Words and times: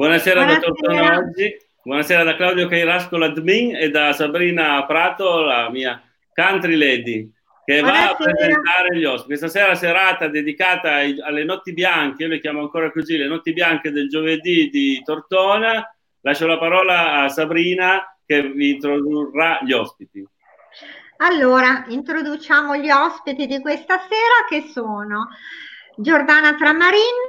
buonasera. 0.00 0.44
Buonasera, 0.44 0.66
dottor 0.66 0.94
Tonoggi. 0.94 1.56
Buonasera 1.82 2.24
da 2.24 2.36
Claudio 2.36 2.68
Cairasco, 2.68 3.18
l'admin, 3.18 3.76
e 3.76 3.90
da 3.90 4.12
Sabrina 4.14 4.84
Prato, 4.86 5.42
la 5.42 5.68
mia 5.70 6.02
country 6.34 6.74
lady, 6.74 7.30
che 7.64 7.80
buonasera. 7.80 8.06
va 8.06 8.10
a 8.10 8.14
presentare 8.16 8.96
gli 8.96 9.04
ospiti. 9.04 9.26
Questa 9.26 9.48
sera 9.48 9.74
serata 9.74 10.28
dedicata 10.28 10.94
ai, 10.94 11.20
alle 11.20 11.44
notti 11.44 11.74
bianche, 11.74 12.22
io 12.22 12.30
le 12.30 12.40
chiamo 12.40 12.60
ancora 12.60 12.90
così, 12.90 13.18
le 13.18 13.26
notti 13.26 13.52
bianche 13.52 13.92
del 13.92 14.08
giovedì 14.08 14.70
di 14.70 15.02
Tortona. 15.04 15.86
Lascio 16.22 16.46
la 16.46 16.58
parola 16.58 17.22
a 17.22 17.28
Sabrina 17.28 18.02
che 18.24 18.42
vi 18.42 18.70
introdurrà 18.70 19.58
gli 19.62 19.72
ospiti. 19.72 20.26
Allora, 21.18 21.84
introduciamo 21.88 22.76
gli 22.76 22.90
ospiti 22.90 23.46
di 23.46 23.60
questa 23.60 23.98
sera 23.98 24.46
che 24.48 24.70
sono 24.70 25.28
Giordana 25.96 26.54
Tramarin. 26.54 27.28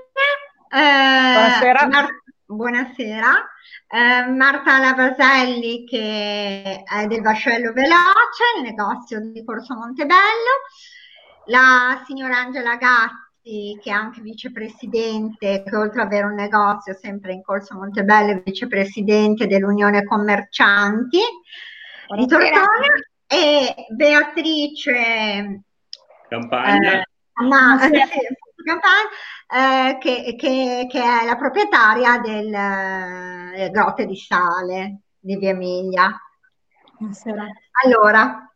Eh, 0.73 1.33
buonasera. 1.33 1.87
Mar- 1.87 2.20
buonasera. 2.55 3.49
Eh, 3.87 4.29
Marta 4.29 4.79
Lavaselli 4.79 5.85
che 5.85 6.83
è 6.83 7.07
del 7.07 7.21
Vascello 7.21 7.71
Veloce, 7.73 8.43
il 8.57 8.63
negozio 8.63 9.19
di 9.21 9.43
Corso 9.43 9.75
Montebello. 9.75 10.19
La 11.45 12.03
signora 12.05 12.37
Angela 12.37 12.75
Gatti 12.75 13.79
che 13.81 13.89
è 13.89 13.93
anche 13.93 14.21
vicepresidente, 14.21 15.63
che 15.63 15.75
oltre 15.75 16.01
ad 16.01 16.07
avere 16.07 16.27
un 16.27 16.35
negozio 16.35 16.93
sempre 16.93 17.33
in 17.33 17.41
Corso 17.41 17.75
Montebello 17.75 18.33
è 18.33 18.41
vicepresidente 18.43 19.47
dell'Unione 19.47 20.03
Commercianti 20.03 21.19
di 22.15 22.27
Tortona 22.27 22.93
e 23.27 23.87
Beatrice 23.89 25.63
Campagna. 26.29 27.01
Eh, 27.01 27.03
ma, 27.47 27.79
sì, 27.79 27.89
Campagna, 28.63 29.09
eh, 29.51 29.97
che, 29.99 30.35
che, 30.37 30.87
che, 30.89 30.99
è 31.01 31.25
la 31.25 31.35
proprietaria 31.35 32.19
del 32.19 32.53
eh, 32.53 33.69
Grotte 33.69 34.05
di 34.05 34.15
Sale 34.15 35.01
di 35.19 35.35
Via 35.35 35.49
Emilia. 35.49 36.17
Buonasera. 36.97 37.45
Allora, 37.83 38.49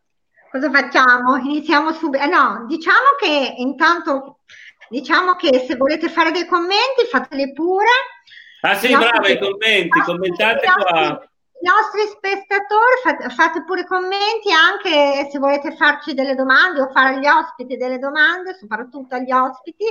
cosa 0.50 0.70
facciamo? 0.70 1.36
Iniziamo 1.36 1.92
subito. 1.92 2.24
Eh, 2.24 2.28
no, 2.28 2.64
diciamo 2.66 3.14
che 3.18 3.54
intanto, 3.58 4.40
diciamo 4.88 5.34
che 5.34 5.64
se 5.66 5.76
volete 5.76 6.08
fare 6.08 6.30
dei 6.30 6.46
commenti, 6.46 7.04
fateli 7.10 7.52
pure. 7.52 7.90
Ah 8.62 8.74
sì, 8.74 8.88
brava, 8.88 9.28
i 9.28 9.38
commenti, 9.38 10.00
commentate 10.00 10.66
qua 10.66 11.28
i 11.58 11.66
nostri 11.66 12.02
spettatori 12.08 13.00
fate, 13.02 13.28
fate, 13.30 13.64
pure 13.64 13.86
commenti 13.86 14.50
anche 14.52 15.28
se 15.30 15.38
volete 15.38 15.74
farci 15.74 16.14
delle 16.14 16.34
domande 16.34 16.80
o 16.82 16.90
fare 16.90 17.14
agli 17.14 17.26
ospiti 17.26 17.76
delle 17.76 17.98
domande, 17.98 18.54
soprattutto 18.54 19.14
agli 19.14 19.32
ospiti, 19.32 19.84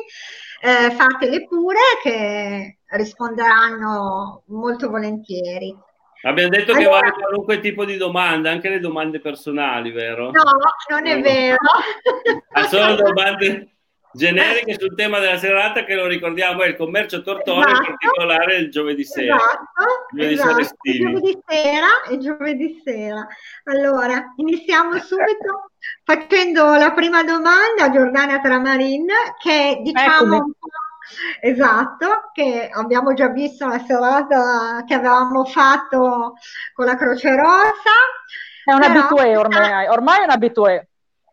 eh, 0.62 0.91
fatele 0.91 1.47
pure 1.47 1.79
che 2.01 2.78
risponderanno 2.89 4.44
molto 4.47 4.89
volentieri. 4.89 5.75
Abbiamo 6.22 6.50
detto 6.50 6.72
allora, 6.72 6.84
che 6.84 6.89
vale 6.89 7.12
qualunque 7.12 7.59
tipo 7.59 7.85
di 7.85 7.97
domanda, 7.97 8.50
anche 8.50 8.69
le 8.69 8.79
domande 8.79 9.19
personali, 9.19 9.91
vero? 9.91 10.31
No, 10.31 10.44
non 10.89 11.06
è 11.06 11.22
vero. 11.22 11.57
Ma 12.51 12.63
solo 12.63 12.95
domande 12.95 13.75
generiche 14.15 14.75
sul 14.79 14.95
tema 14.95 15.19
della 15.19 15.37
serata 15.37 15.83
che 15.83 15.93
lo 15.93 16.07
ricordiamo 16.07 16.63
è 16.63 16.67
il 16.67 16.75
commercio 16.75 17.21
tortone, 17.21 17.65
esatto. 17.65 17.89
in 17.89 17.95
particolare 17.97 18.55
il 18.57 18.71
giovedì 18.71 19.03
sera. 19.03 19.35
Esatto, 19.35 20.05
giovedì, 20.13 20.33
esatto. 20.33 20.63
Sera 20.63 21.11
giovedì 21.11 21.43
sera 21.45 22.03
e 22.09 22.17
giovedì 22.17 22.81
sera. 22.83 23.27
Allora, 23.65 24.33
iniziamo 24.37 24.97
subito 24.99 25.71
facendo 26.03 26.75
la 26.75 26.91
prima 26.93 27.23
domanda 27.23 27.85
a 27.85 27.91
Giordana 27.91 28.39
Tramarin, 28.39 29.07
che 29.41 29.79
diciamo 29.83 30.45
Esatto, 31.39 32.31
che 32.33 32.67
abbiamo 32.71 33.13
già 33.13 33.27
visto 33.27 33.67
la 33.67 33.79
serata 33.79 34.83
che 34.87 34.95
avevamo 34.95 35.45
fatto 35.45 36.33
con 36.73 36.85
la 36.85 36.95
Croce 36.95 37.35
Rossa. 37.35 37.91
È 38.63 38.73
un 38.73 38.81
abitué 38.81 39.37
ormai, 39.37 39.87
ormai 39.87 40.21
è 40.21 40.23
un 40.23 40.31
abitué. 40.31 40.87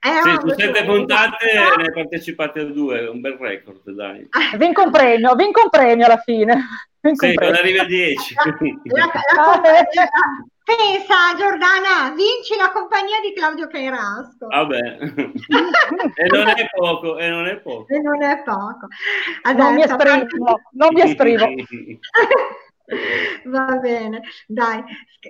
Eh, 0.04 0.20
sì, 0.20 0.36
su 0.40 0.48
sette 0.58 0.84
puntate 0.84 1.46
ne 1.76 1.84
hai 1.84 1.92
partecipate 1.92 2.58
a 2.58 2.64
due, 2.64 3.06
un 3.06 3.20
bel 3.20 3.36
record, 3.38 3.88
dai. 3.90 4.28
Vinco 4.58 4.82
un 4.82 4.90
premio, 4.90 5.36
vinco 5.36 5.62
un 5.62 5.70
premio 5.70 6.06
alla 6.06 6.18
fine. 6.18 6.66
Vinco 7.00 7.26
sì, 7.26 7.34
quando 7.34 7.58
arrivi 7.58 7.78
a 7.78 7.84
10. 7.84 8.34
pensa, 10.64 11.34
Giordana, 11.36 12.14
vinci 12.16 12.56
la 12.56 12.72
compagnia 12.72 13.20
di 13.20 13.32
Claudio 13.32 13.68
Cairasco. 13.68 14.46
Vabbè, 14.48 14.98
e 16.14 16.26
non 16.28 16.48
è 16.48 16.68
poco, 16.74 17.18
e 17.18 17.28
non 17.28 17.46
è 17.46 17.60
poco. 17.60 17.86
E 17.88 17.98
non 18.00 18.22
è 18.22 18.42
poco. 18.42 18.88
Adesso, 19.42 19.62
non 19.62 19.74
mi 19.74 19.82
esprimo, 19.82 20.60
non 20.72 20.88
mi 20.92 21.00
esprimo. 21.02 21.46
Va 23.44 23.76
bene, 23.80 24.20
dai, 24.46 24.82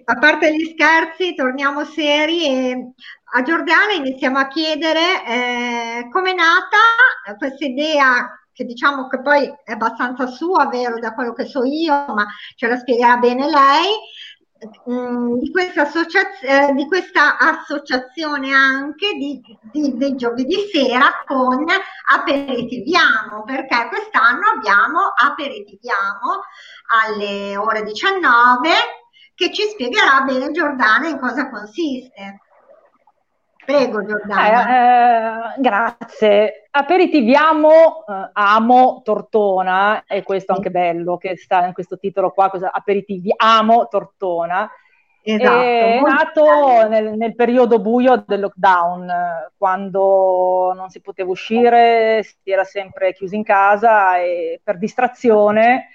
a 0.04 0.18
parte 0.18 0.54
gli 0.54 0.64
scherzi, 0.72 1.34
torniamo 1.34 1.84
seri 1.84 2.46
e 2.46 2.92
a 3.34 3.42
Giordana 3.42 3.92
iniziamo 3.92 4.38
a 4.38 4.48
chiedere 4.48 5.24
eh, 5.26 6.08
come 6.10 6.32
è 6.32 6.34
nata 6.34 6.76
questa 7.38 7.64
idea 7.64 8.36
che 8.52 8.64
diciamo 8.64 9.08
che 9.08 9.22
poi 9.22 9.50
è 9.64 9.72
abbastanza 9.72 10.26
sua, 10.26 10.66
vero, 10.66 10.98
da 10.98 11.14
quello 11.14 11.32
che 11.32 11.46
so 11.46 11.64
io, 11.64 11.92
ma 12.08 12.26
ce 12.54 12.66
la 12.66 12.76
spiegherà 12.76 13.16
bene 13.16 13.48
lei, 13.48 14.90
mm, 14.90 15.38
di, 15.38 15.50
questa 15.50 15.88
eh, 15.88 16.74
di, 16.74 16.86
questa 16.86 17.38
associazione 17.38 18.52
anche 18.52 19.14
di, 19.14 19.40
di, 19.62 19.96
dei 19.96 20.14
giovedì 20.16 20.68
sera 20.70 21.22
con 21.24 21.64
Aperitiviamo, 22.12 23.44
perché 23.44 23.88
quest'anno 23.88 24.42
abbiamo 24.56 25.10
Aperitiviamo 25.16 26.42
alle 27.06 27.56
ore 27.56 27.82
19 27.82 28.68
che 29.34 29.50
ci 29.50 29.62
spiegherà 29.62 30.20
bene 30.20 30.50
Giordana 30.50 31.08
in 31.08 31.18
cosa 31.18 31.48
consiste. 31.48 32.40
Prego 33.64 34.04
Giordana. 34.04 34.66
Eh, 34.68 35.56
eh, 35.56 35.60
grazie. 35.60 36.68
Aperitiviamo 36.70 37.70
eh, 37.70 38.30
Amo 38.32 39.02
Tortona, 39.04 40.04
e 40.06 40.22
questo 40.22 40.52
anche 40.52 40.70
bello 40.70 41.16
che 41.16 41.36
sta 41.36 41.64
in 41.64 41.72
questo 41.72 41.98
titolo 41.98 42.30
qua, 42.30 42.50
Aperitiviamo 42.50 43.88
Tortona. 43.88 44.70
Esatto, 45.24 45.60
è 45.62 46.00
nato 46.00 46.88
nel, 46.88 47.16
nel, 47.16 47.36
periodo 47.36 47.78
buio 47.78 48.24
del 48.26 48.40
lockdown, 48.40 49.52
quando 49.56 50.72
non 50.74 50.90
si 50.90 51.00
poteva 51.00 51.30
uscire, 51.30 52.24
si 52.24 52.50
era 52.50 52.64
sempre 52.64 53.12
chiusi 53.12 53.36
in 53.36 53.44
casa 53.44 54.18
e 54.18 54.60
per 54.64 54.78
distrazione 54.78 55.90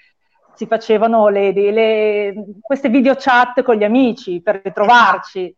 si 0.54 0.66
facevano 0.66 1.28
le, 1.28 1.52
le, 1.52 2.34
queste 2.60 2.88
video 2.88 3.14
chat 3.16 3.62
con 3.62 3.76
gli 3.76 3.84
amici 3.84 4.40
per 4.40 4.62
ritrovarci. 4.64 5.54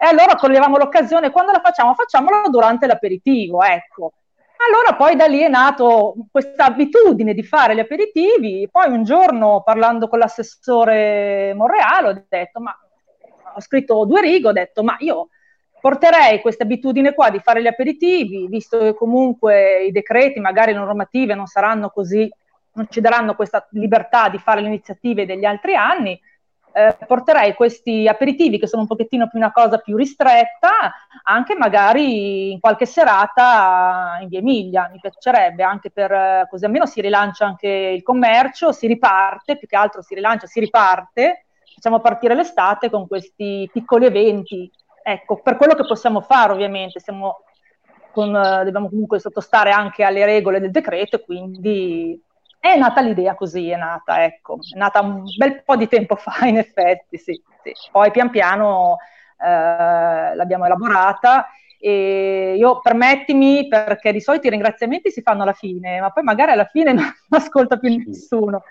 E 0.00 0.06
allora 0.06 0.36
coglievamo 0.36 0.76
l'occasione, 0.76 1.30
quando 1.30 1.52
la 1.52 1.60
facciamo? 1.60 1.94
Facciamolo 1.94 2.48
durante 2.50 2.86
l'aperitivo, 2.86 3.62
ecco. 3.62 4.12
Allora 4.68 4.96
poi 4.96 5.16
da 5.16 5.26
lì 5.26 5.40
è 5.40 5.48
nato 5.48 6.14
questa 6.30 6.66
abitudine 6.66 7.32
di 7.32 7.44
fare 7.44 7.74
gli 7.74 7.80
aperitivi, 7.80 8.68
poi 8.70 8.90
un 8.90 9.04
giorno 9.04 9.62
parlando 9.64 10.08
con 10.08 10.18
l'assessore 10.18 11.52
Monreale 11.54 12.08
ho 12.08 12.24
detto, 12.28 12.60
ma 12.60 12.76
ho 13.54 13.60
scritto 13.60 14.04
due 14.04 14.20
righe, 14.20 14.48
ho 14.48 14.52
detto, 14.52 14.82
ma 14.82 14.96
io 14.98 15.28
porterei 15.80 16.40
questa 16.40 16.64
abitudine 16.64 17.14
qua 17.14 17.30
di 17.30 17.38
fare 17.38 17.62
gli 17.62 17.68
aperitivi, 17.68 18.48
visto 18.48 18.78
che 18.78 18.94
comunque 18.94 19.84
i 19.84 19.92
decreti, 19.92 20.40
magari 20.40 20.72
le 20.72 20.78
normative 20.78 21.34
non 21.34 21.46
saranno 21.46 21.90
così, 21.90 22.28
non 22.72 22.86
ci 22.90 23.00
daranno 23.00 23.34
questa 23.34 23.66
libertà 23.70 24.28
di 24.28 24.38
fare 24.38 24.60
le 24.60 24.66
iniziative 24.68 25.24
degli 25.24 25.44
altri 25.44 25.76
anni, 25.76 26.20
eh, 26.78 26.96
porterei 27.06 27.54
questi 27.54 28.06
aperitivi, 28.06 28.58
che 28.58 28.68
sono 28.68 28.82
un 28.82 28.88
pochettino 28.88 29.28
più 29.28 29.38
una 29.38 29.50
cosa 29.50 29.78
più 29.78 29.96
ristretta, 29.96 30.70
anche 31.24 31.56
magari 31.56 32.52
in 32.52 32.60
qualche 32.60 32.86
serata 32.86 34.18
in 34.20 34.28
via 34.28 34.38
Emilia. 34.38 34.88
Mi 34.92 35.00
piacerebbe 35.00 35.64
anche 35.64 35.90
per 35.90 36.46
così 36.48 36.64
almeno 36.66 36.86
si 36.86 37.00
rilancia 37.00 37.46
anche 37.46 37.68
il 37.68 38.04
commercio, 38.04 38.70
si 38.70 38.86
riparte, 38.86 39.58
più 39.58 39.66
che 39.66 39.76
altro 39.76 40.02
si 40.02 40.14
rilancia, 40.14 40.46
si 40.46 40.60
riparte. 40.60 41.46
Facciamo 41.74 41.98
partire 41.98 42.34
l'estate 42.34 42.90
con 42.90 43.08
questi 43.08 43.68
piccoli 43.72 44.06
eventi. 44.06 44.70
Ecco, 45.02 45.40
per 45.42 45.56
quello 45.56 45.74
che 45.74 45.84
possiamo 45.84 46.20
fare, 46.20 46.52
ovviamente, 46.52 47.00
siamo 47.00 47.42
con, 48.12 48.30
dobbiamo 48.30 48.88
comunque 48.88 49.18
sottostare 49.18 49.72
anche 49.72 50.04
alle 50.04 50.24
regole 50.24 50.60
del 50.60 50.70
decreto, 50.70 51.20
quindi 51.20 52.20
è 52.58 52.76
nata 52.76 53.00
l'idea 53.00 53.34
così, 53.34 53.70
è 53.70 53.76
nata, 53.76 54.24
ecco, 54.24 54.58
è 54.74 54.76
nata 54.76 55.00
un 55.00 55.22
bel 55.36 55.62
po' 55.62 55.76
di 55.76 55.88
tempo 55.88 56.16
fa, 56.16 56.46
in 56.46 56.58
effetti, 56.58 57.16
sì. 57.16 57.40
sì. 57.62 57.72
Poi 57.90 58.10
pian 58.10 58.30
piano 58.30 58.98
eh, 59.40 60.34
l'abbiamo 60.34 60.64
elaborata 60.66 61.48
e 61.78 62.56
io 62.58 62.80
permettimi, 62.80 63.68
perché 63.68 64.12
di 64.12 64.20
solito 64.20 64.48
i 64.48 64.50
ringraziamenti 64.50 65.10
si 65.10 65.22
fanno 65.22 65.42
alla 65.42 65.52
fine, 65.52 66.00
ma 66.00 66.10
poi 66.10 66.24
magari 66.24 66.50
alla 66.50 66.64
fine 66.64 66.92
non 66.92 67.12
ascolta 67.30 67.78
più 67.78 67.94
nessuno. 67.94 68.62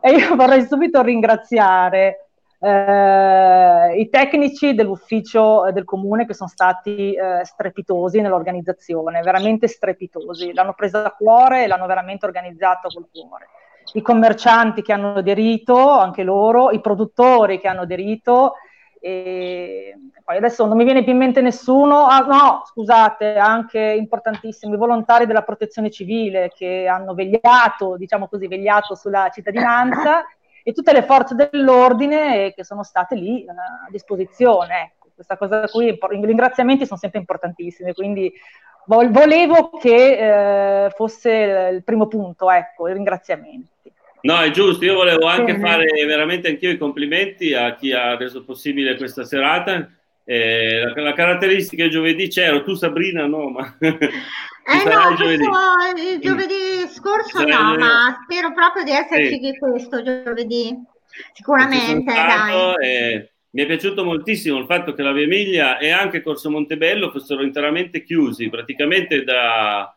E 0.00 0.10
io 0.10 0.34
vorrei 0.34 0.66
subito 0.66 1.00
ringraziare 1.02 2.27
eh, 2.60 4.00
i 4.00 4.08
tecnici 4.08 4.74
dell'ufficio 4.74 5.66
eh, 5.66 5.72
del 5.72 5.84
comune 5.84 6.26
che 6.26 6.34
sono 6.34 6.48
stati 6.48 7.12
eh, 7.12 7.44
strepitosi 7.44 8.20
nell'organizzazione, 8.20 9.20
veramente 9.20 9.68
strepitosi, 9.68 10.52
l'hanno 10.52 10.74
presa 10.74 11.04
a 11.04 11.12
cuore 11.12 11.64
e 11.64 11.66
l'hanno 11.68 11.86
veramente 11.86 12.26
organizzato 12.26 12.88
col 12.88 13.08
cuore. 13.12 13.48
i 13.94 14.02
commercianti 14.02 14.82
che 14.82 14.92
hanno 14.92 15.14
aderito, 15.14 15.76
anche 15.90 16.22
loro, 16.22 16.70
i 16.70 16.80
produttori 16.80 17.58
che 17.60 17.68
hanno 17.68 17.82
aderito. 17.82 18.54
E 19.00 19.94
poi 20.24 20.36
adesso 20.36 20.66
non 20.66 20.76
mi 20.76 20.84
viene 20.84 21.04
più 21.04 21.12
in 21.12 21.18
mente 21.18 21.40
nessuno, 21.40 22.06
ah, 22.06 22.18
no, 22.18 22.62
scusate, 22.66 23.36
anche 23.36 23.78
importantissimi 23.78 24.74
i 24.74 24.76
volontari 24.76 25.24
della 25.24 25.42
protezione 25.42 25.90
civile 25.90 26.50
che 26.54 26.86
hanno 26.86 27.14
vegliato, 27.14 27.96
diciamo 27.96 28.26
così, 28.28 28.48
vegliato 28.48 28.94
sulla 28.94 29.30
cittadinanza 29.32 30.24
e 30.68 30.72
tutte 30.72 30.92
le 30.92 31.02
forze 31.02 31.34
dell'ordine 31.34 32.52
che 32.52 32.62
sono 32.62 32.82
state 32.82 33.14
lì 33.14 33.42
a 33.48 33.88
disposizione. 33.90 34.92
Ecco, 34.92 35.08
questa 35.14 35.38
cosa 35.38 35.66
qui, 35.66 35.86
i 35.86 36.26
ringraziamenti 36.26 36.84
sono 36.84 36.98
sempre 36.98 37.20
importantissimi, 37.20 37.94
quindi 37.94 38.30
volevo 38.84 39.70
che 39.80 40.84
eh, 40.84 40.90
fosse 40.90 41.70
il 41.72 41.82
primo 41.84 42.06
punto, 42.06 42.50
ecco, 42.50 42.86
i 42.86 42.92
ringraziamenti. 42.92 43.90
No, 44.20 44.40
è 44.40 44.50
giusto, 44.50 44.84
io 44.84 44.94
volevo 44.94 45.24
anche 45.24 45.54
Bene. 45.54 45.66
fare 45.66 46.04
veramente 46.04 46.48
anch'io 46.48 46.68
i 46.68 46.76
complimenti 46.76 47.54
a 47.54 47.74
chi 47.74 47.92
ha 47.92 48.14
reso 48.16 48.44
possibile 48.44 48.98
questa 48.98 49.24
serata. 49.24 49.88
Eh, 50.30 50.82
la, 50.84 51.02
la, 51.04 51.12
caratteristica 51.14 51.84
è 51.84 51.88
giovedì 51.88 52.28
c'ero, 52.28 52.62
tu 52.62 52.74
Sabrina 52.74 53.24
no, 53.24 53.48
ma... 53.48 53.76
eh 53.80 54.84
no, 54.84 55.14
giovedì. 55.16 55.42
il 55.42 56.20
giovedì 56.20 56.86
scorso 56.92 57.42
no, 57.46 57.74
ma 57.78 58.20
spero 58.24 58.52
proprio 58.52 58.84
di 58.84 58.90
esserci 58.90 59.40
sì. 59.42 59.56
questo 59.58 60.02
giovedì, 60.02 60.76
sicuramente. 61.32 62.12
Stato, 62.12 62.74
dai. 62.76 62.86
Eh, 62.86 63.30
mi 63.52 63.62
è 63.62 63.66
piaciuto 63.66 64.04
moltissimo 64.04 64.58
il 64.58 64.66
fatto 64.66 64.92
che 64.92 65.00
la 65.00 65.12
Via 65.12 65.24
Emilia 65.24 65.78
e 65.78 65.88
anche 65.88 66.20
Corso 66.20 66.50
Montebello 66.50 67.10
fossero 67.10 67.42
interamente 67.42 68.04
chiusi, 68.04 68.50
praticamente 68.50 69.24
da, 69.24 69.90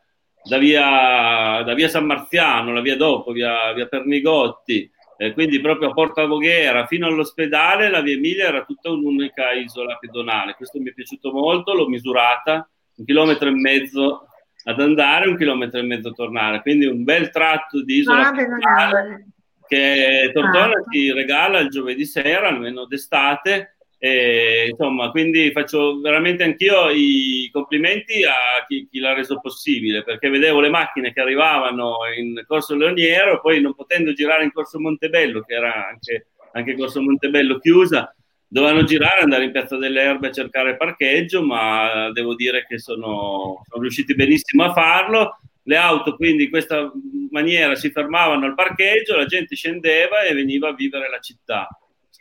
da, 0.48 0.58
via, 0.58 1.62
da 1.62 1.74
via, 1.74 1.90
San 1.90 2.06
Marziano, 2.06 2.72
la 2.72 2.80
via 2.80 2.96
dopo, 2.96 3.34
via, 3.34 3.74
via 3.74 3.88
Pernigotti, 3.88 4.90
eh, 5.22 5.34
quindi 5.34 5.62
proprio 5.62 5.90
a 5.90 5.94
Porta 5.94 6.26
Voghera 6.26 6.88
fino 6.88 7.06
all'ospedale, 7.06 7.92
la 7.92 8.02
Via 8.02 8.16
Emilia 8.16 8.48
era 8.48 8.64
tutta 8.64 8.90
un'unica 8.90 9.52
isola 9.52 9.96
pedonale. 9.98 10.56
Questo 10.56 10.80
mi 10.80 10.90
è 10.90 10.94
piaciuto 10.94 11.32
molto, 11.32 11.76
l'ho 11.76 11.88
misurata, 11.88 12.68
un 12.96 13.06
chilometro 13.06 13.50
e 13.50 13.52
mezzo 13.52 14.26
ad 14.64 14.80
andare, 14.80 15.30
un 15.30 15.38
chilometro 15.38 15.80
e 15.80 15.84
mezzo 15.84 16.10
a 16.10 16.14
tornare, 16.14 16.62
quindi 16.64 16.88
un 16.88 17.04
bel 17.04 17.30
tratto 17.30 17.84
di 17.84 18.00
isola 18.00 18.30
ah, 18.30 18.32
pedonale 18.32 19.28
che 19.68 20.32
Tortona 20.34 20.74
ah. 20.74 20.84
ti 20.90 21.12
regala 21.14 21.60
il 21.60 21.70
giovedì 21.70 22.04
sera, 22.04 22.48
almeno 22.48 22.86
d'estate. 22.88 23.78
E, 24.04 24.70
insomma, 24.72 25.12
quindi 25.12 25.52
faccio 25.52 26.00
veramente 26.00 26.42
anch'io 26.42 26.90
i 26.90 27.48
complimenti 27.52 28.24
a 28.24 28.66
chi, 28.68 28.88
chi, 28.90 28.98
l'ha 28.98 29.14
reso 29.14 29.40
possibile, 29.40 30.04
perché 30.04 30.28
vedevo 30.28 30.60
le 30.60 30.70
macchine 30.70 31.14
che 31.14 31.22
arrivavano 31.22 31.98
in 32.18 32.44
Corso 32.48 32.76
Leoniero, 32.76 33.40
poi 33.40 33.62
non 33.62 33.76
potendo 33.76 34.12
girare 34.14 34.44
in 34.44 34.52
Corso 34.52 34.80
Montebello, 34.80 35.42
che 35.42 35.54
era 35.54 35.88
anche, 35.88 36.30
anche 36.54 36.76
Corso 36.76 37.00
Montebello 37.00 37.60
chiusa, 37.60 38.12
dovevano 38.48 38.86
girare, 38.86 39.22
andare 39.22 39.44
in 39.44 39.52
Piazza 39.52 39.78
delle 39.78 40.02
Erbe 40.02 40.30
a 40.30 40.32
cercare 40.32 40.78
parcheggio, 40.78 41.44
ma 41.44 42.10
devo 42.12 42.34
dire 42.34 42.66
che 42.68 42.80
sono, 42.80 43.62
sono 43.70 43.82
riusciti 43.84 44.16
benissimo 44.16 44.64
a 44.64 44.74
farlo 44.74 45.38
le 45.66 45.76
auto 45.76 46.16
quindi 46.16 46.46
in 46.46 46.50
questa 46.50 46.92
maniera 47.30 47.76
si 47.76 47.92
fermavano 47.92 48.46
al 48.46 48.56
parcheggio, 48.56 49.16
la 49.16 49.26
gente 49.26 49.56
scendeva 49.56 50.24
e 50.24 50.34
veniva 50.34 50.70
a 50.70 50.74
vivere 50.74 51.08
la 51.08 51.20
città. 51.20 51.68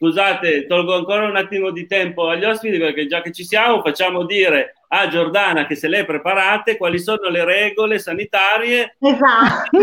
Scusate, 0.02 0.66
tolgo 0.66 0.94
ancora 0.94 1.26
un 1.26 1.36
attimo 1.36 1.70
di 1.70 1.86
tempo 1.86 2.30
agli 2.30 2.44
ospiti 2.44 2.78
perché 2.78 3.06
già 3.06 3.20
che 3.20 3.32
ci 3.32 3.44
siamo 3.44 3.82
facciamo 3.82 4.24
dire 4.24 4.76
a 4.88 5.08
Giordana 5.08 5.66
che 5.66 5.74
se 5.74 5.88
le 5.88 6.06
preparate 6.06 6.78
quali 6.78 6.98
sono 6.98 7.28
le 7.28 7.44
regole 7.44 7.98
sanitarie. 7.98 8.96
Esatto. 8.98 9.78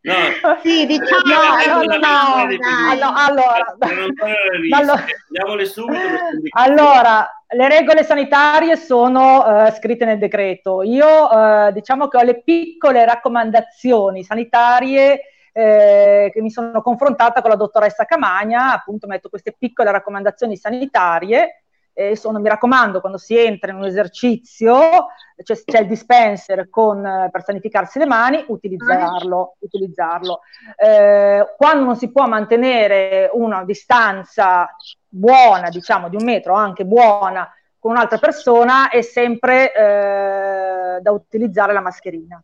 No. 0.00 0.14
Sì, 0.62 0.86
diciamo 0.86 1.22
no, 1.24 1.82
no, 1.82 1.96
no, 2.96 3.12
allora, 3.14 3.76
allora, 4.70 5.64
subito. 5.64 6.00
Allora, 6.50 7.44
le 7.48 7.68
regole 7.68 8.02
sanitarie 8.02 8.76
sono 8.76 9.44
uh, 9.44 9.70
scritte 9.72 10.04
nel 10.04 10.18
decreto. 10.18 10.82
Io 10.82 11.06
uh, 11.06 11.70
diciamo 11.70 12.08
che 12.08 12.16
ho 12.16 12.22
le 12.22 12.42
piccole 12.42 13.04
raccomandazioni 13.04 14.24
sanitarie 14.24 15.20
eh, 15.58 16.30
che 16.32 16.40
mi 16.40 16.50
sono 16.50 16.80
confrontata 16.82 17.40
con 17.40 17.50
la 17.50 17.56
dottoressa 17.56 18.04
Camagna, 18.04 18.72
appunto 18.72 19.08
metto 19.08 19.28
queste 19.28 19.56
piccole 19.58 19.90
raccomandazioni 19.90 20.56
sanitarie 20.56 21.62
eh, 21.92 22.14
sono, 22.14 22.38
mi 22.38 22.48
raccomando, 22.48 23.00
quando 23.00 23.18
si 23.18 23.36
entra 23.36 23.72
in 23.72 23.78
un 23.78 23.84
esercizio, 23.84 24.78
c'è, 25.42 25.56
c'è 25.64 25.80
il 25.80 25.88
dispenser 25.88 26.70
con, 26.70 27.04
eh, 27.04 27.28
per 27.28 27.42
sanificarsi 27.42 27.98
le 27.98 28.06
mani, 28.06 28.44
utilizzarlo. 28.46 29.56
utilizzarlo. 29.58 30.42
Eh, 30.76 31.44
quando 31.56 31.84
non 31.84 31.96
si 31.96 32.12
può 32.12 32.28
mantenere 32.28 33.28
una 33.32 33.64
distanza 33.64 34.68
buona, 35.08 35.70
diciamo 35.70 36.08
di 36.08 36.14
un 36.14 36.22
metro, 36.22 36.54
anche 36.54 36.84
buona, 36.84 37.52
con 37.80 37.90
un'altra 37.90 38.18
persona, 38.18 38.90
è 38.90 39.02
sempre 39.02 39.74
eh, 39.74 41.00
da 41.00 41.10
utilizzare 41.10 41.72
la 41.72 41.80
mascherina. 41.80 42.40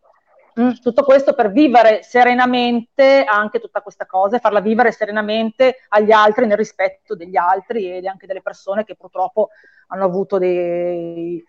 Mm, 0.61 0.71
tutto 0.81 1.03
questo 1.03 1.35
per 1.35 1.51
vivere 1.51 2.03
serenamente 2.05 3.25
anche 3.25 3.59
tutta 3.59 3.81
questa 3.81 4.07
cosa 4.07 4.37
e 4.37 4.41
farla 4.41 4.61
vivere 4.61 4.93
serenamente 4.93 5.79
agli 5.89 6.13
altri 6.13 6.47
nel 6.47 6.57
rispetto 6.57 7.17
degli 7.17 7.37
altri 7.37 7.91
e 7.91 8.07
anche 8.07 8.29
delle 8.29 8.41
persone 8.41 8.85
che 8.85 8.95
purtroppo 8.95 9.49
hanno 9.89 10.05
avuto 10.05 10.39
dei 10.39 11.43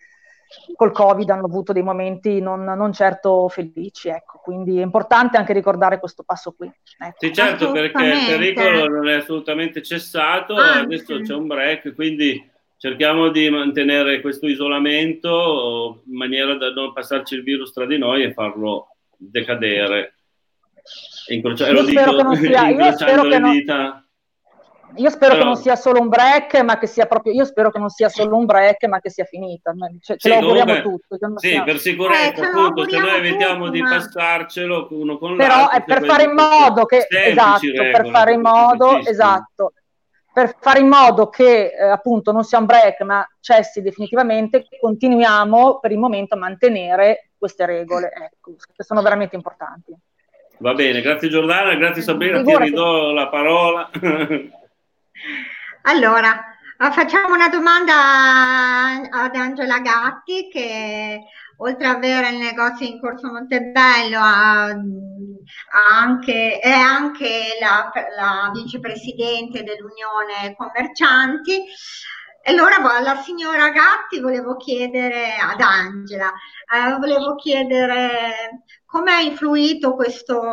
col 0.76 0.92
covid 0.92 1.30
hanno 1.30 1.46
avuto 1.46 1.72
dei 1.72 1.84
momenti 1.84 2.40
non, 2.40 2.64
non 2.64 2.94
certo 2.94 3.48
felici 3.48 4.10
ecco 4.10 4.40
quindi 4.44 4.80
è 4.80 4.84
importante 4.84 5.38
anche 5.38 5.54
ricordare 5.54 6.00
questo 6.00 6.24
passo 6.24 6.54
qui 6.54 6.68
ecco. 6.98 7.18
sì 7.20 7.34
certo 7.34 7.72
perché 7.72 8.04
il 8.04 8.26
pericolo 8.28 8.88
non 8.88 9.08
è 9.08 9.16
assolutamente 9.16 9.84
cessato 9.84 10.56
ah, 10.56 10.80
adesso 10.80 11.18
sì. 11.18 11.24
c'è 11.24 11.34
un 11.34 11.46
break 11.46 11.94
quindi 11.94 12.52
cerchiamo 12.78 13.30
di 13.30 13.50
mantenere 13.50 14.22
questo 14.22 14.48
isolamento 14.48 16.04
in 16.08 16.18
maniera 16.18 16.56
da 16.56 16.72
non 16.72 16.94
passarci 16.94 17.36
il 17.36 17.44
virus 17.44 17.72
tra 17.72 17.86
di 17.86 17.98
noi 17.98 18.24
e 18.24 18.34
farlo 18.34 18.95
decadere. 19.18 20.16
Incrocia- 21.28 21.70
io, 21.70 21.84
spero 21.84 22.12
dico, 22.16 22.36
sia, 22.36 22.68
io 22.70 22.92
spero 22.92 23.24
che 23.24 23.40
non. 23.40 24.04
Io 24.98 25.10
spero 25.10 25.34
Però, 25.34 25.40
che 25.40 25.44
non 25.44 25.56
sia 25.58 25.76
solo 25.76 26.00
un 26.00 26.08
break, 26.08 26.62
ma 26.62 26.78
che 26.78 26.88
sia 26.88 27.06
proprio. 27.06 27.34
Io 27.34 27.44
spero 27.44 27.70
che 27.70 27.80
non 27.80 27.90
sia 27.90 28.08
solo 28.08 28.38
un 28.38 28.46
break, 28.46 28.86
ma 28.86 29.00
che 29.02 29.10
sia 29.10 29.26
finita. 29.26 29.74
Cioè, 30.00 30.16
ce 30.16 30.30
sì, 30.30 30.30
lo 30.30 30.36
auguriamo 30.36 30.82
tutti. 30.82 31.18
Sì, 31.36 31.50
sia... 31.50 31.64
per 31.64 31.80
sicurezza, 31.80 32.44
eh, 32.44 32.48
appunto, 32.48 32.88
se 32.88 32.98
noi 32.98 33.18
evitiamo 33.18 33.66
tutti, 33.66 33.78
di 33.78 33.82
ma... 33.82 33.90
passarcelo 33.90 34.88
uno 34.92 35.18
con 35.18 35.36
Però 35.36 35.48
l'altro. 35.56 35.70
Però 35.70 35.84
è 35.84 35.84
per 35.84 36.06
fare 36.06 36.24
in 36.24 36.34
modo 36.34 36.86
che. 36.86 37.08
Esatto, 37.10 37.60
regole, 37.66 37.92
per 37.92 38.10
fare 38.10 38.34
in 38.34 38.42
modo. 38.42 38.98
Esatto 39.00 39.74
per 40.36 40.54
fare 40.60 40.80
in 40.80 40.90
modo 40.90 41.30
che 41.30 41.68
eh, 41.68 41.82
appunto 41.82 42.34
non 42.34 42.44
sia 42.44 42.60
un 42.60 42.66
break 42.66 43.00
ma 43.04 43.26
cessi 43.40 43.82
definitivamente, 43.82 44.68
continuiamo 44.82 45.80
per 45.80 45.94
il 45.94 45.98
momento 45.98 46.36
a 46.36 46.38
mantenere 46.38 47.30
queste 47.46 47.66
regole, 47.66 48.12
ecco, 48.12 48.56
che 48.76 48.84
sono 48.84 49.02
veramente 49.02 49.36
importanti. 49.36 49.96
Va 50.58 50.74
bene, 50.74 51.02
grazie 51.02 51.30
Giordana, 51.30 51.76
grazie 51.76 52.02
Sabrina, 52.02 52.42
ti 52.42 52.58
ridò 52.58 53.12
la 53.12 53.28
parola. 53.28 53.90
allora, 55.84 56.44
facciamo 56.92 57.34
una 57.34 57.50
domanda 57.50 59.10
ad 59.10 59.36
Angela 59.36 59.80
Gatti 59.80 60.50
che 60.50 61.20
oltre 61.58 61.88
ad 61.88 61.96
avere 61.96 62.30
il 62.30 62.38
negozio 62.38 62.86
in 62.86 63.00
Corso 63.00 63.32
Montebello, 63.32 64.20
ha, 64.20 64.66
ha 64.70 66.00
anche, 66.00 66.60
è 66.60 66.72
anche 66.72 67.58
la, 67.60 67.92
la 68.18 68.52
vicepresidente 68.54 69.64
dell'Unione 69.64 70.56
Commercianti. 70.58 71.64
Allora 72.48 72.76
alla 72.76 73.22
signora 73.24 73.70
Gatti 73.70 74.20
volevo 74.20 74.56
chiedere, 74.56 75.34
ad 75.36 75.60
Angela, 75.60 76.32
eh, 76.72 76.96
volevo 77.00 77.34
chiedere 77.34 78.64
come 78.86 79.12
ha 79.14 79.20
influito 79.20 79.96
questo, 79.96 80.44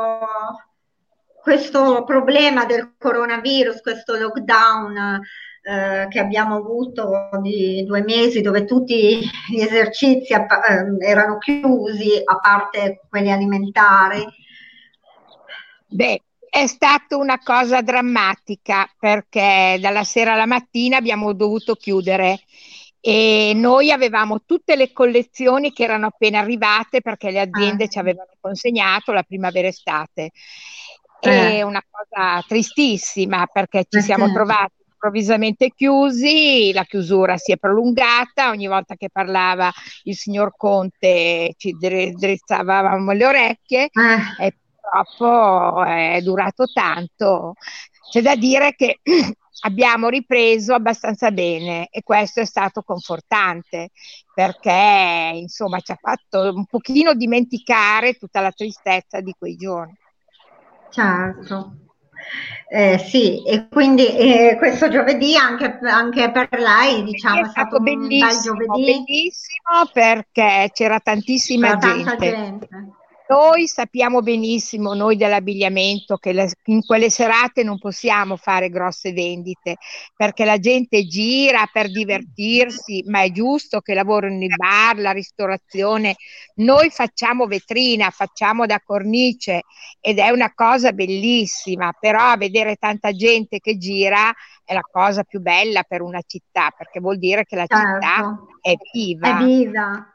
questo 1.42 2.02
problema 2.04 2.64
del 2.64 2.94
coronavirus, 2.98 3.82
questo 3.82 4.16
lockdown 4.16 5.20
eh, 5.60 6.06
che 6.08 6.18
abbiamo 6.18 6.56
avuto 6.56 7.28
di 7.42 7.84
due 7.84 8.02
mesi 8.02 8.40
dove 8.40 8.64
tutti 8.64 9.20
gli 9.50 9.60
esercizi 9.60 10.32
eh, 10.32 11.06
erano 11.06 11.36
chiusi, 11.36 12.22
a 12.24 12.38
parte 12.38 13.02
quelli 13.10 13.30
alimentari. 13.30 14.24
Beh, 15.88 16.22
è 16.54 16.66
stata 16.66 17.16
una 17.16 17.38
cosa 17.38 17.80
drammatica 17.80 18.86
perché 18.98 19.78
dalla 19.80 20.04
sera 20.04 20.34
alla 20.34 20.44
mattina 20.44 20.98
abbiamo 20.98 21.32
dovuto 21.32 21.76
chiudere 21.76 22.40
e 23.00 23.52
noi 23.54 23.90
avevamo 23.90 24.42
tutte 24.44 24.76
le 24.76 24.92
collezioni 24.92 25.72
che 25.72 25.84
erano 25.84 26.08
appena 26.08 26.40
arrivate 26.40 27.00
perché 27.00 27.30
le 27.30 27.40
aziende 27.40 27.84
ah. 27.84 27.88
ci 27.88 27.98
avevano 27.98 28.32
consegnato 28.38 29.12
la 29.12 29.22
primavera-estate. 29.22 30.30
È 31.20 31.28
eh. 31.30 31.62
una 31.62 31.82
cosa 31.88 32.44
tristissima 32.46 33.46
perché 33.46 33.86
ci 33.88 34.02
siamo 34.02 34.30
trovati 34.30 34.74
improvvisamente 34.92 35.72
chiusi, 35.74 36.70
la 36.74 36.84
chiusura 36.84 37.38
si 37.38 37.52
è 37.52 37.56
prolungata, 37.56 38.50
ogni 38.50 38.66
volta 38.66 38.94
che 38.94 39.08
parlava 39.10 39.72
il 40.02 40.14
signor 40.14 40.54
Conte 40.54 41.54
ci 41.56 41.72
drizzavamo 41.72 43.12
le 43.12 43.26
orecchie, 43.26 43.88
ah. 43.90 44.36
e 44.38 44.54
purtroppo 44.82 45.84
è 45.84 46.20
durato 46.22 46.66
tanto. 46.72 47.54
C'è 48.10 48.20
da 48.20 48.34
dire 48.34 48.74
che 48.74 49.00
abbiamo 49.64 50.08
ripreso 50.08 50.74
abbastanza 50.74 51.30
bene 51.30 51.88
e 51.90 52.02
questo 52.02 52.40
è 52.40 52.44
stato 52.44 52.82
confortante 52.82 53.90
perché 54.34 55.30
insomma 55.34 55.80
ci 55.80 55.92
ha 55.92 55.98
fatto 56.00 56.52
un 56.52 56.66
pochino 56.66 57.14
dimenticare 57.14 58.14
tutta 58.14 58.40
la 58.40 58.50
tristezza 58.50 59.20
di 59.20 59.34
quei 59.38 59.56
giorni. 59.56 59.96
Certo. 60.90 61.76
Eh, 62.68 62.98
sì, 62.98 63.42
e 63.44 63.66
quindi 63.68 64.06
eh, 64.06 64.54
questo 64.56 64.88
giovedì 64.88 65.36
anche, 65.36 65.78
anche, 65.82 66.30
per 66.30 66.48
lei 66.52 67.02
diciamo, 67.02 67.36
è, 67.36 67.40
è 67.40 67.48
stato, 67.48 67.76
stato 67.76 67.82
bellissimo, 67.82 68.56
bellissimo 68.56 69.90
perché 69.92 70.70
c'era 70.72 71.00
tantissima 71.00 71.76
c'era 71.78 72.16
gente. 72.16 72.30
gente. 72.30 72.68
Noi 73.32 73.66
sappiamo 73.66 74.20
benissimo, 74.20 74.92
noi 74.92 75.16
dell'abbigliamento, 75.16 76.18
che 76.18 76.34
le, 76.34 76.50
in 76.64 76.84
quelle 76.84 77.08
serate 77.08 77.62
non 77.62 77.78
possiamo 77.78 78.36
fare 78.36 78.68
grosse 78.68 79.14
vendite 79.14 79.78
perché 80.14 80.44
la 80.44 80.58
gente 80.58 81.06
gira 81.06 81.66
per 81.72 81.90
divertirsi, 81.90 83.02
ma 83.06 83.22
è 83.22 83.30
giusto 83.30 83.80
che 83.80 83.94
lavorino 83.94 84.36
nei 84.36 84.48
bar, 84.54 84.98
la 84.98 85.12
ristorazione. 85.12 86.16
Noi 86.56 86.90
facciamo 86.90 87.46
vetrina, 87.46 88.10
facciamo 88.10 88.66
da 88.66 88.82
cornice 88.84 89.62
ed 89.98 90.18
è 90.18 90.28
una 90.28 90.52
cosa 90.52 90.92
bellissima, 90.92 91.90
però 91.98 92.36
vedere 92.36 92.76
tanta 92.76 93.12
gente 93.12 93.60
che 93.60 93.78
gira 93.78 94.30
è 94.62 94.74
la 94.74 94.82
cosa 94.82 95.22
più 95.24 95.40
bella 95.40 95.84
per 95.84 96.02
una 96.02 96.20
città 96.26 96.70
perché 96.76 97.00
vuol 97.00 97.16
dire 97.16 97.46
che 97.46 97.56
la 97.56 97.66
certo. 97.66 97.94
città 97.94 98.38
è 98.60 98.74
viva. 98.92 99.38
È 99.38 99.42
viva. 99.42 100.06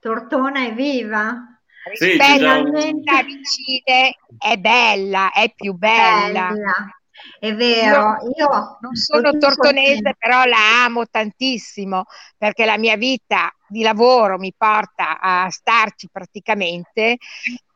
Tortona 0.00 0.66
è 0.66 0.74
viva 0.74 1.57
rispetto 1.88 2.46
a 2.46 3.22
vicine 3.22 4.16
è 4.38 4.56
bella, 4.56 5.32
è 5.32 5.52
più 5.54 5.74
bella. 5.74 6.48
bella. 6.48 6.92
È 7.38 7.52
vero, 7.52 8.16
io, 8.22 8.46
io 8.46 8.78
non 8.80 8.94
sono 8.94 9.36
tortonese, 9.36 10.14
però 10.16 10.44
la 10.44 10.84
amo 10.84 11.06
tantissimo 11.06 12.04
perché 12.36 12.64
la 12.64 12.78
mia 12.78 12.96
vita 12.96 13.52
di 13.66 13.82
lavoro 13.82 14.38
mi 14.38 14.54
porta 14.56 15.18
a 15.20 15.50
starci 15.50 16.08
praticamente 16.10 17.16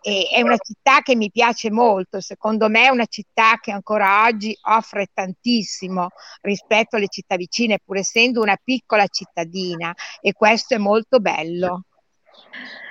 e 0.04 0.28
è 0.33 0.42
una 0.42 0.57
città 0.57 1.00
che 1.00 1.14
mi 1.14 1.31
piace 1.31 1.71
molto, 1.71 2.21
secondo 2.21 2.69
me 2.69 2.87
è 2.87 2.90
una 2.90 3.07
città 3.07 3.59
che 3.61 3.71
ancora 3.71 4.25
oggi 4.26 4.57
offre 4.62 5.07
tantissimo 5.12 6.09
rispetto 6.40 6.97
alle 6.97 7.09
città 7.09 7.37
vicine, 7.37 7.78
pur 7.85 7.99
essendo 7.99 8.40
una 8.40 8.59
piccola 8.62 9.07
cittadina 9.07 9.95
e 10.21 10.33
questo 10.33 10.75
è 10.75 10.78
molto 10.78 11.21
bello. 11.21 11.85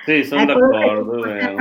Sì, 0.04 0.24
sono 0.24 0.44
d'accordo. 0.44 1.24
È 1.24 1.54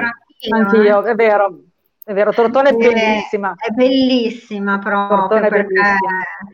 Anch'io, 0.49 1.03
è 1.03 1.15
vero. 1.15 1.63
È 2.03 2.13
vero, 2.13 2.33
Tortone 2.33 2.69
è 2.69 2.73
bellissima. 2.73 3.53
È 3.55 3.69
bellissima 3.71 4.79
proprio. 4.79 5.37
È 5.37 5.49
perché... 5.49 5.73
bellissima. 5.73 5.97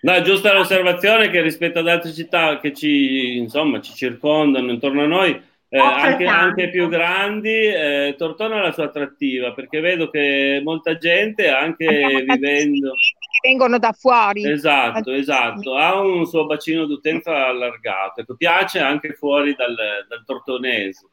No, 0.01 0.21
giusta 0.21 0.53
l'osservazione 0.53 1.29
che 1.29 1.41
rispetto 1.41 1.79
ad 1.79 1.87
altre 1.87 2.11
città 2.11 2.59
che 2.59 2.73
ci, 2.73 3.37
insomma, 3.37 3.79
ci 3.79 3.93
circondano 3.93 4.71
intorno 4.71 5.03
a 5.03 5.07
noi, 5.07 5.41
eh, 5.69 5.79
anche, 5.79 6.25
anche, 6.25 6.69
più 6.69 6.87
grandi, 6.89 7.49
eh, 7.49 8.15
Tortona 8.17 8.57
ha 8.57 8.61
la 8.61 8.71
sua 8.71 8.85
attrattiva 8.85 9.53
perché 9.53 9.79
vedo 9.79 10.09
che 10.09 10.61
molta 10.63 10.97
gente, 10.97 11.49
anche 11.49 12.23
vivendo 12.25 12.91
che 13.39 13.47
vengono 13.47 13.77
da 13.77 13.91
fuori. 13.91 14.49
Esatto, 14.49 15.11
esatto, 15.11 15.75
ha 15.75 15.99
un 15.99 16.25
suo 16.25 16.45
bacino 16.45 16.85
d'utenza 16.85 17.47
allargato, 17.47 18.21
ecco, 18.21 18.35
piace 18.35 18.79
anche 18.79 19.13
fuori 19.13 19.55
dal, 19.55 19.75
dal 20.07 20.23
tortonese. 20.25 21.07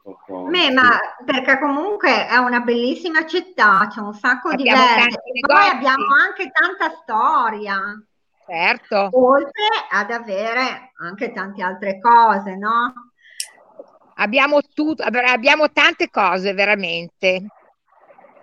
Beh, 0.49 0.71
ma 0.71 0.97
perché 1.23 1.59
comunque 1.59 2.27
è 2.27 2.37
una 2.37 2.59
bellissima 2.61 3.25
città, 3.25 3.87
c'è 3.89 3.99
un 3.99 4.13
sacco 4.13 4.49
abbiamo 4.49 4.81
di 4.81 4.93
verde, 4.95 5.19
poi 5.41 5.67
abbiamo 5.67 6.05
anche 6.25 6.51
tanta 6.51 6.89
storia. 7.01 7.79
Certo. 8.47 9.09
Oltre 9.11 9.63
ad 9.89 10.11
avere 10.11 10.91
anche 10.99 11.31
tante 11.31 11.63
altre 11.63 11.99
cose, 11.99 12.55
no? 12.55 12.93
Abbiamo, 14.17 14.61
tutto, 14.61 15.03
abbiamo 15.03 15.71
tante 15.71 16.09
cose 16.09 16.53
veramente. 16.53 17.47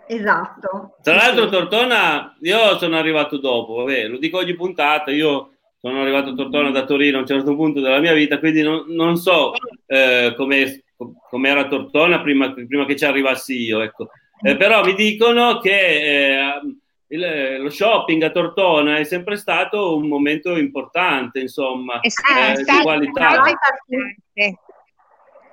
Esatto. 0.07 0.97
Tra 1.03 1.15
l'altro, 1.15 1.49
Tortona, 1.49 2.37
io 2.41 2.79
sono 2.79 2.97
arrivato 2.97 3.39
dopo, 3.39 3.75
vabbè, 3.77 4.09
lo 4.09 4.19
dico 4.19 4.39
ogni 4.39 4.55
puntata, 4.55 5.11
io 5.11 5.53
sono 5.81 6.01
arrivato 6.01 6.31
a 6.31 6.35
Tortona 6.35 6.71
da 6.71 6.85
Torino 6.85 7.19
a 7.19 7.21
un 7.21 7.27
certo 7.27 7.57
punto 7.57 7.81
della 7.81 7.99
mia 7.99 8.13
vita, 8.13 8.39
quindi 8.39 8.63
non, 8.63 8.85
non 8.89 9.17
so 9.17 9.53
eh, 9.87 10.35
come 10.37 11.49
era 11.49 11.67
Tortona 11.67 12.21
prima, 12.21 12.53
prima, 12.53 12.85
che 12.85 12.97
ci 12.97 13.05
arrivassi 13.05 13.61
io, 13.61 13.81
ecco. 13.81 14.11
eh, 14.43 14.57
però 14.57 14.85
mi 14.85 14.95
dicono 14.95 15.59
che 15.59 16.39
eh, 16.39 16.61
il, 17.09 17.63
lo 17.63 17.71
shopping 17.71 18.23
a 18.23 18.31
Tortona 18.31 18.99
è 18.99 19.05
sempre 19.05 19.37
stato 19.37 19.97
un 19.97 20.07
momento 20.07 20.57
importante, 20.57 21.41
insomma, 21.41 22.01
eh, 22.01 22.63
di 22.63 22.83
qualità 22.83 23.43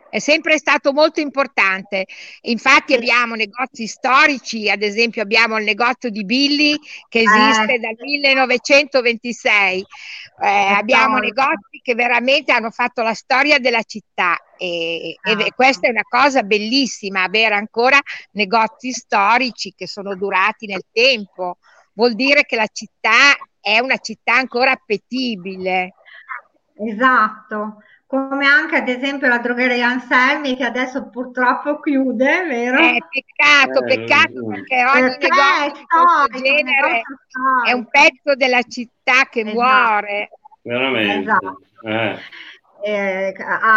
è 0.09 0.19
sempre 0.19 0.57
stato 0.57 0.91
molto 0.91 1.19
importante. 1.19 2.05
Infatti 2.41 2.93
abbiamo 2.93 3.35
negozi 3.35 3.87
storici, 3.87 4.69
ad 4.69 4.81
esempio 4.81 5.21
abbiamo 5.21 5.57
il 5.57 5.63
negozio 5.63 6.09
di 6.09 6.25
Billy 6.25 6.77
che 7.07 7.19
esiste 7.19 7.75
eh. 7.75 7.79
dal 7.79 7.95
1926. 7.97 9.85
Eh, 10.41 10.47
abbiamo 10.47 11.17
negozi 11.17 11.81
che 11.81 11.95
veramente 11.95 12.51
hanno 12.51 12.71
fatto 12.71 13.01
la 13.01 13.13
storia 13.13 13.59
della 13.59 13.83
città 13.83 14.37
e, 14.57 15.15
e, 15.21 15.31
ah. 15.31 15.51
questa 15.53 15.87
è 15.87 15.91
una 15.91 16.05
cosa 16.07 16.43
bellissima, 16.43 17.23
avere 17.23 17.55
ancora 17.55 17.99
negozi 18.31 18.91
storici 18.91 19.73
che 19.75 19.87
sono 19.87 20.15
durati 20.15 20.65
nel 20.65 20.85
tempo. 20.91 21.57
Vuol 21.93 22.15
dire 22.15 22.45
che 22.45 22.55
la 22.55 22.67
città 22.71 23.35
è 23.59 23.79
una 23.79 23.97
città 23.97 24.35
ancora 24.35 24.71
appetibile. 24.71 25.93
Esatto 26.73 27.83
come 28.09 28.47
anche 28.47 28.75
ad 28.75 28.89
esempio 28.89 29.27
la 29.27 29.37
drogheria 29.37 29.87
Anselmi 29.87 30.55
che 30.55 30.63
adesso 30.63 31.09
purtroppo 31.09 31.79
chiude, 31.79 32.43
vero? 32.47 32.79
Eh, 32.79 32.97
peccato, 33.07 33.85
eh, 33.85 33.97
peccato 33.97 34.45
perché 34.47 34.83
ogni 34.83 35.01
perché 35.01 35.27
negozio 35.27 35.73
di 35.73 35.85
questo 35.85 36.43
genere 36.43 37.01
è 37.67 37.71
un 37.71 37.85
pezzo 37.85 38.33
della 38.35 38.63
città 38.63 39.27
che 39.29 39.41
esatto. 39.41 39.53
muore. 39.53 40.29
Veramente. 40.63 41.19
Esatto. 41.19 41.61
Eh. 41.83 42.17
Eh, 42.81 43.35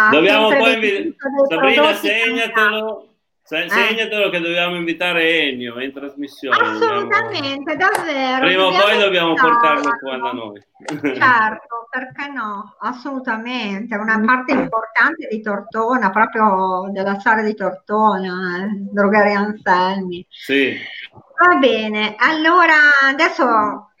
Dobbiamo 0.09 0.47
poi 0.47 1.15
Sabrina, 1.47 1.93
segnatelo. 1.93 3.03
Eh. 3.03 3.12
Segnatelo 3.43 4.27
eh. 4.27 4.29
che 4.29 4.39
dobbiamo 4.39 4.75
invitare 4.75 5.49
Ennio 5.49 5.79
in 5.81 5.91
trasmissione. 5.91 6.57
Assolutamente, 6.57 7.75
dobbiamo... 7.75 7.97
davvero. 7.97 8.45
Prima 8.45 8.65
o 8.65 8.71
poi 8.71 8.97
dobbiamo 8.97 9.33
portarlo 9.33 9.91
qua 9.99 10.17
da 10.17 10.31
noi. 10.31 10.63
Certo, 10.85 11.87
perché 11.89 12.31
no? 12.31 12.75
Assolutamente, 12.79 13.95
una 13.95 14.21
parte 14.25 14.53
importante 14.53 15.27
di 15.29 15.41
Tortona, 15.41 16.09
proprio 16.09 16.89
della 16.91 17.19
storia 17.19 17.43
di 17.43 17.53
Tortona, 17.53 18.63
eh, 18.63 18.69
Drogheria 18.91 19.39
Anselmi. 19.39 20.25
Sì. 20.29 20.77
Va 21.11 21.57
bene, 21.57 22.15
allora 22.17 22.75
adesso 23.09 23.92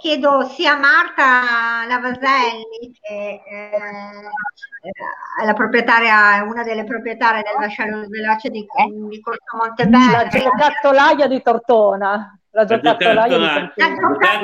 chiedo 0.00 0.48
sia 0.48 0.72
a 0.72 0.78
Marta 0.78 1.84
Lavaselli 1.86 2.98
che 3.00 3.42
eh, 3.44 5.44
la 5.44 5.52
proprietaria, 5.52 6.42
una 6.42 6.62
delle 6.62 6.84
proprietarie 6.84 7.42
del 7.42 7.54
vascello 7.58 8.06
veloce 8.08 8.48
di, 8.48 8.66
di 9.08 9.20
Corso 9.20 9.56
Montebello. 9.56 10.10
La 10.10 10.26
giocattolaia 10.26 11.28
di 11.28 11.42
Tortona. 11.42 12.39
La 12.52 12.64
giocattolaia 12.64 13.38
di 13.38 13.72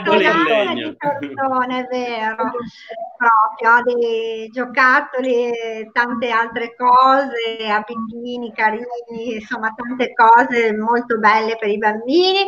Tortona. 0.05 0.75
di 0.75 0.97
Tortona, 0.97 1.79
è 1.79 1.87
vero. 1.91 2.53
Proprio, 3.17 3.95
dei 3.95 4.47
giocattoli 4.49 5.51
e 5.51 5.91
tante 5.93 6.31
altre 6.31 6.77
cose, 6.77 7.67
abitini 7.69 8.53
carini, 8.53 9.35
insomma 9.35 9.75
tante 9.75 10.13
cose 10.13 10.77
molto 10.77 11.19
belle 11.19 11.57
per 11.57 11.69
i 11.69 11.79
bambini 11.79 12.45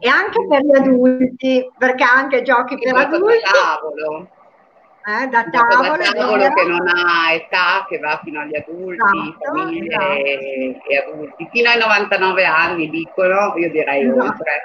e 0.00 0.08
anche 0.08 0.46
per 0.48 0.64
gli 0.64 0.74
adulti, 0.74 1.70
perché 1.78 2.04
anche 2.04 2.42
giochi 2.42 2.76
per 2.78 2.96
adulti. 2.96 3.40
Tavolo 3.42 4.28
eh, 5.08 5.26
da 5.28 5.44
tavolo, 5.44 5.96
da 5.96 6.12
tavolo 6.12 6.52
che 6.52 6.64
non 6.64 6.86
ha 6.86 7.32
età, 7.32 7.86
che 7.88 7.98
va 7.98 8.20
fino 8.22 8.40
agli 8.40 8.56
adulti, 8.56 9.02
esatto, 9.02 9.56
famiglie 9.56 9.94
esatto. 9.94 10.12
E, 10.12 10.80
e, 10.86 10.96
adulti, 10.98 11.48
fino 11.50 11.70
ai 11.70 11.78
99 11.78 12.44
anni 12.44 12.90
dicono, 12.90 13.54
io 13.56 13.70
direi 13.70 14.02
esatto. 14.06 14.24
oltre. 14.24 14.62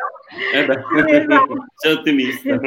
Eh 0.54 0.66
beh, 0.66 1.18
esatto. 1.18 1.66
sei 1.76 1.92
ottimista. 1.94 2.60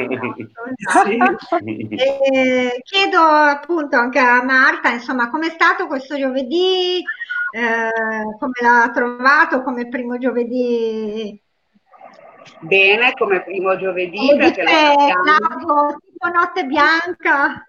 Esatto, 0.75 1.37
sì. 1.59 1.87
e, 1.93 2.81
chiedo 2.83 3.19
appunto 3.19 3.95
anche 3.95 4.19
a 4.19 4.43
Marta, 4.43 4.89
insomma, 4.89 5.29
com'è 5.29 5.49
stato 5.49 5.85
questo 5.85 6.17
giovedì? 6.17 7.03
Eh, 7.51 8.37
come 8.39 8.53
l'ha 8.59 8.89
trovato 8.91 9.61
come 9.61 9.87
primo 9.87 10.17
giovedì 10.17 11.39
bene 12.61 13.13
come 13.13 13.43
primo 13.43 13.77
giovedì. 13.77 14.17
Come 14.17 14.51
perché 14.51 14.61
dice, 14.61 15.13
notte 16.29 16.65
bianca. 16.65 17.65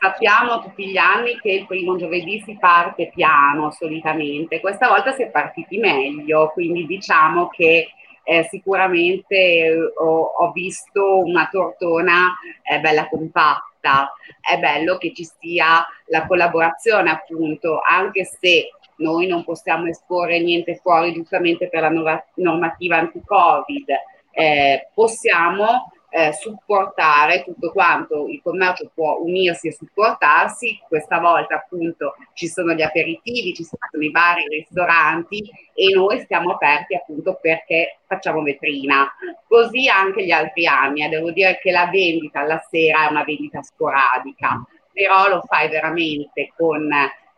sappiamo 0.00 0.62
tutti 0.62 0.88
gli 0.88 0.96
anni 0.96 1.38
che 1.38 1.52
il 1.52 1.66
primo 1.66 1.96
giovedì 1.96 2.40
si 2.40 2.56
parte 2.58 3.10
piano 3.14 3.70
solitamente, 3.70 4.60
questa 4.60 4.88
volta 4.88 5.12
si 5.12 5.22
è 5.22 5.30
partiti 5.30 5.76
meglio, 5.76 6.50
quindi 6.54 6.86
diciamo 6.86 7.48
che 7.48 7.88
eh, 8.22 8.46
sicuramente 8.48 9.34
eh, 9.36 9.76
ho, 9.76 10.22
ho, 10.38 10.52
visto 10.52 11.18
una 11.18 11.48
tortona 11.50 12.34
eh, 12.62 12.80
bella 12.80 13.08
compatta, 13.08 14.14
è 14.40 14.58
bello 14.58 14.98
che 14.98 15.12
ci 15.12 15.28
sia 15.38 15.86
la 16.06 16.26
collaborazione 16.26 17.10
appunto, 17.10 17.80
anche 17.80 18.24
se 18.24 18.70
noi 18.96 19.26
non 19.26 19.44
possiamo 19.44 19.86
esporre 19.86 20.40
niente 20.40 20.76
fuori 20.76 21.12
giustamente 21.12 21.68
per 21.68 21.80
la 21.80 22.24
normativa 22.34 22.96
anti-Covid, 22.98 23.88
eh, 24.32 24.88
possiamo 24.94 25.90
eh, 26.10 26.32
supportare 26.32 27.44
tutto 27.44 27.70
quanto 27.72 28.26
il 28.26 28.40
commercio 28.42 28.90
può 28.92 29.18
unirsi 29.20 29.68
e 29.68 29.72
supportarsi. 29.72 30.78
Questa 30.86 31.18
volta 31.18 31.54
appunto 31.56 32.14
ci 32.34 32.48
sono 32.48 32.72
gli 32.72 32.82
aperitivi, 32.82 33.54
ci 33.54 33.64
sono 33.64 34.02
i 34.02 34.10
vari 34.10 34.44
ristoranti 34.48 35.48
e 35.74 35.94
noi 35.94 36.20
stiamo 36.20 36.52
aperti 36.52 36.94
appunto 36.94 37.38
perché 37.40 37.98
facciamo 38.06 38.42
vetrina. 38.42 39.08
Così 39.46 39.88
anche 39.88 40.24
gli 40.24 40.32
altri 40.32 40.66
anni. 40.66 41.04
Eh, 41.04 41.08
devo 41.08 41.30
dire 41.30 41.58
che 41.60 41.70
la 41.70 41.88
vendita 41.90 42.40
alla 42.40 42.62
sera 42.68 43.06
è 43.06 43.10
una 43.10 43.24
vendita 43.24 43.62
sporadica, 43.62 44.62
però 44.92 45.28
lo 45.28 45.42
fai 45.46 45.68
veramente 45.68 46.52
con 46.56 46.88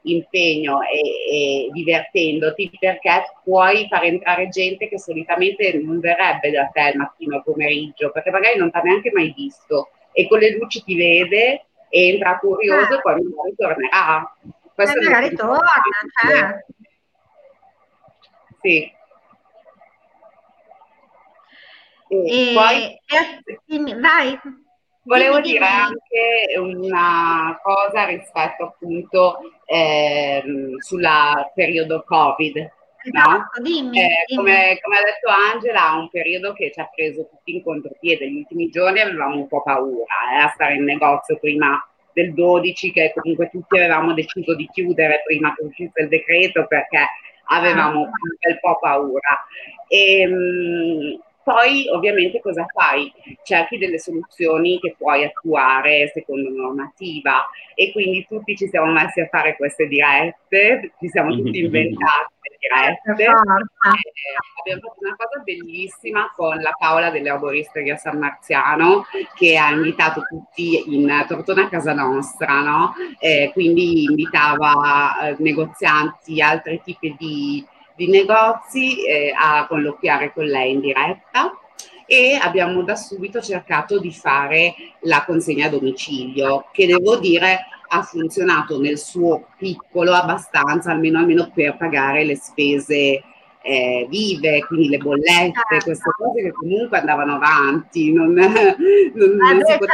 impegno 0.02 0.80
e, 0.82 1.66
e, 1.66 1.68
divertendoti 1.73 2.71
perché 2.78 3.25
puoi 3.44 3.87
far 3.88 4.04
entrare 4.04 4.49
gente 4.49 4.88
che 4.88 4.99
solitamente 4.99 5.73
non 5.82 6.00
verrebbe 6.00 6.50
da 6.50 6.66
te 6.66 6.90
il 6.92 6.99
mattino 6.99 7.37
o 7.37 7.42
pomeriggio 7.42 8.11
perché 8.11 8.30
magari 8.30 8.59
non 8.59 8.71
ti 8.71 8.78
ha 8.78 8.80
neanche 8.80 9.11
mai 9.12 9.32
visto 9.37 9.90
e 10.12 10.28
con 10.28 10.38
le 10.38 10.56
luci 10.56 10.82
ti 10.82 10.94
vede, 10.94 11.66
entra 11.88 12.38
curioso 12.38 12.99
e 12.99 13.00
poi 13.00 13.14
magari 13.14 13.54
tornerà. 13.56 14.37
Questo 14.75 14.99
e 14.99 15.04
magari 15.04 15.35
torna, 15.35 15.62
cioè. 16.21 16.64
Sì. 18.61 18.92
E, 22.09 22.50
e 22.50 22.52
poi... 22.54 23.00
E, 23.66 23.94
vai. 24.00 24.40
Volevo 25.04 25.40
dire 25.40 25.64
anche 25.64 26.56
una 26.59 27.59
cosa 27.61 28.04
rispetto 28.04 28.64
appunto 28.64 29.40
ehm, 29.66 30.78
sul 30.78 31.06
periodo 31.54 32.04
Covid. 32.06 32.56
No? 33.11 33.21
Esatto, 33.21 33.61
dimmi, 33.62 34.00
eh, 34.00 34.25
dimmi. 34.26 34.37
Come, 34.37 34.78
come, 34.80 34.97
ha 34.97 35.02
detto 35.02 35.28
Angela, 35.28 35.94
è 35.94 35.99
un 35.99 36.09
periodo 36.09 36.52
che 36.52 36.71
ci 36.73 36.78
ha 36.78 36.88
preso 36.94 37.28
tutti 37.28 37.56
in 37.56 37.64
contropiede. 37.64 38.30
Gli 38.30 38.37
ultimi 38.37 38.68
giorni 38.68 39.00
avevamo 39.00 39.35
un 39.35 39.49
po' 39.49 39.62
paura 39.62 40.14
eh, 40.35 40.42
a 40.42 40.49
stare 40.54 40.75
in 40.75 40.85
negozio 40.85 41.37
prima 41.38 41.85
del 42.12 42.32
12, 42.32 42.92
che 42.92 43.12
comunque 43.12 43.50
tutti 43.50 43.76
avevamo 43.76 44.14
deciso 44.14 44.55
di 44.55 44.68
chiudere 44.72 45.22
prima 45.24 45.53
che 45.55 45.64
uscisse 45.64 46.03
il 46.03 46.09
decreto 46.09 46.66
perché 46.68 47.07
avevamo 47.46 48.03
ah. 48.03 48.05
un 48.05 48.37
bel 48.38 48.61
po' 48.61 48.79
paura. 48.79 49.46
E, 49.88 50.20
ehm, 50.20 50.33
mh, 50.33 51.20
poi 51.44 51.88
ovviamente 51.88 52.40
cosa 52.40 52.66
fai? 52.72 53.12
Cerchi 53.42 53.78
delle 53.78 53.98
soluzioni 53.98 54.78
che 54.78 54.94
puoi 54.96 55.24
attuare 55.24 56.11
secondo 56.14 56.50
normativa 56.50 57.46
e 57.74 57.92
quindi 57.92 58.26
tutti 58.28 58.57
ci 58.57 58.68
siamo 58.68 58.92
messi 58.92 59.20
a 59.20 59.28
fare 59.28 59.57
queste 59.57 59.87
dirette, 59.87 60.92
ci 60.98 61.09
siamo 61.09 61.35
tutti 61.35 61.59
inventati 61.59 62.33
le 62.42 62.57
dirette. 62.59 63.22
Eh, 63.22 63.26
abbiamo 63.26 64.81
fatto 64.81 64.98
una 65.00 65.16
cosa 65.16 65.42
bellissima 65.42 66.33
con 66.35 66.57
la 66.59 66.74
Paola 66.78 67.11
delle 67.11 67.31
Arboristerie 67.31 67.92
a 67.92 67.96
San 67.96 68.18
Marziano 68.18 69.05
che 69.35 69.57
ha 69.57 69.70
invitato 69.70 70.22
tutti 70.28 70.94
in 70.94 71.24
Tortona 71.26 71.68
Casa 71.68 71.92
Nostra, 71.92 72.61
no? 72.61 72.94
eh, 73.18 73.50
quindi 73.52 74.05
invitava 74.05 75.28
eh, 75.28 75.37
negozianti, 75.38 76.40
altri 76.40 76.81
tipi 76.85 77.14
di 77.18 77.66
di 77.96 78.09
negozi 78.09 79.05
eh, 79.05 79.33
a 79.37 79.66
colloquiare 79.66 80.33
con 80.33 80.44
lei 80.44 80.72
in 80.72 80.81
diretta 80.81 81.52
e 82.07 82.38
abbiamo 82.40 82.83
da 82.83 82.94
subito 82.96 83.40
cercato 83.40 83.98
di 83.98 84.12
fare 84.12 84.74
la 85.02 85.24
consegna 85.24 85.66
a 85.66 85.70
domicilio, 85.70 86.66
che 86.72 86.87
devo 86.87 87.16
dire 87.16 87.66
ha 87.88 88.02
funzionato 88.02 88.81
nel 88.81 88.98
suo 88.98 89.48
piccolo 89.57 90.12
abbastanza, 90.12 90.90
almeno, 90.90 91.18
almeno 91.18 91.50
per 91.55 91.76
pagare 91.76 92.24
le 92.24 92.37
spese 92.37 93.22
eh, 93.62 94.07
vive, 94.09 94.64
quindi 94.66 94.88
le 94.88 94.98
bollette, 94.98 95.61
certo. 95.70 95.85
queste 95.85 96.11
cose 96.16 96.42
che 96.42 96.53
comunque 96.53 96.98
andavano 96.98 97.37
avanti. 97.37 98.12
Non, 98.12 98.33
non, 98.35 99.37
non 99.37 99.61
eh, 99.61 99.64
certo, 99.64 99.87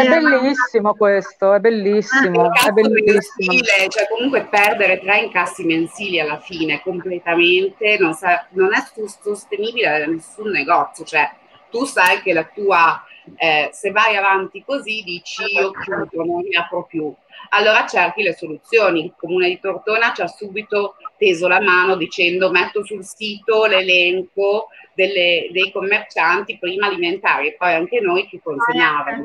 è 0.00 0.08
bellissimo 0.08 0.94
questo, 0.94 1.54
è 1.54 1.60
bellissimo. 1.60 2.52
È 2.52 2.70
bellissimo. 2.70 3.52
Mensile, 3.52 3.88
cioè 3.88 4.06
comunque 4.08 4.46
perdere 4.50 5.00
tre 5.00 5.20
incassi 5.20 5.64
mensili 5.64 6.20
alla 6.20 6.38
fine 6.38 6.80
completamente 6.82 7.96
non, 7.98 8.14
sa, 8.14 8.46
non 8.50 8.74
è 8.74 8.82
sostenibile 9.22 9.98
da 9.98 10.06
nessun 10.06 10.50
negozio, 10.50 11.04
cioè 11.04 11.30
tu 11.70 11.84
sai 11.84 12.20
che 12.20 12.32
la 12.32 12.44
tua 12.44 13.02
eh, 13.36 13.70
se 13.72 13.90
vai 13.90 14.16
avanti 14.16 14.62
così 14.64 15.02
dici 15.02 15.42
io 15.44 15.70
chiudo, 15.72 16.24
non 16.24 16.42
riapro 16.42 16.84
più. 16.84 17.12
Allora 17.50 17.86
cerchi 17.86 18.22
le 18.22 18.34
soluzioni. 18.34 19.04
Il 19.04 19.14
comune 19.16 19.48
di 19.48 19.60
Tortona 19.60 20.12
ci 20.12 20.22
ha 20.22 20.26
subito 20.26 20.96
teso 21.16 21.48
la 21.48 21.60
mano 21.60 21.96
dicendo 21.96 22.50
metto 22.50 22.84
sul 22.84 23.04
sito 23.04 23.64
l'elenco 23.66 24.68
delle, 24.94 25.48
dei 25.50 25.70
commercianti 25.72 26.58
prima 26.58 26.86
alimentari 26.86 27.48
e 27.48 27.56
poi 27.58 27.74
anche 27.74 28.00
noi 28.00 28.28
che 28.28 28.40
consegnavano. 28.42 29.24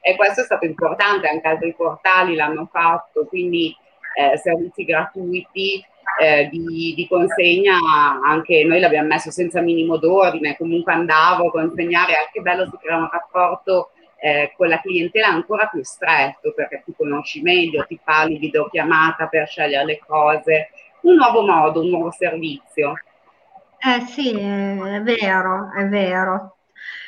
E 0.00 0.16
questo 0.16 0.42
è 0.42 0.44
stato 0.44 0.66
importante, 0.66 1.28
anche 1.28 1.48
altri 1.48 1.74
portali 1.74 2.34
l'hanno 2.34 2.68
fatto, 2.70 3.24
quindi 3.24 3.74
eh, 4.14 4.36
servizi 4.36 4.84
gratuiti 4.84 5.84
eh, 6.20 6.48
di, 6.50 6.94
di, 6.96 7.06
consegna, 7.08 7.78
anche 8.22 8.64
noi 8.64 8.80
l'abbiamo 8.80 9.08
messo 9.08 9.30
senza 9.30 9.60
minimo 9.60 9.96
d'ordine, 9.96 10.56
comunque 10.56 10.92
andavo 10.92 11.48
a 11.48 11.50
consegnare, 11.50 12.14
anche 12.14 12.40
bello 12.40 12.66
si 12.66 12.76
crea 12.80 12.96
un 12.96 13.08
rapporto 13.10 13.90
eh, 14.16 14.52
con 14.56 14.68
la 14.68 14.80
clientela 14.80 15.28
ancora 15.28 15.66
più 15.66 15.84
stretto 15.84 16.52
perché 16.54 16.82
ti 16.84 16.94
conosci 16.96 17.42
meglio, 17.42 17.84
ti 17.86 17.98
parli 18.02 18.38
videochiamata 18.38 19.26
per 19.26 19.46
scegliere 19.46 19.84
le 19.84 20.00
cose, 20.06 20.70
un 21.02 21.16
nuovo 21.16 21.42
modo, 21.42 21.80
un 21.80 21.88
nuovo 21.88 22.10
servizio. 22.10 22.94
Eh 23.78 24.00
sì, 24.06 24.30
è 24.30 25.02
vero, 25.02 25.70
è 25.76 25.86
vero. 25.88 26.53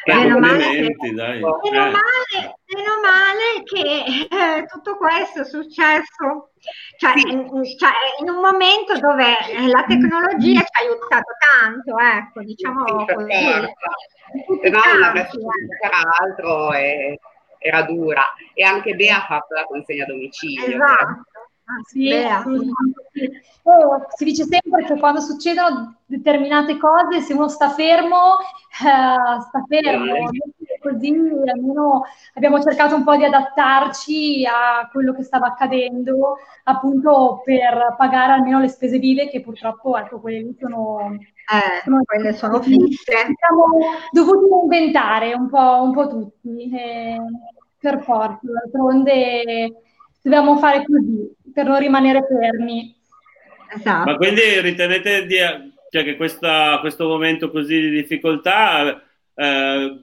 Meno 0.07 0.39
male, 0.39 0.95
che, 0.97 1.13
dai. 1.13 1.41
Meno, 1.41 1.61
eh. 1.63 1.71
male, 1.73 2.59
meno 2.67 3.01
male 3.03 3.63
che 3.65 4.27
eh, 4.31 4.67
tutto 4.67 4.97
questo 4.97 5.41
è 5.41 5.45
successo 5.45 6.53
cioè, 6.97 7.13
sì. 7.17 7.29
in, 7.29 7.49
cioè, 7.77 7.91
in, 8.21 8.29
un 8.29 8.41
momento 8.41 8.99
dove 8.99 9.35
la 9.67 9.85
tecnologia 9.87 10.61
ci 10.61 10.71
ha 10.71 10.85
aiutato 10.85 11.33
tanto, 11.61 11.99
ecco, 11.99 12.41
diciamo 12.43 12.85
sì, 12.87 13.15
così. 13.15 13.33
Se 14.63 14.69
no, 14.71 14.81
la 14.99 15.13
era 15.13 16.01
altro 16.21 16.73
e 16.73 17.19
era 17.59 17.83
dura. 17.83 18.25
E 18.55 18.65
anche 18.65 18.95
Bea 18.95 19.17
ha 19.17 19.27
fatto 19.27 19.55
la 19.55 19.65
consegna 19.65 20.05
a 20.05 20.07
domicilio. 20.07 20.67
Esatto. 20.67 21.25
Ah, 21.69 21.83
sì, 21.85 22.11
sì. 22.11 22.73
Oh, 23.63 24.07
si 24.15 24.25
dice 24.25 24.45
sempre 24.45 24.85
che 24.85 24.99
quando 24.99 25.21
succedono 25.21 25.97
determinate 26.07 26.77
cose, 26.79 27.21
se 27.21 27.33
uno 27.33 27.49
sta 27.49 27.71
fermo, 27.71 28.39
eh, 28.39 29.41
sta 29.41 29.65
fermo. 29.67 30.29
Così 30.81 31.09
almeno 31.09 32.03
abbiamo 32.35 32.61
cercato 32.61 32.95
un 32.95 33.03
po' 33.03 33.17
di 33.17 33.25
adattarci 33.25 34.47
a 34.47 34.89
quello 34.93 35.13
che 35.13 35.25
stava 35.25 35.47
accadendo, 35.49 36.37
appunto 36.65 37.41
per 37.45 37.97
pagare 37.97 38.33
almeno 38.33 38.61
le 38.61 38.69
spese 38.69 38.99
vive, 38.99 39.29
che 39.29 39.41
purtroppo, 39.41 39.97
ecco, 39.97 40.21
quelle 40.21 40.55
sono 40.61 41.17
eh, 41.47 41.83
sono, 41.83 42.03
quelle 42.05 42.33
sono 42.35 42.61
fisse. 42.61 43.13
Siamo 43.13 43.67
dovuti 44.13 44.47
inventare 44.63 45.35
un 45.35 45.49
po', 45.49 45.83
un 45.83 45.93
po 45.93 46.09
tutti, 46.09 46.71
eh, 46.73 47.19
per 47.79 48.03
forza. 48.03 48.39
D'altronde 48.43 49.83
dobbiamo 50.23 50.57
fare 50.57 50.85
così 50.85 51.35
per 51.53 51.67
non 51.67 51.79
rimanere 51.79 52.27
fermi. 52.27 52.96
Esatto. 53.77 54.11
Ma 54.11 54.17
quindi 54.17 54.61
ritenete 54.61 55.27
di, 55.27 55.37
cioè, 55.91 56.05
che 56.05 56.17
questa, 56.17 56.79
questo 56.81 57.07
momento 57.07 57.51
così 57.51 57.81
di 57.81 57.91
difficoltà 57.91 59.03
eh, 59.35 60.01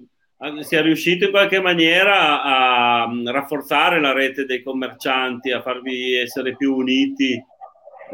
sia 0.59 0.81
riuscito 0.81 1.25
in 1.25 1.31
qualche 1.31 1.61
maniera 1.61 2.41
a 2.41 3.07
rafforzare 3.25 3.99
la 3.99 4.13
rete 4.13 4.45
dei 4.45 4.61
commercianti, 4.61 5.51
a 5.51 5.61
farvi 5.61 6.15
essere 6.15 6.55
più 6.55 6.75
uniti? 6.75 7.33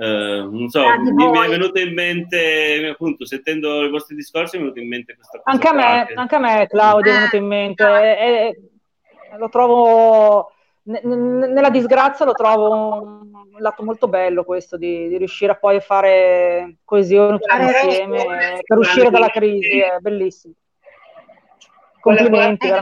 Eh, 0.01 0.47
non 0.49 0.69
so, 0.69 0.81
mi, 0.99 1.11
mi, 1.11 1.45
è 1.45 1.49
venuto 1.49 1.79
in 1.79 1.93
mente, 1.93 2.87
appunto, 2.91 3.25
sentendo 3.25 3.83
i 3.83 3.89
vostri 3.89 4.15
discorsi, 4.15 4.55
mi 4.55 4.61
è 4.61 4.65
venuto 4.65 4.81
in 4.81 4.87
mente 4.87 5.15
questa 5.15 5.41
cosa. 5.41 5.51
Anche 5.51 5.67
a 5.67 5.73
me, 5.73 6.05
che... 6.07 6.13
anche 6.13 6.35
a 6.35 6.39
me 6.39 6.67
Claudio, 6.67 7.11
è 7.11 7.15
venuto 7.15 7.35
in 7.35 7.45
mente. 7.45 7.83
E, 7.83 8.27
e, 8.27 9.37
lo 9.37 9.49
trovo 9.49 10.53
nella 10.89 11.69
disgrazia 11.69 12.25
lo 12.25 12.33
trovo 12.33 13.21
un 13.21 13.59
lato 13.59 13.83
molto 13.83 14.07
bello 14.07 14.43
questo 14.43 14.75
di, 14.75 15.07
di 15.07 15.17
riuscire 15.17 15.51
a 15.51 15.55
poi 15.55 15.79
fare 15.81 16.77
coesione 16.83 17.37
tutti 17.37 17.85
insieme 17.85 18.61
per 18.65 18.77
uscire 18.77 19.11
dalla 19.11 19.29
crisi, 19.29 19.79
è 19.79 19.97
bellissimo. 19.99 20.53
Complimenti. 21.99 22.67
Eh, 22.67 22.81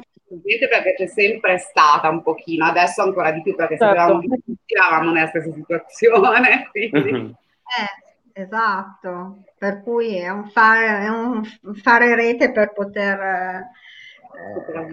perché 0.69 0.93
c'è 0.95 1.07
sempre 1.07 1.57
stata 1.57 2.09
un 2.09 2.21
pochino, 2.21 2.65
adesso 2.65 3.01
ancora 3.01 3.31
di 3.31 3.41
più 3.41 3.55
perché 3.55 3.77
certo. 3.77 3.97
sapevamo 3.97 4.19
che 4.21 4.41
tutti 4.45 4.73
eravamo 4.73 5.11
nella 5.11 5.27
stessa 5.27 5.51
situazione. 5.53 6.69
Eh, 7.67 8.43
esatto, 8.43 9.39
per 9.57 9.83
cui 9.83 10.15
è 10.15 10.29
un 10.29 10.47
fare, 10.49 11.03
è 11.03 11.09
un 11.09 11.43
fare 11.83 12.15
rete 12.15 12.53
per 12.53 12.71
poter 12.71 13.19
eh, 13.19 13.71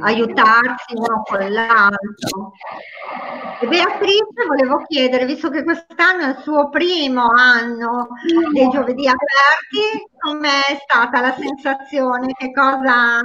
aiutarsi 0.00 0.94
uno 0.94 1.22
con 1.24 1.52
l'altro. 1.52 2.52
E 3.60 3.66
Beatrice, 3.66 4.46
volevo 4.46 4.82
chiedere, 4.86 5.26
visto 5.26 5.48
che 5.50 5.62
quest'anno 5.62 6.24
è 6.24 6.28
il 6.30 6.36
suo 6.42 6.68
primo 6.68 7.28
anno 7.30 8.08
dei 8.52 8.68
giovedì 8.68 9.06
aperti, 9.06 10.06
com'è 10.18 10.78
stata 10.82 11.20
la 11.20 11.34
sensazione? 11.34 12.32
Che 12.32 12.52
cosa 12.52 13.20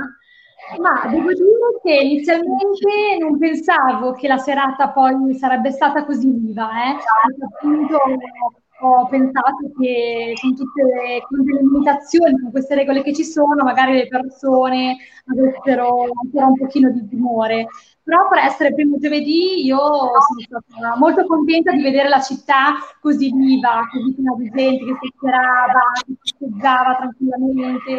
ma 0.77 1.07
devo 1.07 1.33
dire 1.33 1.79
che 1.81 1.93
inizialmente 1.93 3.17
non 3.19 3.39
pensavo 3.39 4.11
che 4.11 4.27
la 4.27 4.37
serata 4.37 4.89
poi 4.89 5.33
sarebbe 5.33 5.71
stata 5.71 6.05
così 6.05 6.29
viva, 6.29 6.69
eh? 6.69 6.97
appunto 7.43 7.97
ho 8.81 9.07
pensato 9.07 9.71
che 9.77 10.33
con 10.39 10.55
tutte 10.55 10.83
le, 10.83 11.21
con 11.27 11.39
le 11.39 11.61
limitazioni, 11.61 12.39
con 12.39 12.51
queste 12.51 12.75
regole 12.75 13.03
che 13.03 13.13
ci 13.13 13.23
sono, 13.23 13.63
magari 13.63 13.93
le 13.93 14.07
persone 14.07 14.97
avessero 15.25 16.05
ancora 16.23 16.45
un 16.45 16.57
pochino 16.57 16.89
di 16.91 17.07
timore. 17.07 17.67
Però 18.03 18.27
per 18.29 18.39
essere 18.39 18.73
primo 18.73 18.97
giovedì 18.97 19.65
io 19.65 19.77
sono 19.77 20.39
stata 20.39 20.95
molto 20.97 21.25
contenta 21.27 21.71
di 21.71 21.83
vedere 21.83 22.09
la 22.09 22.21
città 22.21 22.75
così 23.01 23.31
viva, 23.31 23.81
così 23.91 24.13
piena 24.15 24.33
di 24.35 24.49
gente 24.49 24.85
che 24.85 24.97
chiacchierava, 24.99 25.81
che 26.05 26.13
festeggiava 26.19 26.95
tranquillamente, 26.95 27.95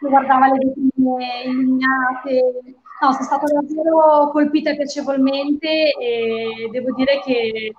che 0.00 0.08
guardava 0.08 0.46
le 0.46 0.58
vetrine 0.58 1.42
illuminate. 1.46 2.62
No, 3.02 3.12
sono 3.12 3.24
stata 3.24 3.46
davvero 3.52 4.30
colpita 4.30 4.74
piacevolmente 4.74 5.90
e 5.98 6.68
devo 6.70 6.94
dire 6.94 7.20
che 7.24 7.72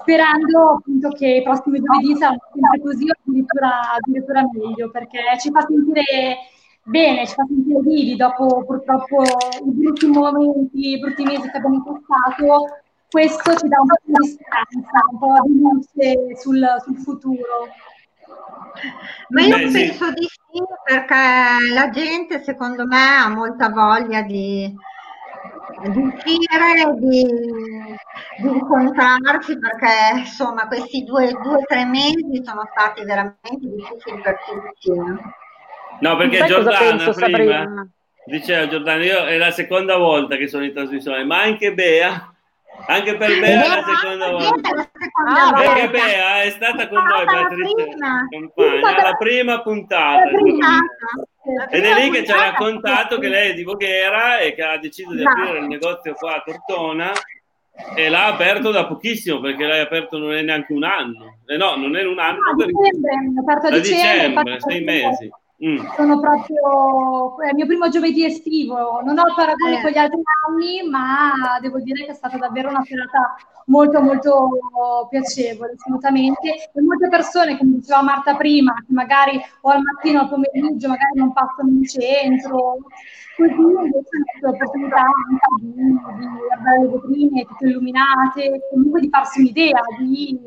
sperando 0.00 0.76
appunto 0.78 1.08
che 1.10 1.26
i 1.26 1.42
prossimi 1.42 1.80
giovedì 1.80 2.16
saranno 2.16 2.40
sempre 2.52 2.80
così 2.80 3.08
o 3.08 3.14
addirittura, 3.18 3.70
addirittura 3.94 4.42
meglio 4.52 4.90
perché 4.90 5.20
ci 5.40 5.50
fa 5.50 5.60
sentire 5.66 6.36
bene, 6.84 7.26
ci 7.26 7.34
fa 7.34 7.44
sentire 7.46 7.80
vivi 7.80 8.16
dopo 8.16 8.64
purtroppo 8.64 9.22
i 9.22 9.70
brutti 9.70 10.06
momenti, 10.06 10.92
i 10.92 10.98
brutti 10.98 11.22
mesi 11.24 11.50
che 11.50 11.56
abbiamo 11.56 11.82
passato, 11.82 12.78
questo 13.10 13.54
ci 13.56 13.68
dà 13.68 13.80
un 13.80 13.86
po' 13.86 13.96
di 14.04 14.28
speranza, 14.28 15.00
un 15.10 15.18
po' 15.18 15.34
di 15.46 15.58
luce 15.58 16.40
sul, 16.40 16.66
sul 16.84 16.96
futuro. 16.98 17.68
Ma 19.28 19.42
io 19.42 19.56
Beh, 19.56 19.70
penso 19.70 20.04
sì. 20.06 20.12
di 20.14 20.22
sì 20.26 20.62
perché 20.84 21.72
la 21.74 21.90
gente 21.90 22.42
secondo 22.42 22.86
me 22.86 23.16
ha 23.16 23.28
molta 23.28 23.68
voglia 23.70 24.22
di, 24.22 24.72
di 25.82 26.00
uscire, 26.00 26.94
di, 26.98 27.24
di, 28.38 28.48
incontrarsi 28.48 29.58
perché 29.58 30.18
insomma 30.20 30.66
questi 30.66 31.04
due 31.04 31.30
o 31.32 31.62
tre 31.66 31.84
mesi 31.84 32.42
sono 32.42 32.68
stati 32.70 33.04
veramente 33.04 33.58
difficili 33.60 34.20
per 34.20 34.38
tutti. 34.46 34.90
No, 36.00 36.16
perché 36.16 36.44
Giordana 36.46 37.12
prima 37.12 37.88
diceva 38.24 38.68
Giordana, 38.68 39.04
io 39.04 39.24
è 39.24 39.36
la 39.36 39.50
seconda 39.50 39.96
volta 39.96 40.36
che 40.36 40.48
sono 40.48 40.64
in 40.64 40.72
trasmissione, 40.72 41.24
ma 41.24 41.40
anche 41.40 41.72
Bea 41.72 42.32
anche 42.86 43.16
per 43.16 43.40
Bea 43.40 43.64
è 43.64 43.68
la 43.68 43.84
seconda 43.84 44.30
volta. 44.30 44.68
Ah, 45.26 45.52
perché 45.52 45.90
Bea 45.90 46.42
è 46.42 46.50
stata 46.50 46.88
con 46.88 47.02
noi, 47.02 47.24
Beatrice 47.24 47.86
Compagna, 48.30 49.02
la 49.02 49.16
prima 49.16 49.62
puntata. 49.62 50.30
Ed 51.70 51.84
è 51.84 51.94
lì 52.00 52.10
che 52.10 52.24
ci 52.24 52.30
ha 52.30 52.50
raccontato 52.50 53.18
che 53.18 53.28
lei 53.28 53.50
è 53.50 53.54
di 53.54 53.62
Voghera 53.62 54.38
e 54.38 54.54
che 54.54 54.62
ha 54.62 54.78
deciso 54.78 55.14
di 55.14 55.24
aprire 55.24 55.58
il 55.58 55.66
negozio 55.66 56.14
qua 56.14 56.36
a 56.36 56.42
Tortona 56.44 57.12
e 57.94 58.08
l'ha 58.08 58.26
aperto 58.26 58.70
da 58.70 58.86
pochissimo 58.86 59.40
perché 59.40 59.66
l'hai 59.66 59.80
aperto 59.80 60.18
non 60.18 60.32
è 60.32 60.42
neanche 60.42 60.72
un 60.72 60.84
anno. 60.84 61.38
Eh 61.46 61.56
no, 61.56 61.76
non 61.76 61.96
è 61.96 62.04
un 62.04 62.18
anno. 62.18 62.38
No, 62.40 62.56
per... 62.56 62.66
dicembre, 62.66 63.12
aperto 63.40 63.66
a 63.66 63.70
dicembre, 63.70 64.42
dicembre 64.42 64.60
sei 64.60 64.82
mesi. 64.82 65.30
Mm. 65.64 65.78
Sono 65.96 66.20
proprio 66.20 67.40
è 67.40 67.48
il 67.48 67.56
mio 67.56 67.66
primo 67.66 67.88
giovedì 67.88 68.24
estivo, 68.24 69.00
non 69.02 69.18
ho 69.18 69.34
paragoni 69.34 69.76
eh. 69.76 69.80
con 69.80 69.90
gli 69.90 69.96
altri 69.96 70.20
anni, 70.46 70.88
ma 70.88 71.58
devo 71.60 71.80
dire 71.80 72.04
che 72.04 72.12
è 72.12 72.14
stata 72.14 72.36
davvero 72.36 72.68
una 72.68 72.84
serata 72.84 73.34
molto 73.66 74.00
molto 74.00 75.08
piacevole, 75.10 75.74
assolutamente. 75.76 76.70
E 76.72 76.80
molte 76.80 77.08
persone, 77.08 77.58
come 77.58 77.72
diceva 77.74 78.02
Marta 78.02 78.36
prima, 78.36 78.72
che 78.74 78.92
magari 78.92 79.40
o 79.62 79.70
al 79.70 79.82
mattino 79.82 80.20
o 80.20 80.22
al 80.22 80.28
pomeriggio 80.28 80.88
magari 80.88 81.18
non 81.18 81.32
passano 81.32 81.70
in 81.70 81.84
centro, 81.84 82.76
così 83.38 83.52
invece 83.54 84.16
hanno 84.18 84.50
l'opportunità 84.50 85.00
anche 85.00 85.46
di, 85.60 85.72
di 85.72 86.26
guardare 86.26 86.80
le 86.80 86.88
vetrine 86.88 87.44
tutte 87.44 87.66
illuminate, 87.66 88.60
comunque 88.72 89.00
di 89.00 89.08
farsi 89.08 89.40
un'idea, 89.40 89.80
di 90.00 90.40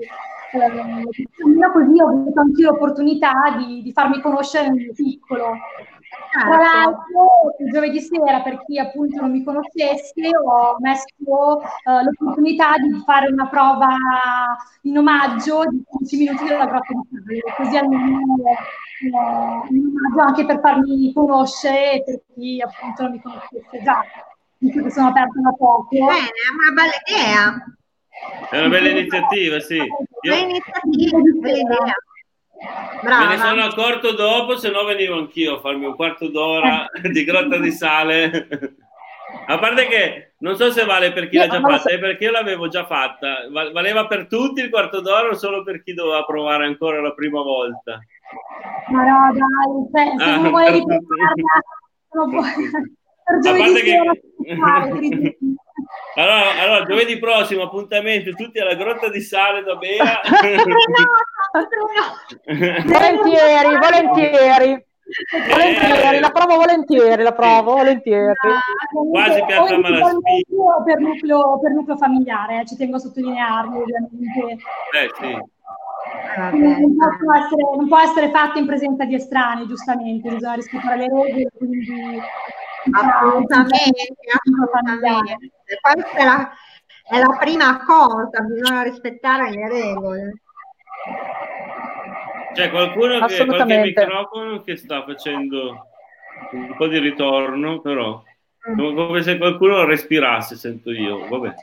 eh, 0.51 1.69
così 1.71 2.01
ho 2.01 2.07
avuto 2.09 2.39
anche 2.41 2.63
l'opportunità 2.63 3.55
di, 3.57 3.81
di, 3.81 3.93
farmi 3.93 4.19
conoscere 4.19 4.67
nel 4.67 4.83
mio 4.83 4.93
piccolo. 4.93 5.53
Tra 6.31 6.41
certo. 6.41 6.61
l'altro, 6.61 7.55
il 7.59 7.71
giovedì 7.71 8.01
sera, 8.01 8.41
per 8.41 8.63
chi 8.65 8.77
appunto 8.77 9.21
non 9.21 9.31
mi 9.31 9.43
conoscesse, 9.43 10.29
ho 10.35 10.75
messo 10.79 11.05
uh, 11.15 12.03
l'opportunità 12.03 12.77
di 12.77 13.01
fare 13.05 13.31
una 13.31 13.47
prova 13.47 13.95
in 14.81 14.97
omaggio 14.97 15.63
di 15.69 15.81
15 15.85 16.17
minuti 16.17 16.43
della 16.43 16.65
Grotta 16.65 16.93
di 16.93 17.07
Sale, 17.09 17.55
così 17.55 17.77
almeno 17.77 18.25
omaggio 19.09 20.21
anche 20.21 20.45
per 20.45 20.59
farmi 20.59 21.11
conoscere 21.13 22.03
per 22.05 22.21
chi 22.33 22.61
appunto 22.61 23.03
non 23.03 23.11
mi 23.11 23.21
conoscesse 23.21 23.81
già, 23.83 24.03
visto 24.57 24.83
che 24.83 24.91
sono 24.91 25.07
aperta 25.07 25.39
da 25.41 25.51
poco. 25.57 25.87
Bene, 25.89 26.07
è 26.07 26.49
una 26.53 26.73
bella 26.73 26.91
idea. 27.07 27.65
È 28.49 28.59
una 28.59 28.69
bella 28.69 28.89
iniziativa, 28.89 29.59
sì. 29.59 29.77
Io... 29.77 30.35
iniziativa, 30.35 31.19
bella 31.39 31.57
idea. 31.57 31.95
Brava. 33.01 33.25
Me 33.25 33.35
ne 33.35 33.37
sono 33.41 33.63
accorto 33.63 34.13
dopo, 34.13 34.55
se 34.57 34.69
no 34.69 34.83
venivo 34.83 35.17
anch'io 35.17 35.55
a 35.55 35.59
farmi 35.59 35.85
un 35.85 35.95
quarto 35.95 36.29
d'ora 36.29 36.85
di 37.11 37.23
grotta 37.23 37.57
di 37.57 37.71
sale. 37.71 38.47
A 39.47 39.59
parte 39.59 39.87
che 39.87 40.33
non 40.39 40.55
so 40.55 40.71
se 40.71 40.85
vale 40.85 41.11
per 41.11 41.29
chi 41.29 41.37
l'ha 41.37 41.47
già 41.47 41.59
fatta, 41.59 41.89
è 41.89 41.99
perché 41.99 42.23
io 42.25 42.31
l'avevo 42.31 42.67
già 42.67 42.85
fatta. 42.85 43.47
Valeva 43.49 44.07
per 44.07 44.27
tutti 44.27 44.61
il 44.61 44.69
quarto 44.69 45.01
d'ora 45.01 45.29
o 45.29 45.35
solo 45.35 45.63
per 45.63 45.81
chi 45.83 45.93
doveva 45.93 46.23
provare 46.23 46.65
ancora 46.65 47.01
la 47.01 47.13
prima 47.13 47.41
volta? 47.41 47.99
Ma 48.89 49.03
no, 49.03 49.33
dai, 49.33 49.89
cioè, 49.91 50.05
se 50.17 50.23
ah, 50.23 50.37
non 50.37 50.49
vuoi 50.49 50.83
puoi. 52.11 52.69
Per 53.23 53.39
giovedì 53.39 53.81
che... 53.81 53.97
Allora, 56.15 56.59
allora, 56.59 56.85
giovedì 56.85 57.19
prossimo 57.19 57.63
appuntamento 57.63 58.31
tutti 58.31 58.59
alla 58.59 58.75
grotta 58.75 59.09
di 59.09 59.21
sale 59.21 59.63
da 59.63 59.75
Bea. 59.75 60.21
volentieri, 62.85 63.77
volentieri. 63.77 64.85
Volentieri, 65.49 66.19
la 66.19 66.29
provo 66.31 66.55
volentieri, 66.55 67.23
la 67.23 67.33
provo 67.33 67.73
volentieri. 67.75 68.33
Quasi 69.11 69.43
piazza 69.45 69.77
Malaspina. 69.77 70.83
Per 70.85 70.99
nucleo, 70.99 71.59
per 71.59 71.71
nucleo 71.71 71.97
familiare, 71.97 72.61
eh, 72.61 72.65
ci 72.65 72.75
tengo 72.77 72.95
a 72.95 72.99
sottolinearlo 72.99 73.81
ovviamente. 73.81 74.63
Eh, 74.93 75.11
sì. 75.19 75.59
Non 76.37 76.95
può, 76.95 77.35
essere, 77.35 77.61
non 77.75 77.87
può 77.87 77.99
essere 77.99 78.29
fatto 78.31 78.59
in 78.59 78.65
presenza 78.65 79.05
di 79.05 79.15
estranei, 79.15 79.67
giustamente, 79.67 80.29
bisogna 80.29 80.53
rispettare 80.53 80.97
le 80.97 81.07
regole, 81.07 81.51
quindi 81.57 82.21
Assolutamente, 82.89 84.13
assolutamente. 84.33 85.51
Questa 85.79 86.17
è 86.17 86.25
la, 86.25 86.51
è 87.09 87.19
la 87.19 87.37
prima 87.39 87.83
cosa, 87.83 88.41
bisogna 88.41 88.81
rispettare 88.81 89.51
le 89.51 89.69
regole. 89.69 90.41
C'è 92.53 92.69
qualcuno 92.69 93.25
che 93.25 93.45
qualche 93.45 93.77
microfono 93.77 94.61
che 94.61 94.75
sta 94.75 95.03
facendo 95.03 95.87
un 96.51 96.75
po' 96.75 96.87
di 96.87 96.99
ritorno, 96.99 97.81
però 97.81 98.23
come 98.75 99.23
se 99.23 99.37
qualcuno 99.37 99.85
respirasse, 99.85 100.55
sento 100.55 100.91
io. 100.91 101.27
Vabbè. 101.27 101.53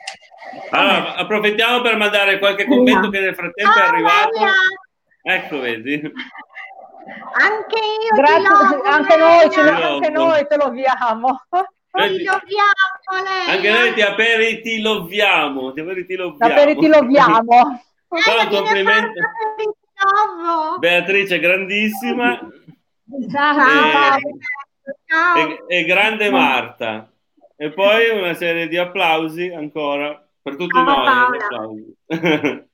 Allora, 0.71 1.15
approfittiamo 1.15 1.81
per 1.81 1.95
mandare 1.95 2.39
qualche 2.39 2.65
commento 2.65 3.09
che 3.09 3.19
nel 3.19 3.35
frattempo 3.35 3.77
è 3.77 3.81
arrivato. 3.81 4.39
Ecco, 5.21 5.59
vedi. 5.59 5.93
Anche 7.33 7.79
io 7.79 8.15
Grazie, 8.15 8.81
anche, 8.83 9.17
noi, 9.17 9.49
ce 9.49 9.59
anche 9.61 10.09
noi 10.09 10.47
te 10.47 10.55
lo 10.57 10.63
avviamo. 10.65 11.45
Ti 11.91 12.27
Anche 13.49 13.69
noi 13.71 13.93
ti 13.93 14.01
aperiti 14.01 14.81
loviamo. 14.81 15.73
Ti 15.73 15.79
aperiti 15.79 16.15
loviamo. 16.15 16.53
Aperiti 16.53 16.87
loviamo. 16.87 17.83
Eh, 18.09 18.47
complimenti. 18.49 19.19
Beatrice 20.79 21.39
grandissima. 21.39 22.39
Ciao. 23.31 24.17
E, 25.37 25.63
e, 25.67 25.83
grande 25.83 26.29
Marta. 26.29 27.11
E 27.57 27.71
poi 27.71 28.09
una 28.09 28.33
serie 28.33 28.67
di 28.67 28.77
applausi 28.77 29.49
ancora 29.49 30.25
per 30.41 30.55
tutti 30.55 30.79
noi. 30.79 31.95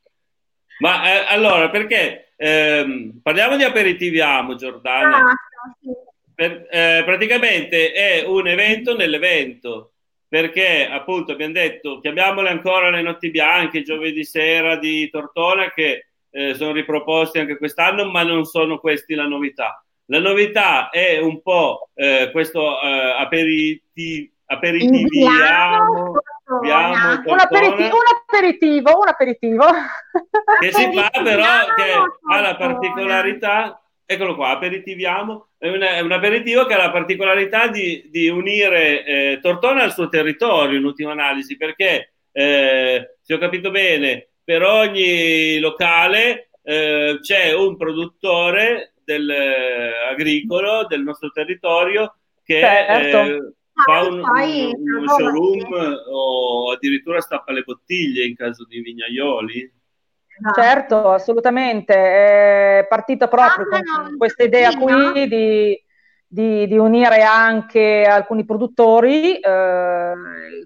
Ma 0.78 1.12
eh, 1.12 1.26
allora, 1.34 1.70
perché 1.70 2.34
eh, 2.36 3.12
parliamo 3.22 3.56
di 3.56 3.64
aperitiviamo, 3.64 4.56
Giordana. 4.56 5.18
Ah, 5.18 5.36
sì. 5.80 5.90
per, 6.36 6.68
eh, 6.70 7.02
praticamente 7.06 7.92
è 7.92 8.24
un 8.26 8.48
evento 8.48 8.96
nell'evento, 8.96 9.94
perché 10.28 10.88
appunto 10.88 11.32
abbiamo 11.32 11.54
detto 11.54 12.00
chiamiamole 12.00 12.50
ancora 12.50 12.90
le 12.90 13.02
notti 13.02 13.32
bianche, 13.32 13.84
giovedì 13.84 14.24
sera 14.26 14.76
di 14.76 15.10
Tortona 15.10 15.72
che 15.72 16.08
eh, 16.36 16.54
sono 16.54 16.74
riproposti 16.74 17.40
anche 17.40 17.58
quest'anno, 17.58 18.12
ma 18.12 18.24
non 18.24 18.44
sono 18.44 18.78
questi 18.78 19.16
la 19.16 19.26
novità. 19.26 19.82
La 20.08 20.20
novità 20.20 20.90
è 20.90 21.18
un 21.18 21.42
po' 21.42 21.90
eh, 21.94 22.30
questo 22.34 22.82
eh, 22.82 23.16
aperiti, 23.18 24.30
aperitiviamo, 24.46 26.12
un, 26.12 27.40
aperitivo, 27.40 27.96
un 27.96 28.04
aperitivo, 28.22 29.00
un 29.00 29.08
aperitivo. 29.08 29.66
Che 30.60 30.72
si 30.74 30.92
fa 30.94 31.10
però 31.24 31.74
che 31.74 31.94
ha 32.30 32.42
la 32.42 32.56
particolarità, 32.58 33.82
eccolo 34.06 34.36
qua, 34.36 34.50
aperitiviamo, 34.50 35.48
è 35.58 35.70
un, 35.70 35.82
è 35.82 36.02
un 36.02 36.12
aperitivo 36.12 36.66
che 36.66 36.74
ha 36.74 36.78
la 36.78 36.92
particolarità 36.92 37.70
di, 37.70 38.10
di 38.12 38.28
unire 38.28 39.06
eh, 39.06 39.40
Tortona 39.42 39.84
al 39.84 39.94
suo 39.94 40.10
territorio 40.10 40.78
in 40.78 40.84
ultima 40.84 41.14
analisi, 41.14 41.56
perché 41.56 42.12
eh, 42.34 43.16
se 43.22 43.34
ho 43.34 43.38
capito 43.38 43.72
bene, 43.72 44.28
per 44.46 44.62
ogni 44.62 45.60
locale 45.60 46.52
eh, 46.62 47.18
c'è 47.20 47.54
un 47.54 47.76
produttore 47.76 48.94
del, 49.04 49.30
eh, 49.30 50.10
agricolo 50.12 50.86
del 50.88 51.02
nostro 51.02 51.32
territorio 51.32 52.16
che 52.44 52.60
certo. 52.60 53.18
eh, 53.18 53.54
fa 53.74 54.02
un, 54.08 54.20
un, 54.20 55.00
un 55.00 55.08
showroom 55.08 55.98
o 56.12 56.72
addirittura 56.72 57.20
stappa 57.20 57.52
le 57.52 57.64
bottiglie 57.64 58.24
in 58.24 58.36
caso 58.36 58.66
di 58.66 58.80
vignaioli. 58.80 59.74
Certo, 60.54 61.10
assolutamente. 61.10 61.94
È 61.94 62.86
partito 62.88 63.28
proprio 63.28 63.68
con 63.68 64.18
questa 64.18 64.44
idea 64.44 64.76
qui 64.76 65.28
di, 65.28 65.85
di, 66.36 66.68
di, 66.68 66.78
unire 66.78 67.24
anche 67.24 68.04
alcuni 68.04 68.44
produttori, 68.44 69.40
eh, 69.40 70.14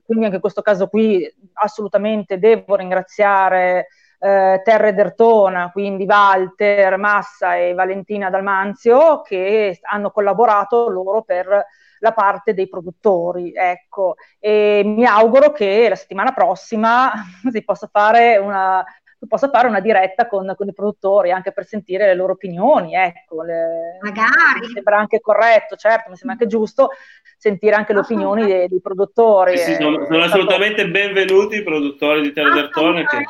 quindi 0.04 0.24
anche 0.24 0.38
in 0.38 0.42
questo 0.42 0.64
caso 0.64 0.88
qui 0.88 1.32
assolutamente 1.54 2.40
devo 2.40 2.76
ringraziare 2.76 3.90
eh, 4.18 4.62
Terre 4.64 4.96
d'Ertona, 4.96 5.70
quindi 5.72 6.06
Walter, 6.06 6.98
Massa 6.98 7.56
e 7.56 7.76
Valentina 7.76 8.32
Dalmanzio, 8.32 9.22
che 9.22 9.78
hanno 9.84 10.10
collaborato 10.10 10.90
loro 10.90 11.22
per 11.22 11.66
la 12.00 12.14
parte 12.14 12.56
dei 12.56 12.68
produttori. 12.68 13.54
Ecco. 13.54 14.16
E 14.40 14.82
mi 14.84 15.06
auguro 15.06 15.52
che 15.52 15.88
la 15.88 15.96
settimana 15.96 16.32
prossima 16.32 17.12
si 17.52 17.64
possa 17.64 17.88
fare 17.92 18.38
una, 18.38 18.84
possa 19.28 19.50
fare 19.50 19.68
una 19.68 19.80
diretta 19.80 20.28
con, 20.28 20.54
con, 20.56 20.68
i 20.68 20.74
produttori 20.74 21.32
anche 21.32 21.52
per 21.52 21.66
sentire 21.66 22.06
le 22.06 22.16
loro 22.16 22.34
opinioni. 22.34 22.96
Ecco, 22.96 23.44
le... 23.44 23.98
Magari. 24.02 24.68
Mi 24.68 24.74
sembra 24.74 24.98
anche 24.98 25.20
corretto, 25.20 25.76
certo, 25.76 26.10
mi 26.10 26.16
sembra 26.16 26.38
anche 26.38 26.48
giusto 26.48 26.90
sentire 27.38 27.76
anche 27.76 27.94
le 27.94 28.00
opinioni 28.00 28.46
dei, 28.46 28.68
dei 28.68 28.82
produttori. 28.82 29.58
Sì, 29.58 29.74
sì, 29.74 29.82
sono, 29.82 30.06
sono 30.06 30.24
assolutamente 30.24 30.88
benvenuti 30.90 31.58
i 31.58 31.64
produttori 31.64 32.22
di 32.22 32.34
Teledortone. 32.34 33.06
Che... 33.06 33.26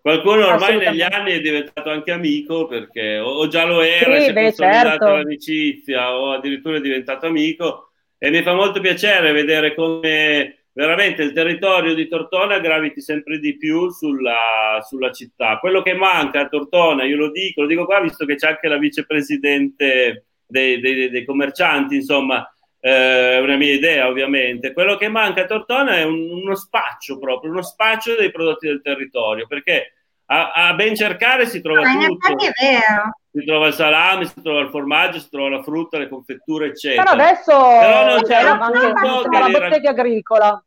Qualcuno 0.00 0.46
ormai 0.46 0.78
negli 0.78 1.02
anni 1.02 1.32
è 1.32 1.40
diventato 1.40 1.90
anche 1.90 2.12
amico 2.12 2.66
perché 2.66 3.18
o, 3.18 3.48
già 3.48 3.64
lo 3.64 3.82
era, 3.82 4.18
sì, 4.18 4.22
si 4.22 4.30
è 4.30 4.34
consolidato 4.34 4.88
certo. 4.88 5.04
l'amicizia 5.04 6.16
o 6.16 6.32
addirittura 6.32 6.76
è 6.76 6.80
diventato 6.80 7.26
amico 7.26 7.90
e 8.16 8.30
mi 8.30 8.42
fa 8.42 8.54
molto 8.54 8.80
piacere 8.80 9.32
vedere 9.32 9.74
come 9.74 10.65
veramente 10.76 11.22
il 11.22 11.32
territorio 11.32 11.94
di 11.94 12.06
Tortona 12.06 12.58
graviti 12.58 13.00
sempre 13.00 13.38
di 13.38 13.56
più 13.56 13.88
sulla, 13.88 14.78
sulla, 14.82 15.10
città. 15.10 15.58
Quello 15.58 15.80
che 15.80 15.94
manca 15.94 16.40
a 16.40 16.48
Tortona, 16.48 17.04
io 17.04 17.16
lo 17.16 17.30
dico, 17.30 17.62
lo 17.62 17.66
dico 17.66 17.86
qua 17.86 18.00
visto 18.00 18.26
che 18.26 18.34
c'è 18.34 18.48
anche 18.48 18.68
la 18.68 18.76
vicepresidente 18.76 20.26
dei, 20.46 20.78
dei, 20.78 21.08
dei 21.08 21.24
commercianti, 21.24 21.94
insomma, 21.94 22.46
eh, 22.78 23.36
è 23.36 23.40
una 23.40 23.56
mia 23.56 23.72
idea 23.72 24.06
ovviamente. 24.06 24.74
Quello 24.74 24.96
che 24.96 25.08
manca 25.08 25.42
a 25.42 25.46
Tortona 25.46 25.96
è 25.96 26.02
un, 26.02 26.28
uno 26.30 26.54
spaccio 26.54 27.18
proprio, 27.18 27.50
uno 27.50 27.62
spaccio 27.62 28.14
dei 28.14 28.30
prodotti 28.30 28.66
del 28.66 28.82
territorio, 28.82 29.46
perché 29.46 29.94
a, 30.26 30.52
a 30.52 30.74
ben 30.74 30.94
cercare 30.94 31.46
si 31.46 31.62
trova 31.62 31.80
ah, 31.80 32.06
tutto. 32.06 32.28
È 32.28 32.50
vero 32.60 33.12
si 33.36 33.44
trova 33.44 33.66
il 33.66 33.74
salame, 33.74 34.24
si 34.24 34.40
trova 34.40 34.60
il 34.60 34.70
formaggio, 34.70 35.18
si 35.20 35.28
trova 35.28 35.50
la 35.50 35.62
frutta, 35.62 35.98
le 35.98 36.08
confetture, 36.08 36.68
eccetera. 36.68 37.02
Però 37.02 37.22
adesso 37.22 37.52
Però 37.52 38.06
non 38.06 38.22
c'è 38.22 38.50
un 38.50 38.58
punto 38.58 39.28
che 39.28 39.38
la 39.38 39.48
bottega 39.48 39.90
agricola. 39.90 40.64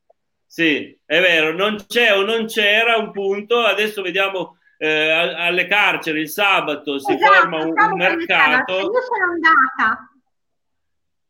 Sì, 0.52 1.00
è 1.06 1.22
vero, 1.22 1.54
non 1.54 1.78
c'è 1.88 2.12
o 2.12 2.26
non 2.26 2.48
c'era 2.48 2.98
un 2.98 3.12
punto, 3.12 3.60
adesso 3.60 4.02
vediamo 4.02 4.58
eh, 4.80 5.12
alle 5.12 5.68
carceri 5.68 6.22
il 6.22 6.30
sabato 6.30 6.98
si 6.98 7.14
esatto, 7.14 7.34
forma 7.34 7.58
un, 7.64 7.74
un 7.78 7.94
mercato. 7.96 8.74
Io 8.74 8.90
sono 8.90 9.26
andata. 9.32 10.10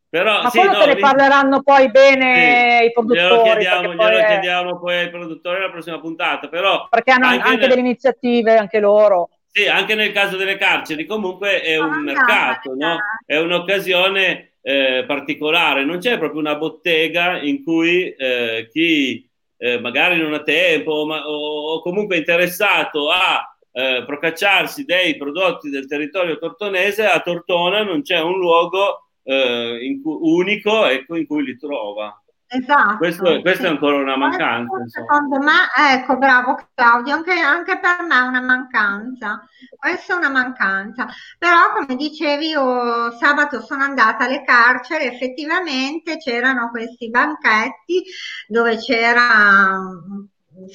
Però, 0.08 0.42
Ma 0.44 0.50
sì, 0.50 0.64
no, 0.64 0.86
ne 0.86 0.96
parleranno 0.96 1.62
poi 1.62 1.92
bene 1.92 2.78
sì, 2.80 2.86
i 2.86 2.92
produttori. 2.94 3.20
Glielo 3.20 3.44
chiediamo, 3.44 3.94
glielo 3.94 4.18
è... 4.18 4.26
chiediamo 4.26 4.80
poi 4.80 4.96
ai 4.96 5.10
produttori 5.10 5.58
alla 5.58 5.70
prossima 5.70 6.00
puntata. 6.00 6.48
Però 6.48 6.88
perché 6.90 7.12
hanno 7.12 7.28
anche, 7.28 7.44
anche 7.44 7.60
nel... 7.60 7.68
delle 7.68 7.82
iniziative, 7.82 8.58
anche 8.58 8.80
loro. 8.80 9.32
Sì, 9.52 9.68
anche 9.68 9.96
nel 9.96 10.14
caso 10.14 10.38
delle 10.38 10.56
carceri, 10.56 11.06
comunque 11.06 11.62
è 11.62 11.78
un 11.78 12.04
mercato, 12.04 12.74
no? 12.74 12.98
è 13.26 13.38
un'occasione 13.38 14.49
eh, 14.62 15.04
particolare. 15.08 15.86
Non 15.86 16.00
c'è 16.00 16.18
proprio 16.18 16.40
una 16.40 16.56
bottega 16.56 17.42
in 17.42 17.64
cui 17.64 18.14
eh, 18.14 18.68
chi 18.72 19.28
eh, 19.58 19.80
magari 19.80 20.18
non 20.18 20.34
ha 20.34 20.42
tempo 20.44 21.06
ma, 21.06 21.28
o, 21.28 21.74
o, 21.74 21.82
comunque 21.82 22.18
interessato 22.18 23.10
a 23.10 23.44
eh, 23.72 24.04
procacciarsi 24.06 24.86
dei 24.86 25.18
prodotti 25.18 25.70
del 25.70 25.88
territorio 25.88 26.38
tortonese, 26.38 27.06
a 27.06 27.20
Tortona 27.20 27.84
non 27.84 28.02
c'è 28.02 28.20
un 28.20 28.38
luogo 28.38 29.10
eh, 29.24 30.00
cui, 30.02 30.18
unico 30.22 30.86
ecco, 30.86 31.16
in 31.16 31.28
cui 31.28 31.44
li 31.44 31.58
trova. 31.58 32.22
Esatto. 32.52 32.98
Questo, 32.98 33.42
questa 33.42 33.62
sì. 33.62 33.66
è 33.66 33.70
ancora 33.70 33.98
una 33.98 34.18
mancanza. 34.18 34.74
Secondo 34.88 35.38
me, 35.38 35.70
ecco, 35.94 36.18
bravo 36.18 36.58
Claudio, 36.74 37.14
anche, 37.14 37.32
anche, 37.34 37.80
per 37.80 38.04
me 38.08 38.18
è 38.18 38.22
una 38.22 38.42
mancanza. 38.42 39.48
Questa 39.78 40.14
è 40.14 40.18
una 40.18 40.30
mancanza. 40.30 41.06
Però, 41.38 41.74
come 41.74 41.96
dicevi, 41.96 42.48
io 42.48 43.12
sabato 43.12 43.62
sono 43.62 43.84
andata 43.84 44.26
alle 44.26 44.44
carceri, 44.44 45.06
effettivamente 45.06 46.18
c'erano 46.18 46.72
questi 46.72 47.12
banchetti 47.12 48.04
dove 48.48 48.78
c'era 48.78 49.78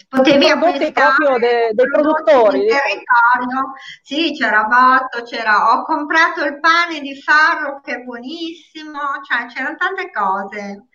potevi 0.09 0.49
acquistare 0.49 0.93
proprio 0.93 1.39
de, 1.39 1.71
dei 1.73 1.87
produttori 1.87 2.67
territorio 2.67 3.75
sì 4.03 4.33
c'era 4.33 4.65
botto 4.65 5.25
c'era 5.25 5.73
ho 5.73 5.85
comprato 5.85 6.43
il 6.45 6.59
pane 6.59 7.01
di 7.01 7.21
farro 7.21 7.81
che 7.81 7.97
è 7.97 7.99
buonissimo 7.99 8.99
cioè 9.29 9.47
c'erano 9.47 9.77
tante 9.77 10.11
cose 10.11 10.87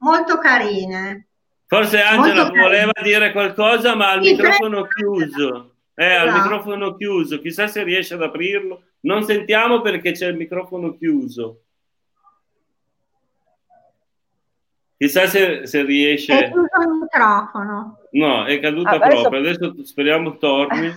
molto 0.00 0.38
carine. 0.38 1.28
Forse 1.66 2.00
Angela 2.02 2.42
molto 2.44 2.60
voleva 2.60 2.92
carine. 2.92 3.18
dire 3.18 3.32
qualcosa, 3.32 3.94
ma 3.94 4.10
al 4.10 4.24
sì, 4.24 4.32
microfono 4.32 4.86
chiuso. 4.86 5.74
Eh, 5.94 6.14
al 6.14 6.28
esatto. 6.28 6.42
microfono 6.42 6.96
chiuso, 6.96 7.40
chissà 7.40 7.66
se 7.66 7.82
riesce 7.82 8.14
ad 8.14 8.22
aprirlo. 8.22 8.82
Non 9.00 9.22
sentiamo 9.22 9.80
perché 9.80 10.12
c'è 10.12 10.26
il 10.26 10.36
microfono 10.36 10.96
chiuso. 10.96 11.62
Chissà 14.96 15.26
se, 15.26 15.66
se 15.66 15.82
riesce. 15.82 16.38
È 16.38 16.50
chiuso 16.50 16.82
il 16.82 16.98
microfono. 17.00 17.98
No, 18.12 18.44
è 18.44 18.60
caduto 18.60 18.88
ah, 18.88 18.94
adesso... 18.94 19.20
proprio. 19.28 19.40
Adesso 19.40 19.84
speriamo 19.84 20.36
torni. 20.36 20.92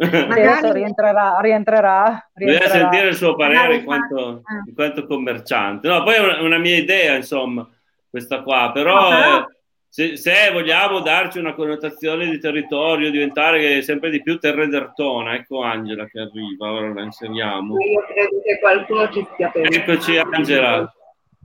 Adesso 0.00 0.72
rientrerà, 0.72 1.38
rientrerà, 1.40 2.30
rientrerà. 2.34 2.70
sentire 2.70 3.08
il 3.08 3.16
suo 3.16 3.34
parere 3.34 3.76
in 3.76 3.84
quanto, 3.84 4.42
in 4.66 4.74
quanto 4.74 5.06
commerciante. 5.06 5.88
No, 5.88 6.04
poi 6.04 6.14
è 6.14 6.20
una, 6.20 6.40
una, 6.42 6.58
mia 6.58 6.76
idea, 6.76 7.16
insomma, 7.16 7.68
questa 8.18 8.42
qua, 8.42 8.70
però, 8.72 9.10
no, 9.10 9.38
eh, 9.38 9.56
se, 9.88 10.16
se, 10.16 10.50
vogliamo 10.52 11.00
darci 11.00 11.38
una 11.38 11.54
connotazione 11.54 12.28
di 12.28 12.38
territorio, 12.38 13.10
diventare 13.10 13.80
sempre 13.82 14.10
di 14.10 14.22
più 14.22 14.38
terredertona, 14.38 15.34
ecco 15.34 15.62
Angela 15.62 16.06
che 16.06 16.20
arriva, 16.20 16.72
ora 16.72 16.92
la 16.92 17.02
inseriamo. 17.02 17.74
Io 17.80 18.04
credo 18.06 18.42
che 18.42 18.58
qualcuno 18.58 19.10
ci 19.10 19.26
stia 19.32 19.48
per 19.50 19.72
Eccoci 19.72 20.18
Angela. 20.18 20.92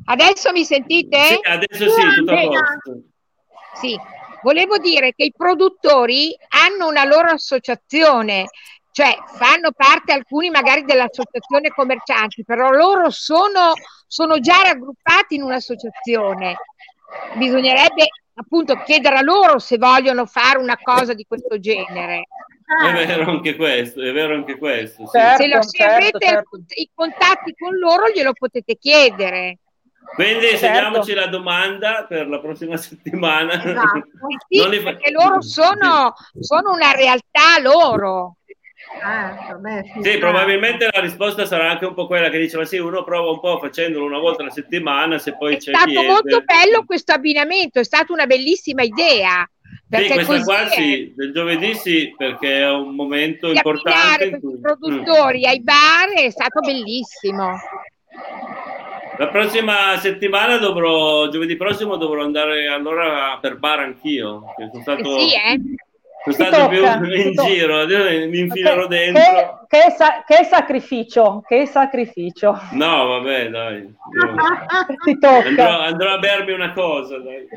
Adesso 0.06 0.52
mi 0.52 0.66
sentite? 0.66 1.18
Sì, 1.18 1.40
adesso 1.44 1.90
sì, 1.90 2.02
tutto 2.16 2.32
a 2.32 2.42
posto. 2.42 3.02
Sì, 3.76 3.98
volevo 4.42 4.78
dire 4.78 5.14
che 5.14 5.26
i 5.26 5.34
produttori 5.36 6.36
hanno 6.50 6.90
una 6.90 7.06
loro 7.06 7.30
associazione, 7.30 8.46
cioè 8.94 9.18
fanno 9.26 9.72
parte 9.76 10.14
alcuni 10.14 10.52
magari 10.52 10.84
dell'associazione 10.84 11.70
commercianti, 11.70 12.44
però 12.46 12.70
loro 12.70 13.10
sono, 13.10 13.74
sono 14.06 14.40
già 14.40 14.62
raggruppati 14.62 15.34
in 15.34 15.42
un'associazione. 15.42 16.56
Bisognerebbe 17.34 18.06
appunto 18.36 18.76
chiedere 18.84 19.18
a 19.18 19.22
loro 19.22 19.58
se 19.58 19.78
vogliono 19.78 20.28
fare 20.28 20.60
una 20.60 20.78
cosa 20.80 21.16
di 21.16 21.26
questo 21.28 21.60
genere. 21.60 22.28
È 22.66 23.06
vero 23.06 23.32
anche 23.32 23.56
questo, 23.56 24.00
è 24.00 24.12
vero 24.12 24.36
anche 24.36 24.60
questo. 24.60 25.08
Sì. 25.08 25.18
Certo, 25.18 25.42
se, 25.42 25.48
lo, 25.48 25.62
se 25.64 25.78
certo, 25.78 25.96
avete 25.96 26.28
certo. 26.28 26.60
i 26.76 26.90
contatti 26.94 27.56
con 27.58 27.76
loro 27.76 28.12
glielo 28.14 28.34
potete 28.34 28.78
chiedere. 28.78 29.58
Quindi 30.16 30.50
certo. 30.50 30.66
segniamoci 30.66 31.14
la 31.14 31.28
domanda 31.28 32.06
per 32.08 32.28
la 32.28 32.40
prossima 32.40 32.78
settimana. 32.78 33.54
Esatto. 33.54 34.08
Sì, 34.48 34.82
perché 34.82 35.12
loro 35.12 35.42
sono, 35.42 36.14
sono, 36.40 36.74
una 36.74 36.92
realtà 36.92 37.60
loro. 37.62 38.38
Beh, 39.60 39.84
sì, 39.94 40.12
sì 40.12 40.18
probabilmente 40.18 40.88
la 40.92 41.02
risposta 41.02 41.46
sarà 41.46 41.72
anche 41.72 41.86
un 41.86 41.94
po' 41.94 42.08
quella 42.08 42.30
che 42.30 42.40
diceva 42.40 42.64
sì, 42.64 42.78
uno 42.78 43.04
prova 43.04 43.32
un 43.32 43.40
po' 43.40 43.60
facendolo 43.60 44.06
una 44.06 44.20
volta 44.20 44.44
alla 44.44 44.52
settimana, 44.52 45.18
se 45.18 45.36
poi 45.36 45.56
è 45.56 45.58
c'è 45.58 45.72
È 45.72 45.76
stato 45.76 45.90
chiede. 45.90 46.08
molto 46.08 46.42
bello 46.42 46.86
questo 46.86 47.12
abbinamento, 47.12 47.80
è 47.80 47.84
stata 47.84 48.14
una 48.14 48.26
bellissima 48.26 48.84
idea. 48.84 49.48
Sì, 49.90 50.08
questa 50.08 50.42
qua 50.44 50.68
sì, 50.70 51.14
del 51.16 51.34
giovedì 51.34 51.76
sì, 51.76 52.14
perché 52.18 52.62
è 52.62 52.72
un 52.72 52.96
momento 52.96 53.50
di 53.50 53.56
importante. 53.56 54.26
I 54.26 54.40
cui... 54.40 54.60
produttori 54.60 55.42
mm. 55.42 55.50
ai 55.50 55.62
bar 55.62 56.10
è 56.16 56.30
stato 56.30 56.62
bellissimo. 56.62 57.58
La 59.18 59.28
prossima 59.28 59.98
settimana 60.00 60.58
dovrò, 60.58 61.28
giovedì 61.30 61.56
prossimo 61.56 61.98
dovrò 61.98 62.24
andare 62.24 62.68
allora 62.68 63.38
per 63.40 63.58
bar 63.58 63.80
anch'io. 63.80 64.44
Sono 64.58 64.82
stato, 64.82 65.18
eh 65.18 65.20
sì, 65.20 65.36
eh? 65.36 65.62
Stato 66.32 66.68
più 66.70 66.84
in 67.14 67.34
giro, 67.34 67.86
mi 68.28 68.40
infilerò 68.40 68.88
che, 68.88 68.96
dentro. 68.96 69.66
Che, 69.68 69.78
che, 69.78 69.92
sa, 69.92 70.24
che, 70.26 70.44
sacrificio, 70.44 71.44
che 71.46 71.66
sacrificio. 71.66 72.60
No, 72.72 73.08
vabbè, 73.08 73.50
dai. 73.50 73.94
Ti 75.04 75.20
tocca. 75.20 75.48
Andrò, 75.48 75.80
andrò 75.80 76.14
a 76.14 76.20
bermi 76.20 76.54
una 76.54 76.72
cosa, 76.74 77.18
dai. 77.20 77.48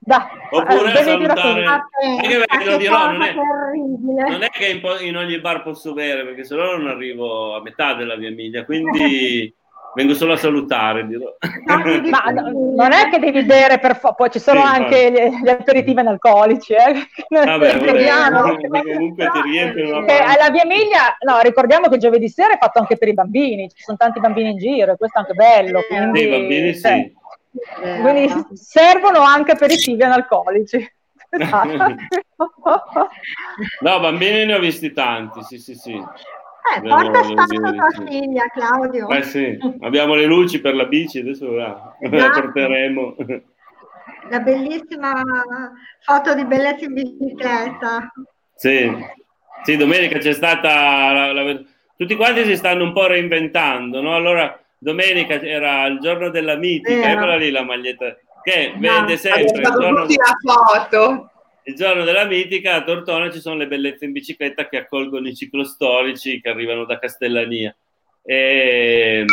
Da, 0.00 0.30
Oppure 0.50 0.92
a 0.92 1.02
salutare, 1.02 1.64
anche 1.64 2.38
perché 2.38 2.64
lo 2.64 2.76
dirò, 2.78 3.10
non 3.10 3.22
è, 3.22 3.34
non 3.34 4.42
è 4.42 4.48
che 4.48 4.68
in, 4.68 4.80
in, 5.06 5.16
ogni 5.16 5.38
bar 5.38 5.62
posso 5.62 5.92
bere, 5.92 6.24
perché 6.24 6.44
se 6.44 6.54
no 6.54 6.76
non 6.76 6.86
arrivo 6.86 7.54
a 7.56 7.60
metà 7.60 7.92
della 7.92 8.16
mia 8.16 8.30
miglia, 8.30 8.64
quindi 8.64 9.52
vengo 9.98 10.14
solo 10.14 10.34
a 10.34 10.36
salutare. 10.36 11.04
Dirò. 11.06 11.36
Ma 11.66 12.30
non 12.30 12.92
è 12.92 13.08
che 13.10 13.18
devi 13.18 13.42
bere 13.42 13.80
per 13.80 13.96
fo- 13.96 14.14
poi 14.14 14.30
ci 14.30 14.38
sono 14.38 14.60
sì, 14.60 14.66
anche 14.66 15.10
gli, 15.10 15.42
gli, 15.42 15.48
aperitivi 15.48 15.98
analcolici. 15.98 16.72
Eh? 16.72 17.06
Vabbè, 17.28 17.78
vabbè, 17.78 18.94
comunque 18.94 19.30
ti 19.32 19.40
riempiono 19.42 20.04
che 20.04 20.18
alla 20.18 20.50
via 20.50 20.64
miglia, 20.64 21.16
no, 21.20 21.40
ricordiamo 21.40 21.88
che 21.88 21.98
giovedì 21.98 22.28
sera 22.28 22.54
è 22.54 22.58
fatto 22.58 22.78
anche 22.78 22.96
per 22.96 23.08
i 23.08 23.14
bambini, 23.14 23.68
ci 23.68 23.82
sono 23.82 23.96
tanti 23.96 24.20
bambini 24.20 24.50
in 24.50 24.58
giro 24.58 24.92
e 24.92 24.96
questo 24.96 25.18
è 25.18 25.20
anche 25.22 25.34
bello. 25.34 25.80
Quindi, 25.88 26.18
sì, 26.20 26.26
i 26.26 26.30
bambini 26.30 26.74
sì. 26.74 26.80
Cioè, 26.80 28.00
quindi 28.00 28.32
servono 28.54 29.20
anche 29.20 29.52
aperitivi 29.52 30.02
analcolici. 30.02 30.92
no, 33.80 34.00
bambini 34.00 34.46
ne 34.46 34.54
ho 34.54 34.60
visti 34.60 34.92
tanti, 34.92 35.42
sì, 35.42 35.58
sì, 35.58 35.74
sì. 35.74 36.02
Eh, 36.76 36.80
porta 36.82 37.22
spazio 37.22 37.60
tua 37.60 38.06
figlia, 38.06 38.44
Claudio. 38.52 39.08
Eh 39.08 39.22
sì, 39.22 39.58
abbiamo 39.80 40.14
le 40.14 40.26
luci 40.26 40.60
per 40.60 40.74
la 40.74 40.84
bici, 40.84 41.20
adesso 41.20 41.50
la, 41.52 41.96
la 42.00 42.30
porteremo. 42.34 43.16
La 44.30 44.40
bellissima 44.40 45.22
foto 46.00 46.34
di 46.34 46.44
bellezza 46.44 46.84
in 46.84 46.92
bicicletta. 46.92 48.12
Sì, 48.54 48.94
sì 49.62 49.76
domenica 49.76 50.18
c'è 50.18 50.32
stata... 50.32 51.12
La, 51.12 51.32
la, 51.32 51.60
tutti 51.96 52.14
quanti 52.14 52.44
si 52.44 52.56
stanno 52.56 52.84
un 52.84 52.92
po' 52.92 53.06
reinventando, 53.06 54.02
no? 54.02 54.14
Allora, 54.14 54.60
domenica 54.78 55.40
era 55.40 55.86
il 55.86 55.98
giorno 56.00 56.28
della 56.28 56.56
mitica, 56.56 57.10
eccola 57.10 57.36
lì 57.36 57.50
la 57.50 57.64
maglietta, 57.64 58.16
che 58.42 58.74
vende 58.76 59.16
sempre... 59.16 59.44
Il 59.44 59.62
giorno, 59.62 60.04
la 60.04 60.86
foto 60.86 61.30
il 61.68 61.74
giorno 61.74 62.04
della 62.04 62.24
mitica 62.24 62.76
a 62.76 62.82
Tortona 62.82 63.30
ci 63.30 63.40
sono 63.40 63.56
le 63.56 63.66
bellezze 63.66 64.06
in 64.06 64.12
bicicletta 64.12 64.68
che 64.68 64.78
accolgono 64.78 65.28
i 65.28 65.36
ciclostorici 65.36 66.40
che 66.40 66.48
arrivano 66.48 66.86
da 66.86 66.98
Castellania. 66.98 67.76
E, 68.22 69.24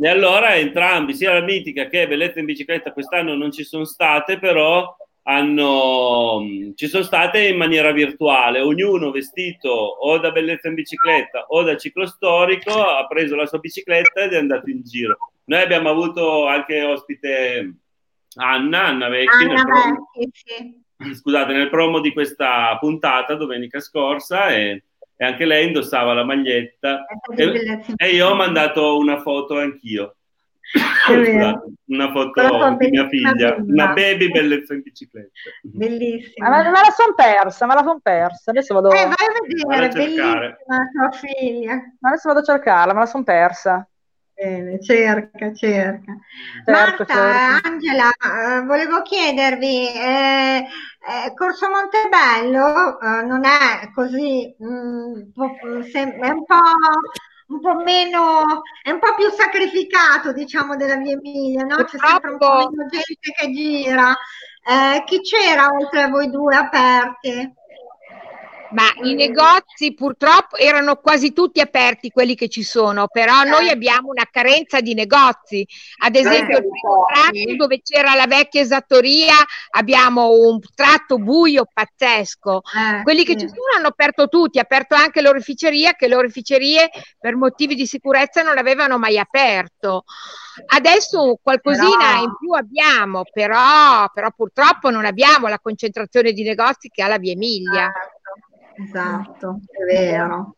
e 0.00 0.08
allora 0.08 0.56
entrambi, 0.56 1.12
sia 1.12 1.34
la 1.34 1.42
mitica 1.42 1.88
che 1.88 2.08
bellezza 2.08 2.38
in 2.38 2.46
bicicletta, 2.46 2.94
quest'anno 2.94 3.34
non 3.34 3.52
ci 3.52 3.62
sono 3.62 3.84
state, 3.84 4.38
però 4.38 4.96
hanno, 5.24 6.42
ci 6.76 6.88
sono 6.88 7.04
state 7.04 7.46
in 7.48 7.58
maniera 7.58 7.92
virtuale, 7.92 8.60
ognuno 8.60 9.10
vestito 9.10 9.68
o 9.68 10.16
da 10.18 10.30
bellezza 10.30 10.68
in 10.68 10.74
bicicletta 10.74 11.44
o 11.48 11.62
da 11.62 11.76
ciclostorico 11.76 12.72
ha 12.72 13.06
preso 13.06 13.36
la 13.36 13.46
sua 13.46 13.58
bicicletta 13.58 14.22
ed 14.22 14.32
è 14.32 14.38
andato 14.38 14.70
in 14.70 14.80
giro. 14.82 15.18
Noi 15.44 15.60
abbiamo 15.60 15.90
avuto 15.90 16.46
anche 16.46 16.82
ospite 16.82 17.74
Anna, 18.36 18.86
Anna 18.86 19.08
Vecchi, 19.10 19.44
Anna 19.44 19.64
Vecchi 19.64 20.30
sì 20.32 20.81
scusate, 21.14 21.52
nel 21.52 21.70
promo 21.70 22.00
di 22.00 22.12
questa 22.12 22.76
puntata 22.78 23.34
domenica 23.34 23.80
scorsa 23.80 24.48
e, 24.48 24.84
e 25.16 25.24
anche 25.24 25.44
lei 25.44 25.66
indossava 25.66 26.14
la 26.14 26.24
maglietta 26.24 27.04
e, 27.34 27.84
e, 27.96 28.08
io 28.10 28.28
ho 28.28 28.34
mandato 28.34 28.96
una 28.98 29.20
foto 29.20 29.58
anch'io. 29.58 30.16
Scusate, 31.04 31.72
una 31.86 32.10
foto 32.12 32.76
di 32.78 32.88
mia 32.90 33.08
figlia, 33.08 33.56
una 33.58 33.92
baby 33.92 34.30
bellezza 34.30 34.74
in 34.74 34.82
bicicletta. 34.82 35.30
Bellissima. 35.62 36.48
Ma, 36.48 36.62
me 36.62 36.70
la 36.70 36.94
sono 36.96 37.14
persa, 37.14 37.66
me 37.66 37.74
la 37.74 37.82
sono 37.82 38.00
persa. 38.02 38.50
Adesso 38.50 38.74
vado, 38.74 38.90
eh, 38.92 39.04
vai 39.04 39.12
a 39.12 39.86
vedere, 39.86 39.88
bellissima 39.88 40.56
tua 40.92 41.10
figlia. 41.10 41.82
Adesso 42.00 42.28
vado 42.28 42.40
a 42.40 42.44
cercarla, 42.44 42.94
me 42.94 43.00
la 43.00 43.06
sono 43.06 43.24
persa. 43.24 43.86
Bene, 44.34 44.80
cerca, 44.80 45.52
cerca. 45.54 46.16
Certo, 46.64 46.70
Marta, 46.70 47.04
certo. 47.04 47.68
Angela, 47.68 48.10
eh, 48.10 48.64
volevo 48.64 49.02
chiedervi, 49.02 49.88
eh, 49.88 50.66
eh, 50.66 51.34
Corso 51.34 51.68
Montebello 51.68 52.98
eh, 53.00 53.22
non 53.24 53.44
è 53.44 53.90
così, 53.94 54.54
mh, 54.58 54.66
mm, 54.66 56.20
è 56.20 56.30
un 56.30 56.44
po', 56.44 56.56
un 57.48 57.60
po' 57.60 57.74
meno, 57.82 58.62
è 58.82 58.90
un 58.90 58.98
po' 58.98 59.14
più 59.14 59.28
sacrificato, 59.30 60.32
diciamo, 60.32 60.76
della 60.76 60.96
via 60.96 61.12
Emilia, 61.12 61.64
no? 61.64 61.84
C'è 61.84 61.98
sempre 61.98 62.30
un 62.30 62.38
po' 62.38 62.70
meno 62.70 62.88
gente 62.88 63.32
che 63.36 63.50
gira. 63.52 64.16
Eh, 64.64 65.02
chi 65.04 65.20
c'era 65.20 65.68
oltre 65.68 66.02
a 66.02 66.08
voi 66.08 66.30
due 66.30 66.56
aperti? 66.56 67.60
Ma 68.72 68.90
i 69.02 69.14
negozi 69.14 69.94
purtroppo 69.94 70.56
erano 70.56 70.96
quasi 70.96 71.32
tutti 71.32 71.60
aperti 71.60 72.10
quelli 72.10 72.34
che 72.34 72.48
ci 72.48 72.62
sono, 72.62 73.06
però 73.08 73.42
noi 73.42 73.68
abbiamo 73.68 74.08
una 74.08 74.26
carenza 74.30 74.80
di 74.80 74.94
negozi. 74.94 75.66
Ad 76.04 76.16
esempio, 76.16 76.58
il 76.58 76.68
primo 76.68 77.04
tratto 77.12 77.56
dove 77.56 77.82
c'era 77.82 78.14
la 78.14 78.26
vecchia 78.26 78.60
esattoria 78.60 79.34
abbiamo 79.70 80.30
un 80.32 80.58
tratto 80.74 81.18
buio 81.18 81.66
pazzesco. 81.72 82.62
Eh, 82.62 83.02
quelli 83.02 83.24
che 83.24 83.36
ci 83.36 83.48
sono 83.48 83.76
hanno 83.76 83.88
aperto 83.88 84.28
tutti, 84.28 84.58
ha 84.58 84.62
aperto 84.62 84.94
anche 84.94 85.20
l'oreficeria, 85.20 85.92
che 85.92 86.08
le 86.08 86.16
oreficerie 86.16 86.90
per 87.18 87.36
motivi 87.36 87.74
di 87.74 87.86
sicurezza 87.86 88.42
non 88.42 88.58
avevano 88.58 88.98
mai 88.98 89.18
aperto. 89.18 90.04
Adesso 90.66 91.38
qualcosina 91.42 92.12
però... 92.12 92.22
in 92.22 92.36
più 92.38 92.52
abbiamo, 92.52 93.22
però, 93.30 94.08
però 94.12 94.30
purtroppo 94.34 94.90
non 94.90 95.04
abbiamo 95.04 95.48
la 95.48 95.58
concentrazione 95.58 96.32
di 96.32 96.42
negozi 96.42 96.88
che 96.88 97.02
ha 97.02 97.08
la 97.08 97.18
Via 97.18 97.32
Emilia. 97.32 97.92
Esatto, 98.76 99.60
è 99.70 99.84
vero. 99.84 100.56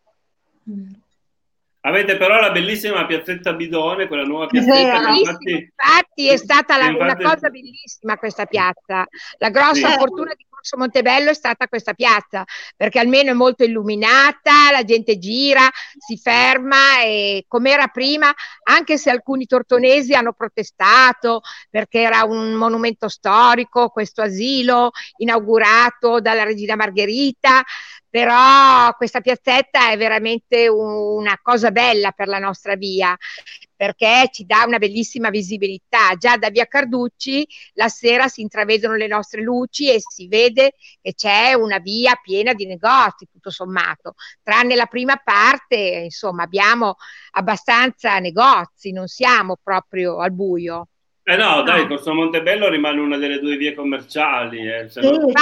Avete 1.81 2.16
però 2.16 2.40
la 2.40 2.50
bellissima 2.50 3.05
piazzetta 3.05 3.53
Bidone, 3.53 4.07
quella 4.07 4.22
nuova 4.22 4.46
piazzetta. 4.46 5.00
Che 5.00 5.18
infatti, 5.18 5.50
infatti 5.50 6.29
è 6.29 6.37
stata 6.37 6.79
la, 6.79 6.87
infatti... 6.87 7.03
una 7.03 7.31
cosa 7.31 7.50
bellissima 7.50 8.16
questa 8.16 8.46
piazza. 8.46 9.07
La 9.38 9.50
grossa 9.50 9.90
sì. 9.90 9.98
fortuna 9.98 10.33
di 10.35 10.46
Corso 10.64 10.79
Montebello 10.79 11.29
è 11.29 11.35
stata 11.35 11.68
questa 11.68 11.92
piazza, 11.92 12.42
perché 12.74 12.98
almeno 12.98 13.31
è 13.31 13.35
molto 13.35 13.64
illuminata, 13.64 14.70
la 14.72 14.83
gente 14.83 15.18
gira, 15.18 15.68
si 15.98 16.16
ferma 16.16 17.03
e 17.03 17.44
come 17.46 17.70
era 17.70 17.88
prima, 17.88 18.33
anche 18.62 18.97
se 18.97 19.11
alcuni 19.11 19.45
tortonesi 19.45 20.14
hanno 20.14 20.32
protestato 20.32 21.43
perché 21.68 22.01
era 22.01 22.24
un 22.24 22.55
monumento 22.55 23.11
storico, 23.11 23.91
questo 23.91 24.22
asilo 24.22 24.93
inaugurato 25.18 26.20
dalla 26.20 26.45
regina 26.45 26.76
Margherita, 26.76 27.62
però 28.09 28.91
questa 28.97 29.20
piazzetta 29.20 29.91
è 29.91 29.99
veramente 29.99 30.66
una 30.66 31.38
cosa 31.43 31.72
bella 31.72 32.12
per 32.12 32.28
la 32.28 32.38
nostra 32.38 32.74
via 32.74 33.14
perché 33.77 34.29
ci 34.33 34.45
dà 34.45 34.64
una 34.66 34.79
bellissima 34.79 35.31
visibilità. 35.31 36.14
Già 36.16 36.37
da 36.37 36.51
via 36.51 36.66
Carducci 36.66 37.47
la 37.75 37.89
sera 37.89 38.29
si 38.29 38.41
intravedono 38.41 38.95
le 38.95 39.07
nostre 39.07 39.43
luci 39.43 39.91
e 39.91 40.01
si 40.01 40.29
vede 40.29 40.75
che 41.01 41.14
c'è 41.14 41.53
una 41.55 41.79
via 41.79 42.18
piena 42.22 42.53
di 42.53 42.66
negozi, 42.66 43.29
tutto 43.31 43.51
sommato. 43.51 44.14
Tranne 44.43 44.75
la 44.75 44.87
prima 44.87 45.16
parte, 45.16 45.77
insomma, 45.77 46.45
abbiamo 46.45 46.97
abbastanza 47.33 48.18
negozi, 48.18 48.93
non 48.93 49.07
siamo 49.07 49.57
proprio 49.62 50.18
al 50.18 50.33
buio. 50.33 50.89
Eh 51.27 51.37
no, 51.37 51.62
dai, 51.62 51.87
Corso 51.87 52.12
Montebello 52.12 52.68
rimane 52.68 53.01
una 53.01 53.16
delle 53.16 53.39
due 53.39 53.57
vie 53.57 53.72
commerciali. 53.72 54.70
Eh. 54.70 54.91
Se 54.91 55.01
sì, 55.01 55.09
no, 55.09 55.33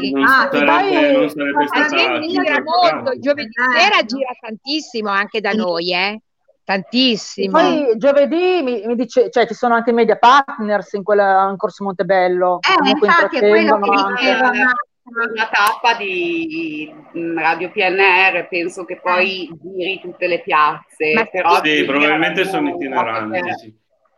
sì. 0.00 0.10
Non, 0.10 0.24
ah, 0.24 0.48
sarebbe, 0.50 1.12
non 1.12 1.28
sarebbe 1.28 1.66
stata... 1.66 2.20
Gira 2.20 2.62
molto, 2.62 3.12
il 3.12 3.20
giovedì 3.20 3.50
sera 3.76 4.04
gira 4.04 4.30
tantissimo 4.40 5.10
anche 5.10 5.42
da 5.42 5.52
noi, 5.52 5.92
eh? 5.92 6.22
Tantissimo. 6.68 7.58
Poi 7.58 7.96
giovedì 7.96 8.60
mi, 8.62 8.82
mi, 8.84 8.94
dice, 8.94 9.30
cioè 9.30 9.46
ci 9.46 9.54
sono 9.54 9.72
anche 9.72 9.90
media 9.90 10.18
partners 10.18 10.92
in, 10.92 11.02
quella, 11.02 11.48
in 11.48 11.56
Corso 11.56 11.82
Montebello. 11.82 12.58
Eh, 12.60 12.90
infatti 12.90 13.38
è 13.38 13.48
quello 13.48 13.78
che 13.78 13.88
diceva 13.88 14.50
una 14.50 15.48
tappa 15.50 15.94
di 15.96 16.94
Radio 17.36 17.70
PNR, 17.70 18.48
penso 18.48 18.84
che 18.84 19.00
poi 19.02 19.48
giri 19.62 19.98
tutte 19.98 20.26
le 20.26 20.42
piazze. 20.42 21.14
Ma 21.14 21.24
però 21.24 21.58
sì, 21.64 21.86
probabilmente 21.86 22.44
sono 22.44 22.68
itineranti. 22.68 23.54
Sì 23.54 23.76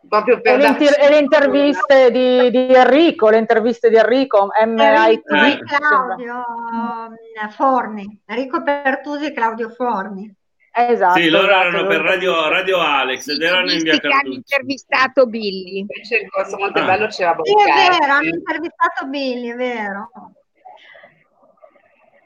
proprio 0.09 0.41
per 0.41 0.59
e, 0.59 0.65
e 0.99 1.09
le 1.09 1.19
interviste 1.19 2.11
di, 2.11 2.49
di, 2.49 2.73
Enrico, 2.73 3.29
le 3.29 3.37
interviste 3.37 3.87
di 3.89 3.95
Enrico, 3.95 4.49
MIT. 4.65 5.31
Eh, 5.31 5.59
Claudio 5.63 6.43
mm, 6.73 7.47
Forni, 7.51 8.21
Enrico 8.25 8.61
Pertusi 8.61 9.27
e 9.27 9.31
Claudio 9.31 9.69
Forni. 9.69 10.35
Esatto, 10.73 11.19
sì, 11.19 11.29
loro 11.29 11.47
esatto, 11.47 11.67
erano 11.67 11.87
per 11.87 11.99
Radio, 11.99 12.47
Radio 12.47 12.79
Alex 12.79 13.27
ed 13.27 13.41
erano 13.41 13.71
in 13.71 13.81
via 13.83 13.97
Carducci. 13.97 14.25
hanno 14.25 14.33
intervistato 14.35 15.25
Billy. 15.25 15.79
Invece 15.79 16.15
il 16.19 16.29
corso 16.29 16.57
Montebello 16.57 17.05
ah. 17.05 17.09
c'era 17.09 17.35
Sì, 17.41 17.51
è 17.51 17.97
vero, 17.97 18.13
hanno 18.13 18.29
intervistato 18.29 19.05
Billy, 19.07 19.49
è 19.49 19.55
vero. 19.55 20.11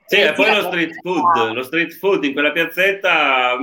Sì, 0.05 0.19
e 0.19 0.33
poi 0.33 0.53
lo 0.53 0.61
street 0.61 0.99
food, 1.01 1.53
lo 1.53 1.63
street 1.63 1.97
food 1.97 2.23
in 2.23 2.33
quella 2.33 2.51
piazzetta, 2.51 3.57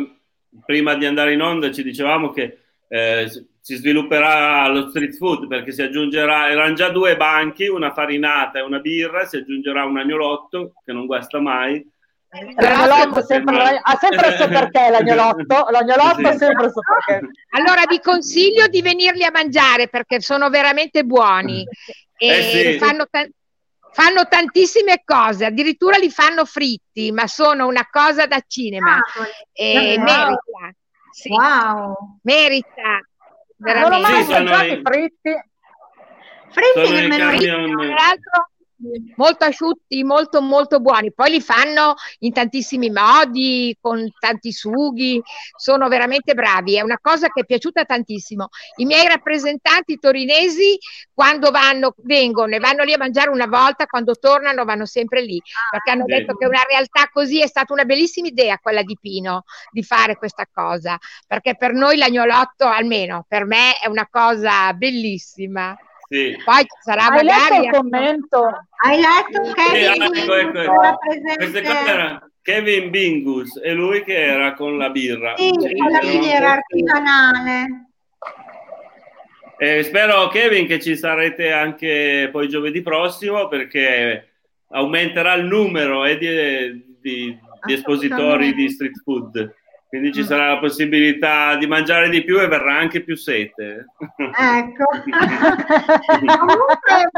prima 0.65 0.95
di 0.95 1.07
andare 1.07 1.33
in 1.33 1.41
onda 1.41 1.71
ci 1.71 1.85
dicevamo 1.85 2.31
che 2.31 2.59
eh, 2.89 3.29
si 3.61 3.77
svilupperà 3.77 4.67
lo 4.67 4.89
street 4.89 5.17
food 5.17 5.47
perché 5.47 5.71
si 5.71 5.83
aggiungerà, 5.83 6.51
erano 6.51 6.75
già 6.75 6.89
due 6.89 7.17
banchi, 7.17 7.69
una 7.69 7.93
farinata 7.93 8.59
e 8.59 8.63
una 8.63 8.81
birra, 8.81 9.25
si 9.25 9.37
aggiungerà 9.37 9.85
un 9.85 9.99
agnolotto 9.99 10.73
che 10.85 10.93
non 10.93 11.07
guasta 11.07 11.39
mai. 11.41 11.89
L'agnolotto 12.57 13.23
sempre, 13.23 13.81
ha 13.83 13.99
sempre 14.01 14.29
il 14.29 14.35
suo 14.37 14.49
perché 14.49 14.89
l'agnolotto, 14.89 15.67
l'agnolotto 15.69 16.29
ha 16.29 16.37
sempre 16.37 16.65
il 16.65 16.71
suo 16.71 16.81
perché. 16.81 17.29
Allora 17.51 17.83
vi 17.87 18.01
consiglio 18.01 18.69
di 18.69 18.81
venirli 18.81 19.23
a 19.23 19.31
mangiare 19.31 19.89
perché 19.89 20.23
sono 20.23 20.49
veramente 20.49 21.05
buoni 21.05 21.63
e 22.17 22.27
eh 22.27 22.43
sì. 22.43 22.79
fanno, 22.79 23.05
t- 23.05 23.31
fanno 23.91 24.27
tantissime 24.29 25.03
cose, 25.05 25.45
addirittura 25.45 25.99
li 25.99 26.11
fanno 26.11 26.47
fritti, 26.47 27.13
ma 27.13 27.27
sono 27.27 27.67
una 27.67 27.87
cosa 27.91 28.27
da 28.27 28.43
cinema 28.47 28.95
ah, 28.95 29.29
e 29.53 29.97
wow. 29.99 30.05
merita. 30.05 30.79
Sì. 31.11 31.29
Wow. 31.29 32.19
Merita. 32.23 33.01
Veramente. 33.57 33.91
Non 33.91 33.99
ho 33.99 34.09
mai 34.09 34.25
sì, 34.25 34.33
mangiato 34.33 34.65
i 34.65 34.81
fritti. 34.83 35.51
Fritti 36.49 36.93
nemmeno 36.95 37.31
io. 37.33 37.77
Tra 37.77 37.87
l'altro 37.87 38.52
molto 39.17 39.45
asciutti, 39.45 40.03
molto 40.05 40.41
molto 40.41 40.81
buoni. 40.81 41.13
Poi 41.13 41.31
li 41.31 41.41
fanno 41.41 41.95
in 42.21 42.33
tantissimi 42.33 42.91
modi, 42.91 43.77
con 43.81 44.11
tanti 44.19 44.53
sughi, 44.53 45.21
sono 45.57 45.89
veramente 45.89 46.35
bravi. 46.35 46.77
È 46.77 46.81
una 46.83 46.99
cosa 47.01 47.29
che 47.29 47.43
è 47.43 47.45
piaciuta 47.45 47.85
tantissimo. 47.85 48.49
I 48.77 48.85
miei 48.85 49.07
rappresentanti 49.07 49.99
torinesi, 49.99 50.79
quando 51.13 51.51
vanno, 51.51 51.95
vengono 51.99 52.55
e 52.55 52.59
vanno 52.59 52.85
lì 52.85 52.93
a 52.93 52.99
mangiare 52.99 53.31
una 53.31 53.47
volta, 53.47 53.87
quando 53.87 54.15
tornano 54.15 54.65
vanno 54.65 54.87
sempre 54.87 55.23
lì, 55.23 55.41
perché 55.71 55.91
hanno 55.91 56.05
detto 56.07 56.35
che 56.35 56.47
una 56.47 56.63
realtà 56.69 57.09
così 57.13 57.41
è 57.41 57.47
stata 57.47 57.73
una 57.73 57.85
bellissima 57.85 58.29
idea 58.29 58.59
quella 58.59 58.83
di 58.83 58.97
Pino, 59.01 59.45
di 59.71 59.83
fare 59.83 60.17
questa 60.17 60.47
cosa, 60.53 60.99
perché 61.27 61.57
per 61.57 61.73
noi 61.73 61.97
l'agnolotto, 61.97 62.67
almeno 62.67 63.25
per 63.29 63.45
me, 63.45 63.79
è 63.79 63.89
una 63.89 64.09
cosa 64.11 64.73
bellissima. 64.75 65.77
Sì. 66.13 66.37
Poi 66.45 66.67
sarà 66.83 67.07
Hai 67.07 67.25
magari... 67.25 67.55
letto 67.55 67.65
il 67.65 67.71
commento? 67.71 68.67
Hai 68.85 69.01
letto 69.01 69.53
Kevin? 69.55 70.15
Sì, 70.15 70.21
ecco, 70.21 70.35
ecco, 70.35 70.59
ecco. 70.59 71.89
era 71.89 72.31
Kevin 72.43 72.91
Bingus, 72.91 73.59
è 73.59 73.73
lui 73.73 74.05
che 74.05 74.23
era 74.23 74.53
con 74.53 74.77
la 74.77 74.91
birra. 74.91 75.35
Sì, 75.39 75.51
con 75.51 75.91
la 75.91 76.01
birra 76.01 76.53
artigianale. 76.53 77.87
Eh, 79.57 79.83
spero 79.85 80.29
Kevin 80.29 80.67
che 80.67 80.81
ci 80.81 80.97
sarete 80.97 81.51
anche 81.51 82.29
poi 82.31 82.47
giovedì 82.49 82.83
prossimo 82.83 83.49
perché 83.49 84.33
aumenterà 84.69 85.33
il 85.35 85.47
numero 85.47 86.05
eh, 86.05 86.19
di, 86.19 86.99
di, 87.01 87.39
di 87.65 87.73
espositori 87.73 88.53
di 88.53 88.69
street 88.69 89.01
food 89.03 89.55
quindi 89.93 90.11
ci 90.11 90.23
mm. 90.23 90.25
sarà 90.25 90.55
la 90.55 90.59
possibilità 90.59 91.55
di 91.57 91.67
mangiare 91.67 92.09
di 92.09 92.25
più 92.25 92.41
e 92.41 92.49
verrà 92.49 92.79
anche 92.79 93.05
più 93.05 93.15
sete. 93.15 93.89
Ecco. 94.17 94.85
Comunque, 96.39 97.11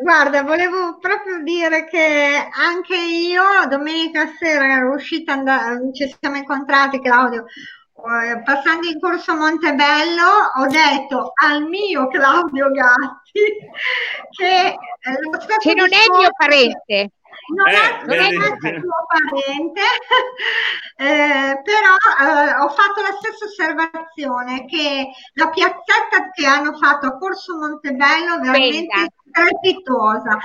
guarda, 0.00 0.42
volevo 0.44 0.96
proprio 0.98 1.42
dire 1.42 1.84
che 1.84 2.48
anche 2.56 2.96
io 2.96 3.42
domenica 3.68 4.28
sera 4.38 4.76
ero 4.76 4.94
uscita, 4.94 5.34
and- 5.34 5.92
ci 5.92 6.10
siamo 6.18 6.38
incontrati 6.38 7.02
Claudio, 7.02 7.44
eh, 7.44 8.42
passando 8.44 8.88
in 8.88 8.98
corso 8.98 9.36
Montebello 9.36 10.24
ho 10.56 10.66
detto 10.68 11.32
al 11.34 11.64
mio 11.64 12.08
Claudio 12.08 12.70
Gatti 12.70 13.42
che, 14.38 14.68
eh, 14.68 15.20
lo 15.20 15.30
che 15.58 15.74
non 15.74 15.92
è 15.92 15.96
il 15.96 16.18
mio 16.18 16.30
parente 16.34 17.10
non 17.54 17.66
eh, 17.66 17.72
è, 17.72 18.04
non 18.04 18.18
è 18.18 18.28
il 18.28 18.80
tuo 18.80 19.06
parente, 19.06 19.80
eh, 20.96 21.60
però 21.62 21.94
eh, 22.20 22.54
ho 22.60 22.68
fatto 22.70 23.00
la 23.00 23.16
stessa 23.20 23.44
osservazione 23.44 24.66
che 24.66 25.08
la 25.34 25.48
piazzetta 25.48 26.30
che 26.32 26.46
hanno 26.46 26.76
fatto 26.76 27.06
a 27.06 27.16
Corso 27.16 27.56
Montebello 27.56 28.36
è 28.36 28.40
veramente 28.40 29.12
strepitosa 29.28 30.38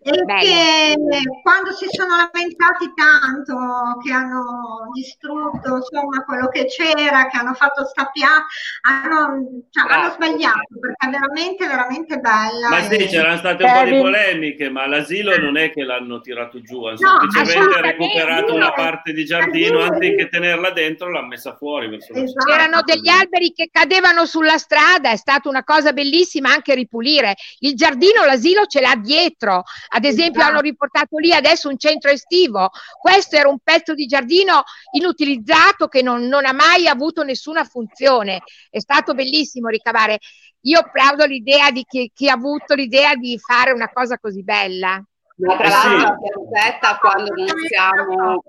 e 0.00 0.22
Bello. 0.22 0.40
che 0.40 1.40
quando 1.42 1.72
si 1.72 1.86
sono 1.90 2.14
lamentati 2.16 2.92
tanto 2.94 3.98
che 4.02 4.12
hanno 4.12 4.90
distrutto 4.94 5.76
insomma 5.76 6.24
quello 6.24 6.48
che 6.48 6.66
c'era, 6.66 7.26
che 7.26 7.36
hanno 7.36 7.54
fatto 7.54 7.84
stappiare, 7.84 8.44
hanno, 8.82 9.66
cioè, 9.70 9.90
hanno 9.90 10.12
sbagliato 10.12 10.78
perché 10.80 11.06
è 11.06 11.10
veramente 11.10 11.66
veramente 11.66 12.18
bella. 12.18 12.68
Ma 12.68 12.82
sì, 12.82 13.06
c'erano 13.06 13.38
state 13.38 13.64
un 13.64 13.72
po' 13.72 13.84
di 13.84 14.00
polemiche, 14.00 14.70
ma 14.70 14.86
l'asilo 14.86 15.36
non 15.38 15.56
è 15.56 15.72
che 15.72 15.82
l'hanno 15.82 16.20
tirato 16.20 16.60
giù, 16.62 16.84
hanno 16.84 16.98
no, 17.00 17.30
semplicemente 17.30 17.80
recuperato 17.80 18.54
una 18.54 18.72
parte 18.72 19.12
di 19.12 19.24
giardino, 19.24 19.80
anziché 19.80 20.28
tenerla 20.28 20.70
dentro 20.70 21.10
l'hanno 21.10 21.26
messa 21.28 21.56
fuori. 21.56 21.92
Esatto. 21.94 22.44
C'erano 22.44 22.82
degli 22.82 23.08
alberi 23.08 23.52
che 23.52 23.68
cadevano 23.70 24.26
sulla 24.26 24.58
strada, 24.58 25.10
è 25.10 25.16
stata 25.16 25.48
una 25.48 25.64
cosa 25.64 25.92
bellissima 25.92 26.50
anche 26.50 26.74
ripulire. 26.74 27.34
Il 27.58 27.74
giardino, 27.74 28.24
l'asilo 28.24 28.66
ce 28.66 28.80
l'ha 28.80 28.94
dietro 28.96 29.64
ad 29.88 30.04
esempio 30.04 30.42
hanno 30.42 30.60
riportato 30.60 31.18
lì 31.18 31.32
adesso 31.32 31.68
un 31.68 31.78
centro 31.78 32.10
estivo, 32.10 32.70
questo 33.00 33.36
era 33.36 33.48
un 33.48 33.58
pezzo 33.62 33.94
di 33.94 34.06
giardino 34.06 34.62
inutilizzato 34.92 35.88
che 35.88 36.02
non, 36.02 36.24
non 36.24 36.44
ha 36.44 36.52
mai 36.52 36.86
avuto 36.86 37.22
nessuna 37.22 37.64
funzione, 37.64 38.42
è 38.70 38.80
stato 38.80 39.14
bellissimo 39.14 39.68
ricavare. 39.68 40.18
Io 40.62 40.80
applaudo 40.80 41.24
l'idea 41.24 41.70
di 41.70 41.84
chi, 41.84 42.10
chi 42.12 42.28
ha 42.28 42.34
avuto 42.34 42.74
l'idea 42.74 43.14
di 43.14 43.38
fare 43.38 43.72
una 43.72 43.90
cosa 43.90 44.18
così 44.18 44.42
bella. 44.42 45.02
Ma 45.36 45.56
tra 45.56 45.68
l'altro, 45.68 46.48
aspetta, 46.52 46.98
quando 46.98 47.32
non 47.34 47.46
siamo 47.68 48.42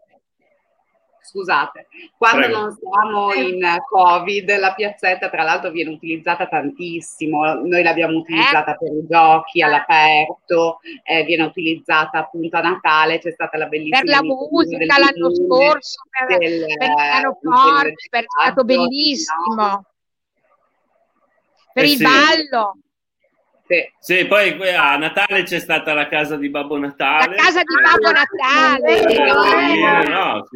scusate, 1.30 1.88
quando 2.18 2.46
Prego. 2.46 2.60
non 2.60 2.78
siamo 2.78 3.34
in 3.34 3.78
Covid, 3.88 4.58
la 4.58 4.74
piazzetta 4.74 5.30
tra 5.30 5.44
l'altro 5.44 5.70
viene 5.70 5.92
utilizzata 5.92 6.48
tantissimo, 6.48 7.54
noi 7.54 7.84
l'abbiamo 7.84 8.18
utilizzata 8.18 8.74
eh? 8.74 8.78
per 8.78 8.92
i 8.94 9.06
giochi 9.08 9.62
all'aperto, 9.62 10.80
eh, 11.04 11.24
viene 11.24 11.44
utilizzata 11.44 12.20
appunto 12.20 12.58
a 12.58 12.62
Natale, 12.62 13.20
c'è 13.20 13.32
stata 13.32 13.58
la 13.58 13.68
bellissima... 13.68 14.00
Per 14.00 14.10
la 14.10 14.24
musica 14.24 14.98
l'anno 14.98 15.36
scorso, 15.36 16.02
per, 16.28 16.38
del, 16.38 16.66
per 16.78 16.90
l'aeroporto, 16.90 17.88
è 18.10 18.24
stato 18.26 18.64
bellissimo. 18.64 19.56
No? 19.56 19.86
Per 21.74 21.84
eh 21.84 21.88
il 21.88 21.98
sì. 21.98 22.04
ballo. 22.04 22.78
Sì. 23.70 24.16
sì. 24.18 24.26
poi 24.26 24.74
a 24.74 24.98
Natale 24.98 25.44
c'è 25.44 25.60
stata 25.60 25.94
la 25.94 26.08
casa 26.08 26.36
di 26.38 26.50
Babbo 26.50 26.78
Natale. 26.80 27.36
La 27.36 27.44
casa 27.44 27.60
di 27.60 27.76
Babbo 27.80 28.12
Natale. 28.12 29.08
Eh, 29.08 30.10
no, 30.10 30.38
no, 30.42 30.48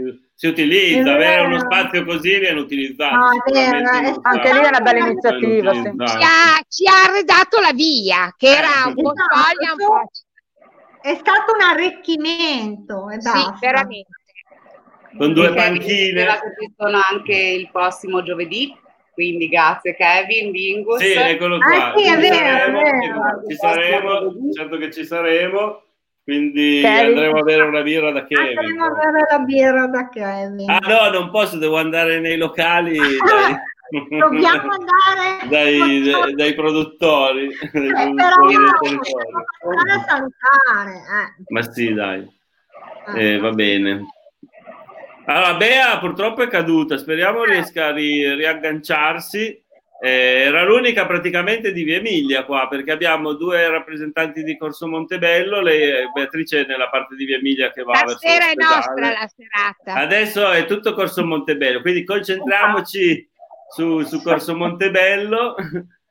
si 0.43 0.47
utilizza, 0.47 1.13
avere 1.13 1.45
uno 1.45 1.59
spazio 1.59 2.03
così 2.03 2.37
viene 2.37 2.59
utilizzato. 2.59 3.15
No, 3.15 3.29
vero, 3.49 4.19
anche 4.23 4.51
lì 4.51 4.59
è 4.59 4.67
una 4.67 4.81
bella 4.81 5.05
iniziativa. 5.05 5.71
Sì. 5.71 5.81
Ci, 5.81 6.23
ha, 6.23 6.63
ci, 6.67 6.85
ha, 6.85 7.09
arredato 7.09 7.61
la 7.61 7.71
via, 7.71 8.33
che 8.35 8.47
era 8.47 8.87
un 8.87 8.93
po' 8.93 9.13
spoglia, 9.15 9.71
un 9.71 9.77
po'. 9.77 10.11
È 11.01 11.15
stato 11.15 11.53
un 11.53 11.61
arricchimento. 11.61 13.09
E 13.09 13.21
sì, 13.21 13.53
veramente. 13.61 14.09
Con 15.17 15.31
due 15.31 15.53
panchine. 15.53 16.25
Ci 16.59 16.73
sono 16.77 16.99
anche 17.09 17.35
il 17.35 17.69
prossimo 17.71 18.21
giovedì, 18.21 18.75
quindi 19.13 19.47
grazie 19.47 19.95
Kevin, 19.95 20.51
Bingus. 20.51 20.99
Sì, 20.99 21.13
eccolo 21.13 21.57
qua. 21.59 21.93
Ah, 21.93 21.97
sì, 21.97 22.05
è 22.05 22.17
vero, 22.17 22.35
saremo, 22.35 22.79
è 22.81 22.91
vero. 22.91 23.43
Ci 23.47 23.55
saremo, 23.55 24.33
certo 24.51 24.75
che 24.75 24.91
ci 24.91 25.05
saremo. 25.05 25.83
Quindi 26.23 26.79
Kevin. 26.81 27.05
andremo 27.09 27.39
a 27.39 27.41
bere 27.43 27.63
una 27.63 27.81
birra 27.81 28.11
da 28.11 28.25
Kevin. 28.25 28.57
Andremo 28.57 28.85
a 28.85 28.89
bere 28.91 29.25
la 29.29 29.39
birra 29.39 29.87
da 29.87 30.09
Kevin. 30.09 30.69
Ah 30.69 30.79
no, 30.79 31.19
non 31.19 31.29
posso, 31.29 31.57
devo 31.57 31.77
andare 31.77 32.19
nei 32.19 32.37
locali. 32.37 32.97
Dai. 32.97 33.55
Dobbiamo 34.09 34.71
andare 34.71 35.45
dai, 35.49 36.01
dai, 36.09 36.33
dai 36.33 36.55
produttori. 36.55 37.49
Eh, 37.51 37.69
dai 37.69 38.13
produttori 38.13 38.99
però 39.59 39.95
no, 39.95 40.03
salutare. 40.07 40.93
Eh. 40.93 41.43
Ma 41.49 41.61
sì, 41.61 41.93
dai. 41.93 42.27
Eh, 43.15 43.37
va 43.39 43.51
bene. 43.51 44.05
Allora, 45.25 45.55
Bea 45.55 45.99
purtroppo 45.99 46.41
è 46.41 46.47
caduta, 46.47 46.97
speriamo 46.97 47.43
riesca 47.43 47.87
a 47.87 47.91
ri- 47.91 48.33
riagganciarsi 48.35 49.62
eh, 50.05 50.43
era 50.47 50.65
l'unica 50.65 51.05
praticamente 51.05 51.71
di 51.71 51.83
Via 51.83 51.95
Emilia 51.95 52.43
qua, 52.43 52.67
perché 52.67 52.91
abbiamo 52.91 53.35
due 53.35 53.69
rappresentanti 53.69 54.43
di 54.43 54.57
Corso 54.57 54.85
Montebello, 54.85 55.61
lei, 55.61 56.11
Beatrice 56.13 56.65
nella 56.65 56.89
parte 56.89 57.15
di 57.15 57.23
Via 57.23 57.37
Emilia 57.37 57.71
che 57.71 57.83
va 57.83 57.93
la 57.93 57.99
verso 57.99 58.17
sera 58.17 58.49
è 58.49 58.53
nostra 58.53 59.11
la 59.11 59.31
serata. 59.33 60.01
Adesso 60.01 60.51
è 60.51 60.65
tutto 60.65 60.93
Corso 60.93 61.23
Montebello, 61.23 61.79
quindi 61.79 62.03
concentriamoci 62.03 63.29
su, 63.73 64.01
su 64.01 64.21
Corso 64.21 64.53
Montebello. 64.57 65.55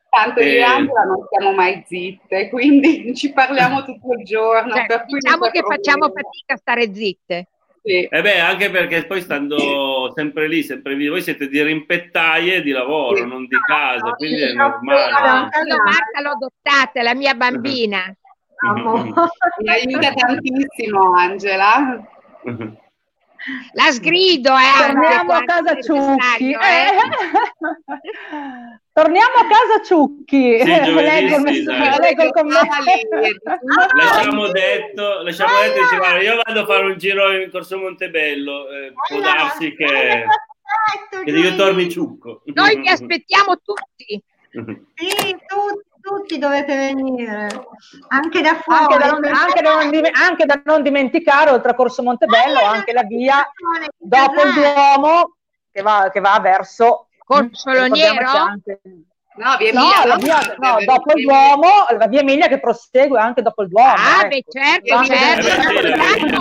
Tanto 0.09 0.41
io 0.41 0.47
e 0.47 0.63
Angela 0.63 1.03
non 1.05 1.27
siamo 1.29 1.55
mai 1.55 1.85
zitte, 1.87 2.49
quindi 2.49 3.15
ci 3.15 3.31
parliamo 3.31 3.85
tutto 3.85 4.15
il 4.19 4.25
giorno. 4.25 4.73
Cioè, 4.73 4.87
diciamo 5.05 5.51
che 5.51 5.61
problema. 5.61 5.69
facciamo 5.69 6.07
fatica 6.07 6.55
a 6.55 6.57
stare 6.57 6.95
zitte. 6.95 7.49
Sì. 7.85 8.05
Eh 8.05 8.23
beh, 8.23 8.39
anche 8.39 8.71
perché 8.71 9.07
poi 9.07 9.21
stando 9.21 10.13
sempre 10.15 10.47
lì, 10.47 10.63
sempre 10.63 10.95
lì, 10.95 11.09
voi 11.09 11.21
siete 11.21 11.49
di 11.49 11.61
rimpettaie 11.63 12.63
di 12.63 12.71
lavoro, 12.71 13.17
sì. 13.17 13.27
non 13.27 13.47
di 13.47 13.57
casa, 13.67 14.07
no, 14.07 14.15
quindi 14.15 14.39
sì, 14.39 14.45
è 14.45 14.53
normale. 14.53 15.49
Io 15.67 15.83
Marta 15.83 16.21
l'ho 16.23 16.31
adottata, 16.31 17.03
la 17.03 17.15
mia 17.15 17.35
bambina. 17.35 18.05
Mi 19.63 19.69
aiuta 19.69 20.13
tantissimo, 20.13 21.15
Angela. 21.17 22.01
La 23.73 23.91
sgrido, 23.91 24.53
eh. 24.57 24.87
Torniamo 24.87 25.33
a 25.33 25.43
casa 25.45 25.81
Ciucchi. 25.81 26.53
Eh. 26.53 26.93
Torniamo 28.93 29.33
a 29.35 29.47
casa 29.47 29.83
Ciucchi. 29.85 30.61
Sì, 30.61 30.67
leggo, 30.67 31.47
sì, 31.49 31.65
leggo 31.65 32.23
il 32.23 32.33
Lasciamo 33.97 34.49
detto, 34.49 35.23
lasciamo 35.23 35.53
detto 35.61 35.81
diceva, 35.81 36.21
io 36.21 36.41
vado 36.45 36.61
a 36.61 36.67
fare 36.67 36.85
un 36.85 36.99
giro 36.99 37.33
in 37.33 37.51
Corso 37.51 37.79
Montebello, 37.79 38.71
eh, 38.71 38.93
può 39.09 39.21
darsi 39.21 39.75
che, 39.75 40.25
che 41.25 41.31
io 41.31 41.55
torni 41.57 41.91
ciucco. 41.91 42.43
Noi 42.47 42.81
vi 42.81 42.89
aspettiamo 42.89 43.57
tutti. 43.63 44.23
Sì, 44.95 45.37
tutti 45.47 45.92
tutti 46.03 46.39
dovete 46.39 46.77
venire, 46.77 47.49
anche 48.09 48.43
da 48.43 48.57
fuori. 48.57 48.93
Anche 48.93 48.99
da 48.99 49.11
non, 49.11 49.25
anche 49.25 49.63
da 49.63 49.75
non, 49.75 50.11
anche 50.13 50.45
da 50.45 50.61
non 50.65 50.83
dimenticare, 50.83 51.51
oltre 51.51 51.71
a 51.71 51.75
Corso 51.75 52.03
Montebello, 52.03 52.59
ah, 52.59 52.71
anche 52.71 52.93
la 52.93 53.05
via 53.05 53.49
dopo 53.97 54.43
il 54.43 54.53
Duomo 54.53 55.37
che 55.71 55.83
va, 55.83 56.11
che 56.13 56.21
va 56.21 56.39
verso 56.41 57.07
Corso 57.25 57.71
Loniero. 57.71 58.61
No, 59.35 59.57
via 59.57 59.71
Emilia. 59.71 60.03
No, 60.03 60.07
la 60.07 60.17
via, 60.17 60.57
no, 60.59 60.77
dopo 60.85 61.13
il 61.15 61.25
Duomo, 61.25 61.69
la 61.97 62.07
via 62.07 62.21
Emilia 62.21 62.49
che 62.49 62.61
prosegue 62.61 63.19
anche 63.19 63.41
dopo 63.41 63.63
il 63.63 63.69
Duomo. 63.69 63.95
Ah, 63.95 64.27
ecco. 64.27 64.29
beh, 64.29 64.45
certo, 64.47 65.05
certo. 65.05 65.47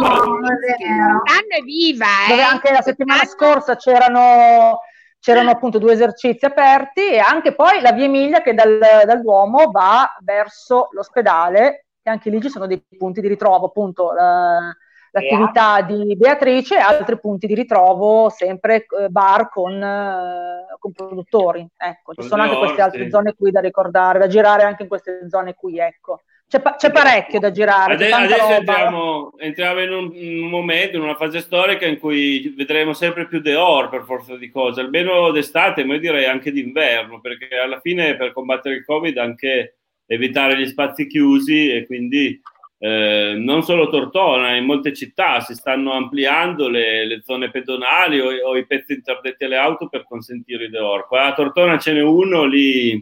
Quest'anno 0.02 1.22
è 1.48 1.62
viva. 1.64 2.06
Eh. 2.26 2.30
Dove 2.30 2.42
anche 2.44 2.72
la 2.72 2.82
settimana 2.82 3.24
scorsa 3.24 3.78
c'erano 3.78 4.82
c'erano 5.22 5.52
appunto 5.52 5.78
due 5.78 5.94
esercizi 5.94 6.46
aperti 6.46 7.12
e 7.12 7.20
anche 7.20 7.54
poi 7.54 7.80
la 7.80 7.92
via 7.92 8.06
Emilia 8.06 8.42
che 8.42 8.56
dal, 8.56 8.80
dal 8.80 9.22
Duomo 9.22 9.70
va 9.70 10.18
verso 10.22 10.88
l'ospedale 10.92 11.86
e 12.02 12.10
anche 12.10 12.32
lì 12.32 12.42
ci 12.42 12.50
sono 12.50 12.66
dei 12.66 12.84
punti 12.98 13.22
di 13.22 13.28
ritrovo, 13.28 13.68
appunto 13.68 14.12
la, 14.14 14.76
l'attività 15.12 15.82
di 15.82 16.16
Beatrice 16.18 16.76
e 16.76 16.80
altri 16.80 17.20
punti 17.20 17.46
di 17.46 17.54
ritrovo, 17.54 18.30
sempre 18.30 18.88
eh, 19.00 19.10
bar 19.10 19.50
con, 19.50 19.72
eh, 19.82 20.66
con 20.80 20.92
produttori. 20.92 21.68
Ecco, 21.78 22.16
ci 22.16 22.28
sono 22.28 22.42
anche 22.42 22.58
queste 22.58 22.82
altre 22.82 23.08
zone 23.12 23.36
qui 23.36 23.52
da 23.52 23.60
ricordare, 23.60 24.18
da 24.18 24.28
girare 24.28 24.64
anche 24.64 24.82
in 24.82 24.90
queste 24.90 25.30
zone 25.30 25.54
qui, 25.54 25.78
ecco. 25.78 26.22
C'è, 26.52 26.62
c'è, 26.76 26.92
parecchio 26.92 27.40
da 27.40 27.50
girare. 27.50 27.94
Adesso, 27.94 28.14
adesso 28.14 28.50
entriamo, 28.50 29.34
entriamo 29.38 29.80
in, 29.80 29.92
un, 29.94 30.12
un, 30.14 30.50
momento, 30.50 30.98
in 30.98 31.04
una 31.04 31.16
fase 31.16 31.40
storica 31.40 31.86
in 31.86 31.98
cui 31.98 32.54
vedremo 32.58 32.92
sempre 32.92 33.26
più 33.26 33.40
Deor 33.40 33.88
per 33.88 34.04
forza 34.04 34.36
di 34.36 34.50
cose, 34.50 34.82
almeno 34.82 35.32
d'estate, 35.32 35.86
ma 35.86 35.94
io 35.94 36.02
direi 36.02 36.26
anche 36.26 36.52
d'inverno, 36.52 37.22
perché 37.22 37.58
alla 37.58 37.80
fine 37.80 38.18
per 38.18 38.34
combattere 38.34 38.76
il 38.76 38.84
Covid 38.84 39.18
anche 39.18 39.78
evitare 40.06 40.58
gli 40.58 40.66
spazi 40.66 41.08
chiusi 41.08 41.72
e 41.72 41.86
quindi 41.86 42.42
eh, 42.80 43.36
non 43.38 43.64
solo 43.64 43.88
Tortona, 43.88 44.54
in 44.54 44.66
molte 44.66 44.94
città 44.94 45.40
si 45.40 45.54
stanno 45.54 45.94
ampliando 45.94 46.68
le, 46.68 47.06
le 47.06 47.22
zone 47.22 47.50
pedonali 47.50 48.20
o, 48.20 48.28
o, 48.46 48.58
i 48.58 48.66
pezzi 48.66 48.92
interdetti 48.92 49.46
alle 49.46 49.56
auto 49.56 49.88
per 49.88 50.04
consentire 50.06 50.66
i 50.66 50.70
Deor. 50.70 51.08
Qua 51.08 51.28
a 51.28 51.34
Tortona 51.34 51.78
ce 51.78 51.94
n'è 51.94 52.02
uno 52.02 52.44
lì 52.44 53.02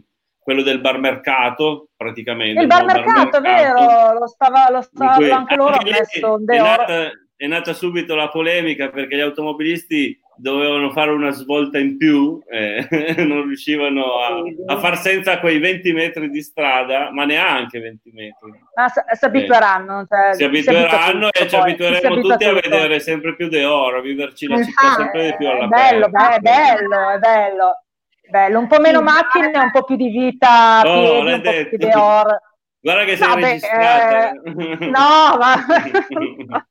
quello 0.50 0.62
del 0.64 0.80
bar 0.80 0.98
mercato 0.98 1.90
praticamente. 1.96 2.60
Il 2.60 2.66
bar 2.66 2.84
mercato, 2.84 3.36
è 3.36 3.40
vero, 3.40 4.18
lo 4.18 4.26
stava, 4.26 4.68
lo 4.68 4.82
stava 4.82 5.14
cui, 5.14 5.30
anche 5.30 5.54
loro 5.54 5.74
anche 5.74 5.90
messo 5.90 6.40
è 6.44 6.58
nata, 6.58 7.10
è 7.36 7.46
nata 7.46 7.72
subito 7.72 8.16
la 8.16 8.28
polemica 8.28 8.88
perché 8.90 9.14
gli 9.14 9.20
automobilisti 9.20 10.18
dovevano 10.34 10.90
fare 10.90 11.12
una 11.12 11.30
svolta 11.30 11.78
in 11.78 11.96
più, 11.96 12.42
eh, 12.50 12.84
non 13.24 13.44
riuscivano 13.44 14.14
a, 14.16 14.42
a, 14.74 14.78
far 14.80 14.98
senza 14.98 15.38
quei 15.38 15.60
20 15.60 15.92
metri 15.92 16.30
di 16.30 16.42
strada, 16.42 17.12
ma 17.12 17.24
neanche 17.24 17.78
20 17.78 18.10
metri. 18.12 18.50
Ma 18.74 18.88
si 18.88 19.24
abitueranno. 19.24 20.04
Cioè, 20.08 20.34
si 20.34 20.42
abitueranno 20.42 21.28
si 21.30 21.42
e 21.44 21.48
ci 21.48 21.54
abitueremo 21.54 22.20
tutti 22.20 22.44
a 22.44 22.54
vedere 22.54 22.98
sempre 22.98 23.36
più 23.36 23.48
De 23.48 23.64
Oro, 23.64 23.98
a 23.98 24.02
viverci 24.02 24.48
la 24.48 24.64
città 24.64 24.94
sempre 24.96 25.26
di 25.26 25.36
più 25.36 25.48
alla 25.48 25.68
bello, 25.68 26.08
bello, 26.08 26.34
è 26.34 26.40
bello, 26.40 27.10
è 27.10 27.18
bello. 27.18 27.84
Bello, 28.30 28.58
un 28.60 28.68
po' 28.68 28.78
meno 28.78 29.02
macchine, 29.02 29.50
un 29.58 29.70
po' 29.72 29.82
più 29.82 29.96
di 29.96 30.08
vita, 30.08 30.82
oh, 30.84 31.22
piedi, 31.22 31.32
un 31.32 31.40
po' 31.42 31.68
più 31.68 31.78
di 31.78 31.90
or. 31.92 32.40
Guarda 32.82 33.04
che 33.04 33.16
sei 33.16 33.28
no, 33.28 33.34
registrata. 33.34 34.30
Eh, 34.30 34.86
no, 34.86 35.36
ma 35.36 35.54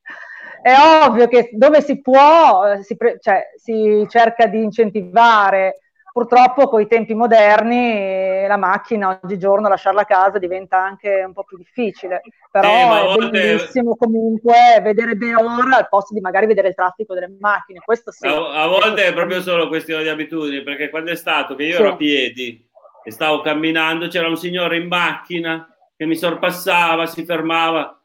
è 0.62 0.74
ovvio 1.06 1.28
che 1.28 1.50
dove 1.52 1.82
si 1.82 2.02
può 2.02 2.82
si, 2.82 2.96
pre- 2.96 3.20
cioè, 3.20 3.44
si 3.56 4.06
cerca 4.10 4.48
di 4.48 4.64
incentivare. 4.64 5.89
Purtroppo 6.20 6.68
con 6.68 6.82
i 6.82 6.88
tempi 6.88 7.14
moderni 7.14 8.46
la 8.46 8.58
macchina 8.58 9.18
oggigiorno 9.24 9.70
lasciarla 9.70 10.02
a 10.02 10.06
casa 10.06 10.38
diventa 10.38 10.78
anche 10.78 11.24
un 11.26 11.32
po' 11.32 11.46
più 11.46 11.56
difficile, 11.56 12.20
però 12.52 12.68
eh, 12.68 12.82
è 12.82 13.04
volte... 13.06 13.30
bellissimo 13.30 13.96
comunque 13.96 14.82
vedere 14.84 15.16
Deor 15.16 15.46
al 15.74 15.88
posto 15.88 16.14
di 16.14 16.20
magari 16.20 16.46
vedere 16.46 16.68
il 16.68 16.76
traffico 16.76 17.14
delle 17.14 17.34
macchine, 17.40 17.80
questo 17.80 18.12
sì. 18.12 18.28
A, 18.28 18.64
a 18.64 18.68
volte 18.68 19.06
è 19.06 19.14
proprio 19.14 19.40
solo 19.40 19.70
questione 19.70 20.04
di 20.04 20.10
abitudini, 20.10 20.62
perché 20.62 20.90
quando 20.90 21.12
è 21.12 21.16
stato 21.16 21.56
che 21.56 21.64
io 21.64 21.76
sì. 21.76 21.82
ero 21.82 21.92
a 21.94 21.96
piedi 21.96 22.70
e 23.02 23.12
stavo 23.12 23.40
camminando 23.40 24.10
c'era 24.10 24.28
un 24.28 24.36
signore 24.36 24.76
in 24.76 24.88
macchina 24.88 25.74
che 25.96 26.06
mi 26.06 26.18
sorpassava, 26.18 27.06
si 27.06 27.24
fermava 27.24 27.98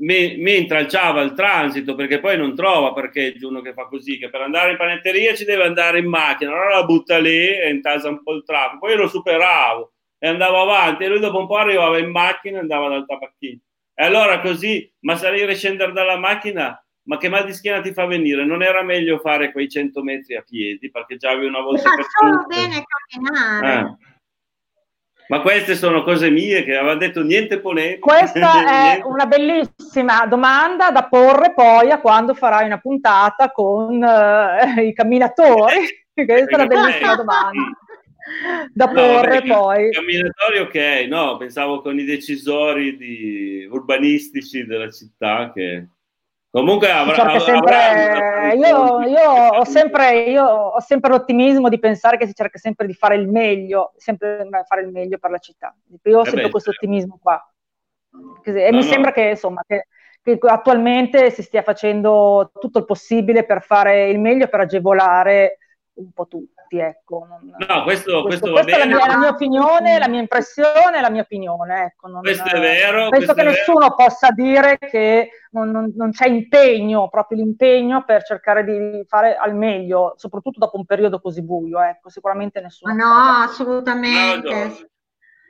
me, 0.00 0.36
mentre 0.36 0.78
alciava 0.78 1.20
il 1.22 1.32
transito, 1.32 1.94
perché 1.94 2.20
poi 2.20 2.36
non 2.36 2.54
trova 2.54 2.92
parcheggio 2.92 3.48
uno 3.48 3.60
che 3.60 3.72
fa 3.72 3.86
così, 3.86 4.18
che 4.18 4.30
per 4.30 4.42
andare 4.42 4.72
in 4.72 4.76
panetteria 4.76 5.34
ci 5.34 5.44
deve 5.44 5.64
andare 5.64 5.98
in 5.98 6.08
macchina, 6.08 6.50
allora 6.50 6.76
la 6.76 6.84
butta 6.84 7.18
lì 7.18 7.48
e 7.48 7.70
intasa 7.70 8.08
un 8.08 8.22
po' 8.22 8.32
il 8.32 8.44
traffico, 8.44 8.86
poi 8.86 8.96
lo 8.96 9.08
superavo 9.08 9.92
e 10.18 10.28
andavo 10.28 10.60
avanti 10.60 11.04
e 11.04 11.08
lui 11.08 11.20
dopo 11.20 11.38
un 11.38 11.46
po' 11.46 11.56
arrivava 11.56 11.98
in 11.98 12.10
macchina 12.10 12.58
e 12.58 12.60
andava 12.60 12.88
dal 12.88 13.06
tabacchino. 13.06 13.60
E 13.94 14.04
allora 14.04 14.40
così, 14.40 14.90
ma 15.00 15.16
salire 15.16 15.52
e 15.52 15.54
scendere 15.56 15.92
dalla 15.92 16.16
macchina, 16.16 16.82
ma 17.02 17.16
che 17.16 17.28
mal 17.28 17.44
di 17.44 17.52
schiena 17.52 17.80
ti 17.80 17.92
fa 17.92 18.06
venire? 18.06 18.44
Non 18.44 18.62
era 18.62 18.82
meglio 18.82 19.18
fare 19.18 19.52
quei 19.52 19.68
100 19.68 20.02
metri 20.02 20.36
a 20.36 20.42
piedi, 20.42 20.90
parcheggiavi 20.90 21.44
una 21.44 21.60
volta 21.60 21.90
per 21.94 22.04
solo 22.08 22.46
bene 22.46 22.84
camminare. 22.86 23.78
Eh. 23.78 24.09
Ma 25.30 25.42
queste 25.42 25.76
sono 25.76 26.02
cose 26.02 26.28
mie 26.28 26.64
che 26.64 26.74
aveva 26.74 26.96
detto 26.96 27.22
niente 27.22 27.60
polemico. 27.60 28.08
Questa 28.08 28.96
è 28.96 29.00
una 29.04 29.26
bellissima 29.26 30.26
domanda 30.26 30.90
da 30.90 31.04
porre 31.04 31.54
poi 31.54 31.92
a 31.92 32.00
quando 32.00 32.34
farai 32.34 32.66
una 32.66 32.78
puntata 32.78 33.52
con 33.52 34.02
uh, 34.02 34.80
i 34.80 34.92
camminatori. 34.92 35.86
Questa 36.12 36.50
è 36.50 36.54
una 36.54 36.66
bellissima 36.66 37.14
domanda 37.14 37.62
da 38.72 38.86
no, 38.86 38.92
porre 38.92 39.38
vabbè, 39.38 39.46
poi. 39.46 39.86
I 39.86 39.90
camminatori 39.92 40.58
ok, 40.58 41.06
no, 41.08 41.36
pensavo 41.36 41.80
con 41.80 41.96
i 41.96 42.04
decisori 42.04 42.96
di, 42.96 43.68
urbanistici 43.70 44.64
della 44.64 44.90
città 44.90 45.52
che 45.54 45.86
Comunque 46.52 46.90
avrà, 46.90 47.38
sempre, 47.38 47.74
avrà... 47.76 48.52
Io, 48.54 49.00
io, 49.02 49.30
ho 49.30 49.64
sempre, 49.64 50.22
io, 50.22 50.44
ho 50.44 50.80
sempre, 50.80 51.10
l'ottimismo 51.10 51.68
di 51.68 51.78
pensare 51.78 52.16
che 52.16 52.26
si 52.26 52.34
cerca 52.34 52.58
sempre 52.58 52.88
di 52.88 52.92
fare 52.92 53.14
il 53.14 53.28
meglio, 53.28 53.92
sempre 53.96 54.48
fare 54.66 54.82
il 54.82 54.88
meglio 54.88 55.18
per 55.18 55.30
la 55.30 55.38
città. 55.38 55.72
Io 56.02 56.18
ho 56.18 56.22
eh 56.22 56.24
sempre 56.24 56.44
beh, 56.44 56.50
questo 56.50 56.72
certo. 56.72 56.86
ottimismo 56.86 57.18
qua. 57.22 57.40
E 58.42 58.70
no, 58.70 58.78
mi 58.78 58.84
no. 58.84 58.90
sembra 58.90 59.12
che, 59.12 59.28
insomma, 59.28 59.62
che, 59.64 59.86
che, 60.20 60.38
attualmente 60.48 61.30
si 61.30 61.42
stia 61.42 61.62
facendo 61.62 62.50
tutto 62.58 62.80
il 62.80 62.84
possibile 62.84 63.44
per 63.44 63.62
fare 63.62 64.08
il 64.08 64.18
meglio, 64.18 64.48
per 64.48 64.60
agevolare 64.60 65.58
un 65.94 66.10
po' 66.10 66.26
tutti. 66.70 66.78
Ecco. 66.78 67.26
Non, 67.28 67.40
no, 67.42 67.82
questo, 67.82 68.22
questo, 68.22 68.22
questo 68.22 68.50
questa 68.52 68.76
è 68.76 68.78
la 68.78 68.86
mia, 68.86 69.06
la 69.06 69.16
mia, 69.18 69.28
opinione, 69.28 69.98
la 69.98 70.08
mia 70.08 70.20
impressione, 70.20 71.00
la 71.00 71.10
mia 71.10 71.22
opinione. 71.22 71.84
Ecco. 71.84 72.08
Non, 72.08 72.20
questo 72.20 72.48
è 72.48 72.60
vero. 72.60 73.08
Penso 73.08 73.34
che 73.34 73.42
nessuno 73.42 73.80
vero. 73.80 73.94
possa 73.94 74.30
dire 74.30 74.78
che 74.78 75.30
non, 75.50 75.70
non, 75.70 75.92
non, 75.96 76.12
c'è 76.12 76.28
impegno, 76.28 77.08
proprio 77.08 77.38
l'impegno 77.38 78.04
per 78.04 78.22
cercare 78.22 78.64
di 78.64 79.04
fare 79.08 79.36
al 79.36 79.56
meglio, 79.56 80.14
soprattutto 80.16 80.60
dopo 80.60 80.76
un 80.76 80.84
periodo 80.84 81.20
così 81.20 81.42
buio. 81.42 81.80
Ecco. 81.82 82.08
Sicuramente 82.08 82.60
nessuno. 82.60 82.94
No, 82.94 83.42
assolutamente. 83.44 84.88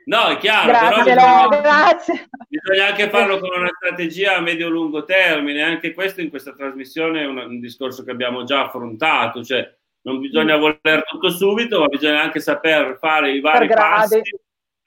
No, 0.03 0.29
è 0.29 0.37
chiaro, 0.37 0.67
grazie, 0.67 1.13
però 1.13 1.47
bisogna, 1.47 1.61
grazie. 1.61 2.29
bisogna, 2.47 2.87
anche 2.87 3.09
farlo 3.09 3.39
con 3.39 3.49
una 3.55 3.69
strategia 3.71 4.35
a 4.35 4.41
medio-lungo 4.41 5.03
termine. 5.03 5.61
Anche 5.61 5.93
questo 5.93 6.21
in 6.21 6.29
questa 6.29 6.53
trasmissione 6.53 7.21
è 7.21 7.25
un, 7.25 7.37
un 7.37 7.59
discorso 7.59 8.03
che 8.03 8.09
abbiamo 8.09 8.43
già 8.43 8.65
affrontato, 8.65 9.43
cioè 9.43 9.71
non 10.03 10.19
bisogna 10.19 10.57
voler 10.57 11.03
tutto 11.05 11.29
subito, 11.29 11.79
ma 11.79 11.87
bisogna 11.87 12.21
anche 12.21 12.39
saper 12.39 12.97
fare 12.99 13.31
i 13.31 13.39
vari 13.39 13.67
per 13.67 13.77
passi 13.77 14.21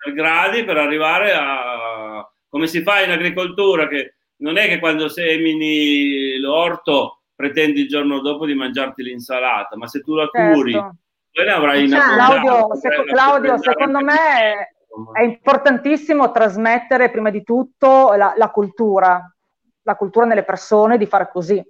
per 0.05 0.13
gradi 0.13 0.65
per 0.65 0.77
arrivare 0.77 1.33
a 1.33 2.29
come 2.49 2.67
si 2.67 2.83
fa 2.83 3.03
in 3.03 3.11
agricoltura, 3.11 3.89
che 3.89 4.15
non 4.37 4.59
è 4.59 4.69
che 4.69 4.79
quando 4.79 5.09
semini 5.09 6.39
l'orto 6.39 7.23
pretendi 7.35 7.81
il 7.81 7.89
giorno 7.89 8.21
dopo 8.21 8.47
di 8.47 8.55
mangiarti 8.55 9.03
l'insalata, 9.03 9.77
ma 9.77 9.89
se 9.89 10.03
tu 10.03 10.15
la 10.15 10.29
curi 10.29 10.73
certo. 10.73 10.97
poi 11.33 11.45
ne 11.45 11.51
avrai 11.51 11.89
cioè, 11.89 11.99
Claudio, 11.99 12.75
seco, 12.77 13.03
Claudio 13.05 13.59
secondo 13.59 14.01
me 14.01 14.75
è 15.13 15.23
importantissimo 15.23 16.31
trasmettere 16.31 17.11
prima 17.11 17.31
di 17.31 17.43
tutto 17.43 18.13
la, 18.15 18.35
la 18.37 18.51
cultura, 18.51 19.35
la 19.83 19.97
cultura 19.97 20.27
nelle 20.27 20.45
persone 20.45 20.97
di 20.97 21.07
fare 21.07 21.31
così 21.33 21.61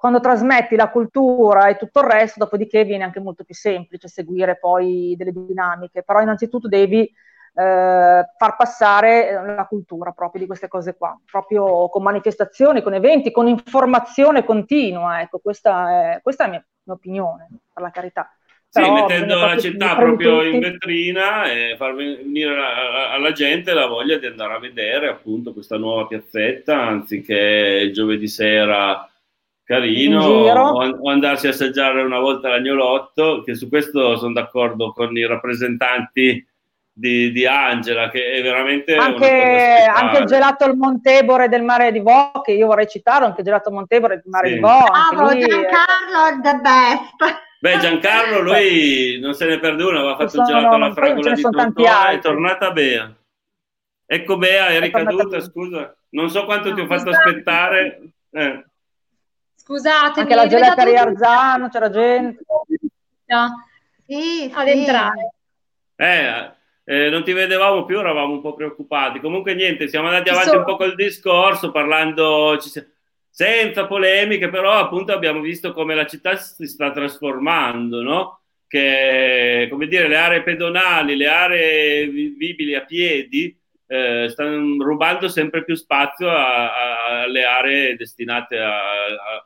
quando 0.00 0.20
trasmetti 0.20 0.76
la 0.76 0.88
cultura 0.88 1.68
e 1.68 1.76
tutto 1.76 2.00
il 2.00 2.06
resto, 2.06 2.38
dopodiché 2.38 2.84
viene 2.84 3.04
anche 3.04 3.20
molto 3.20 3.44
più 3.44 3.54
semplice 3.54 4.08
seguire 4.08 4.56
poi 4.56 5.14
delle 5.14 5.30
dinamiche, 5.30 6.02
però 6.02 6.22
innanzitutto 6.22 6.68
devi 6.68 7.02
eh, 7.02 7.12
far 7.54 8.56
passare 8.56 9.54
la 9.54 9.66
cultura 9.66 10.12
proprio 10.12 10.40
di 10.40 10.46
queste 10.46 10.68
cose 10.68 10.96
qua, 10.96 11.20
proprio 11.30 11.90
con 11.90 12.02
manifestazioni, 12.02 12.80
con 12.80 12.94
eventi, 12.94 13.30
con 13.30 13.46
informazione 13.46 14.42
continua, 14.42 15.20
ecco, 15.20 15.38
questa 15.38 16.14
è, 16.14 16.20
questa 16.22 16.44
è 16.44 16.46
la 16.46 16.52
mia, 16.54 16.66
mia 16.84 16.94
opinione, 16.94 17.48
per 17.70 17.82
la 17.82 17.90
carità. 17.90 18.34
Sì, 18.70 18.80
Però 18.80 18.94
mettendo 18.94 19.36
la 19.36 19.58
città 19.58 19.96
proprio 19.96 20.42
in 20.44 20.60
vetrina 20.60 21.50
e 21.50 21.74
far 21.76 21.94
venire 21.94 22.54
alla 23.12 23.32
gente 23.32 23.74
la 23.74 23.86
voglia 23.86 24.16
di 24.16 24.24
andare 24.24 24.54
a 24.54 24.60
vedere 24.60 25.10
appunto 25.10 25.52
questa 25.52 25.76
nuova 25.76 26.06
piazzetta, 26.06 26.80
anziché 26.80 27.90
giovedì 27.92 28.28
sera 28.28 29.09
carino 29.70 30.24
o, 30.24 30.88
o, 30.98 31.10
andarsi 31.10 31.46
a 31.46 31.50
assaggiare 31.50 32.02
una 32.02 32.18
volta 32.18 32.48
l'agnolotto, 32.48 33.42
che 33.44 33.54
su 33.54 33.68
questo 33.68 34.16
sono 34.16 34.32
d'accordo 34.32 34.92
con 34.92 35.16
i 35.16 35.24
rappresentanti 35.24 36.44
di, 36.92 37.30
di 37.30 37.46
Angela, 37.46 38.10
che 38.10 38.32
è 38.32 38.42
veramente 38.42 38.96
anche, 38.96 39.86
anche 39.86 40.18
il 40.18 40.24
gelato 40.24 40.64
al 40.64 40.76
Montebore 40.76 41.48
del 41.48 41.62
mare 41.62 41.92
di 41.92 42.00
Vo, 42.00 42.32
che 42.44 42.50
io 42.50 42.66
vorrei 42.66 42.88
citare, 42.88 43.26
anche 43.26 43.42
il 43.42 43.46
gelato 43.46 43.68
al 43.68 43.76
Montebore 43.76 44.14
del 44.16 44.24
mare 44.26 44.48
sì. 44.48 44.54
di 44.54 44.60
Vo. 44.60 44.78
Bravo, 45.12 45.38
Giancarlo, 45.38 46.40
the 46.42 46.60
best. 46.60 47.40
Beh, 47.60 47.78
Giancarlo, 47.78 48.40
lui 48.40 49.20
non 49.20 49.34
se 49.34 49.46
ne 49.46 49.60
perde 49.60 49.84
una, 49.84 50.00
aveva 50.00 50.16
fatto 50.16 50.30
sono, 50.30 50.42
il 50.42 50.48
gelato 50.48 50.74
alla 50.74 50.92
fragola 50.92 51.32
di 51.32 51.42
Tortona, 51.42 52.08
è 52.08 52.18
tornata 52.18 52.72
Bea. 52.72 53.14
Ecco 54.04 54.36
Bea, 54.36 54.66
è 54.66 54.80
ricaduta, 54.80 55.38
scusa. 55.38 55.94
Non 56.10 56.28
so 56.28 56.44
quanto 56.44 56.70
no, 56.70 56.74
ti 56.74 56.80
ho 56.80 56.86
fatto 56.86 57.10
aspettare. 57.10 58.00
Eh. 58.32 58.64
Scusate, 59.70 60.18
anche 60.18 60.34
la 60.34 60.48
gelateria 60.48 61.02
Arzano 61.02 61.68
c'era 61.68 61.90
gente 61.90 62.42
sì, 64.04 64.50
ad 64.52 64.66
sì. 64.66 64.72
entrare. 64.72 65.34
Eh, 65.94 66.52
eh, 66.82 67.08
non 67.08 67.22
ti 67.22 67.32
vedevamo 67.32 67.84
più, 67.84 68.00
eravamo 68.00 68.32
un 68.32 68.40
po' 68.40 68.54
preoccupati. 68.54 69.20
Comunque 69.20 69.54
niente, 69.54 69.86
siamo 69.86 70.08
andati 70.08 70.28
avanti 70.28 70.56
un 70.56 70.64
po' 70.64 70.74
col 70.74 70.96
discorso 70.96 71.70
parlando 71.70 72.58
senza 73.28 73.86
polemiche, 73.86 74.48
però 74.48 74.72
appunto 74.72 75.12
abbiamo 75.12 75.38
visto 75.40 75.72
come 75.72 75.94
la 75.94 76.06
città 76.06 76.34
si 76.34 76.66
sta 76.66 76.90
trasformando, 76.90 78.02
no? 78.02 78.40
Che 78.66 79.68
come 79.70 79.86
dire, 79.86 80.08
le 80.08 80.16
aree 80.16 80.42
pedonali, 80.42 81.14
le 81.14 81.28
aree 81.28 82.08
vivibili 82.08 82.74
a 82.74 82.84
piedi 82.84 83.56
eh, 83.92 84.28
stanno 84.28 84.84
rubando 84.84 85.28
sempre 85.28 85.64
più 85.64 85.74
spazio 85.74 86.30
alle 86.30 87.42
aree 87.42 87.96
destinate 87.96 88.56
a, 88.56 88.78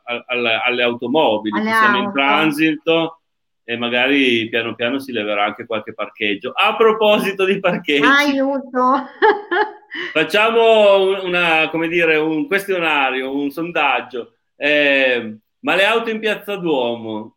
a, 0.03 0.23
a, 0.27 0.61
alle 0.63 0.83
automobili. 0.83 1.59
Alle 1.59 1.71
siamo 1.71 2.03
in 2.03 2.11
transito 2.13 3.21
e 3.63 3.75
magari 3.75 4.47
piano 4.47 4.75
piano 4.75 4.99
si 4.99 5.11
leverà 5.11 5.45
anche 5.45 5.65
qualche 5.65 5.95
parcheggio. 5.95 6.51
A 6.51 6.75
proposito 6.75 7.43
di 7.43 7.59
parcheggi, 7.59 8.05
aiuto! 8.05 9.07
facciamo 10.13 11.23
una, 11.23 11.67
come 11.69 11.87
dire, 11.87 12.17
un 12.17 12.45
questionario, 12.45 13.35
un 13.35 13.49
sondaggio. 13.49 14.33
Eh, 14.55 15.37
ma 15.61 15.73
le 15.73 15.85
auto 15.85 16.11
in 16.11 16.19
piazza 16.19 16.55
Duomo 16.57 17.34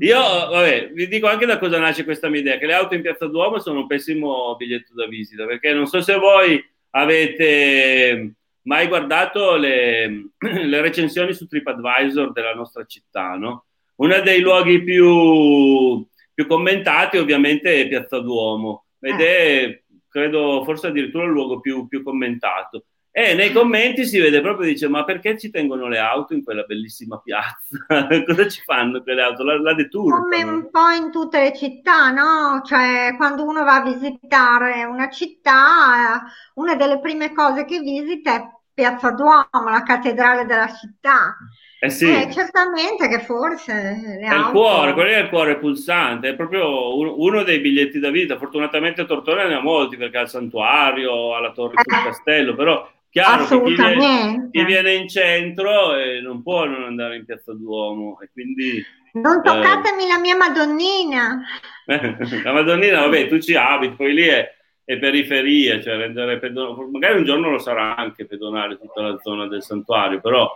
io, 0.00 0.20
vabbè, 0.20 0.90
vi 0.92 1.08
dico 1.08 1.28
anche 1.28 1.46
da 1.46 1.58
cosa 1.58 1.78
nasce 1.78 2.04
questa 2.04 2.28
mia 2.28 2.40
idea, 2.40 2.58
che 2.58 2.66
le 2.66 2.74
auto 2.74 2.94
in 2.94 3.02
Piazza 3.02 3.26
Duomo 3.26 3.58
sono 3.58 3.80
un 3.80 3.86
pessimo 3.86 4.54
biglietto 4.56 4.92
da 4.94 5.06
visita, 5.06 5.46
perché 5.46 5.72
non 5.72 5.86
so 5.86 6.02
se 6.02 6.14
voi 6.16 6.62
avete 6.90 8.34
mai 8.62 8.86
guardato 8.88 9.56
le, 9.56 10.30
le 10.38 10.80
recensioni 10.80 11.32
su 11.32 11.46
TripAdvisor 11.46 12.32
della 12.32 12.54
nostra 12.54 12.84
città, 12.84 13.36
no? 13.36 13.66
Uno 13.96 14.20
dei 14.20 14.40
luoghi 14.40 14.82
più, 14.82 16.06
più 16.34 16.46
commentati 16.46 17.18
ovviamente 17.18 17.80
è 17.80 17.88
Piazza 17.88 18.18
Duomo 18.18 18.86
ed 19.00 19.20
eh. 19.20 19.26
è, 19.26 19.82
credo, 20.08 20.62
forse 20.64 20.88
addirittura 20.88 21.24
il 21.24 21.30
luogo 21.30 21.60
più, 21.60 21.86
più 21.88 22.02
commentato. 22.02 22.86
E 23.14 23.34
nei 23.34 23.52
commenti 23.52 24.06
si 24.06 24.18
vede 24.18 24.40
proprio, 24.40 24.66
dice, 24.66 24.88
ma 24.88 25.04
perché 25.04 25.38
ci 25.38 25.50
tengono 25.50 25.86
le 25.86 25.98
auto 25.98 26.32
in 26.32 26.42
quella 26.42 26.62
bellissima 26.62 27.20
piazza? 27.22 27.76
Cosa 28.24 28.48
ci 28.48 28.62
fanno 28.64 29.02
quelle 29.02 29.20
auto? 29.20 29.44
La, 29.44 29.60
la 29.60 29.74
deturpano. 29.74 30.22
Come 30.22 30.42
un 30.42 30.70
po' 30.70 30.88
in 30.88 31.10
tutte 31.10 31.38
le 31.38 31.54
città, 31.54 32.10
no? 32.10 32.62
Cioè, 32.64 33.14
quando 33.18 33.44
uno 33.44 33.64
va 33.64 33.74
a 33.74 33.82
visitare 33.82 34.84
una 34.84 35.10
città, 35.10 36.22
una 36.54 36.74
delle 36.74 37.00
prime 37.00 37.34
cose 37.34 37.66
che 37.66 37.80
visita 37.80 38.34
è 38.34 38.48
Piazza 38.72 39.10
Duomo, 39.10 39.68
la 39.68 39.82
cattedrale 39.82 40.46
della 40.46 40.72
città. 40.72 41.36
Eh 41.80 41.90
sì. 41.90 42.06
Eh, 42.10 42.32
certamente 42.32 43.08
che 43.08 43.20
forse 43.20 44.18
è 44.20 44.24
auto... 44.24 44.46
il 44.46 44.52
cuore, 44.52 44.92
quello 44.94 45.10
è 45.10 45.18
il 45.18 45.28
cuore 45.28 45.58
pulsante, 45.58 46.30
è 46.30 46.34
proprio 46.34 46.96
uno 46.96 47.42
dei 47.42 47.60
biglietti 47.60 47.98
da 47.98 48.08
vita. 48.08 48.38
Fortunatamente 48.38 49.02
a 49.02 49.04
Tortona 49.04 49.46
ne 49.46 49.56
ha 49.56 49.60
molti 49.60 49.98
perché 49.98 50.16
ha 50.16 50.22
il 50.22 50.28
santuario, 50.28 51.34
ha 51.34 51.40
la 51.40 51.52
torre 51.52 51.74
sul 51.84 51.94
eh. 51.94 52.04
castello, 52.04 52.54
però 52.54 52.88
Chiaro 53.12 53.46
che 53.46 53.62
chi 53.62 53.74
viene, 53.74 54.48
chi 54.50 54.64
viene, 54.64 54.94
in 54.94 55.06
centro 55.06 55.94
eh, 55.94 56.22
non 56.22 56.42
può 56.42 56.64
non 56.64 56.84
andare 56.84 57.16
in 57.16 57.26
Piazza 57.26 57.52
Duomo 57.52 58.18
e 58.22 58.30
quindi... 58.32 58.82
Non 59.12 59.40
eh, 59.40 59.42
toccatemi 59.42 60.04
eh, 60.04 60.06
la 60.06 60.18
mia 60.18 60.34
Madonnina! 60.34 61.42
la 61.84 62.52
Madonnina, 62.54 63.00
vabbè, 63.00 63.28
tu 63.28 63.38
ci 63.38 63.54
abiti, 63.54 63.96
poi 63.96 64.14
lì 64.14 64.22
è, 64.22 64.50
è 64.82 64.96
periferia, 64.96 65.78
cioè 65.82 65.98
rendere 65.98 66.38
pedonale, 66.38 66.88
magari 66.90 67.18
un 67.18 67.24
giorno 67.24 67.50
lo 67.50 67.58
sarà 67.58 67.96
anche 67.96 68.24
pedonale 68.24 68.78
tutta 68.78 69.02
la 69.02 69.18
zona 69.20 69.46
del 69.46 69.62
santuario, 69.62 70.18
però 70.18 70.50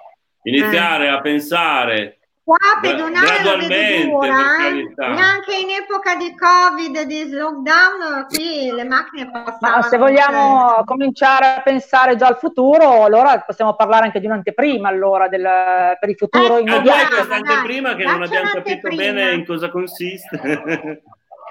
iniziare 0.45 1.05
eh. 1.05 1.11
a 1.11 1.21
pensare 1.21 2.21
Qua 2.47 2.79
pedonale 2.81 3.43
lo 3.43 3.57
vedi 3.67 4.09
dura, 4.09 4.69
eh? 4.69 4.95
neanche 4.95 5.57
in 5.57 5.71
epoca 5.83 6.15
di 6.15 6.33
Covid, 6.33 7.03
di 7.03 7.29
lockdown, 7.29 8.27
qui 8.29 8.71
le 8.71 8.85
macchine 8.85 9.29
passano. 9.33 9.77
Ma 9.79 9.83
se 9.83 9.99
vogliamo 9.99 10.75
cioè. 10.77 10.85
cominciare 10.85 11.47
a 11.57 11.63
pensare 11.63 12.15
già 12.15 12.29
al 12.29 12.39
futuro, 12.39 13.03
allora 13.03 13.41
possiamo 13.41 13.75
parlare 13.75 14.05
anche 14.05 14.21
di 14.21 14.27
un'anteprima 14.27 14.89
allora 14.89 15.27
del, 15.27 15.43
per 15.99 16.09
il 16.09 16.15
futuro 16.15 16.59
eh, 16.59 16.61
immediato. 16.61 17.17
Questa 17.17 17.35
anteprima 17.35 17.97
che 17.97 18.05
non 18.05 18.23
abbiamo 18.23 18.51
capito 18.53 18.95
bene 18.95 19.33
in 19.33 19.45
cosa 19.45 19.69
consiste. 19.69 21.03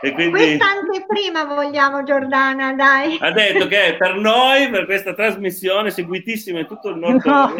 E 0.06 0.14
quindi... 0.14 0.38
Questa 0.38 0.66
anteprima 0.66 1.45
vogliamo, 1.45 2.03
Giordana, 2.03 2.74
dai. 2.74 3.18
Ha 3.20 3.32
detto 3.32 3.66
che 3.68 3.95
per 3.97 4.16
noi, 4.16 4.70
per 4.70 4.86
questa 4.86 5.14
trasmissione 5.14 5.89
seguitissima 5.89 6.60
in 6.60 6.68
tutto 6.68 6.89
il 6.89 6.97
nord 6.97 7.26
no. 7.26 7.34
ha 7.43 7.51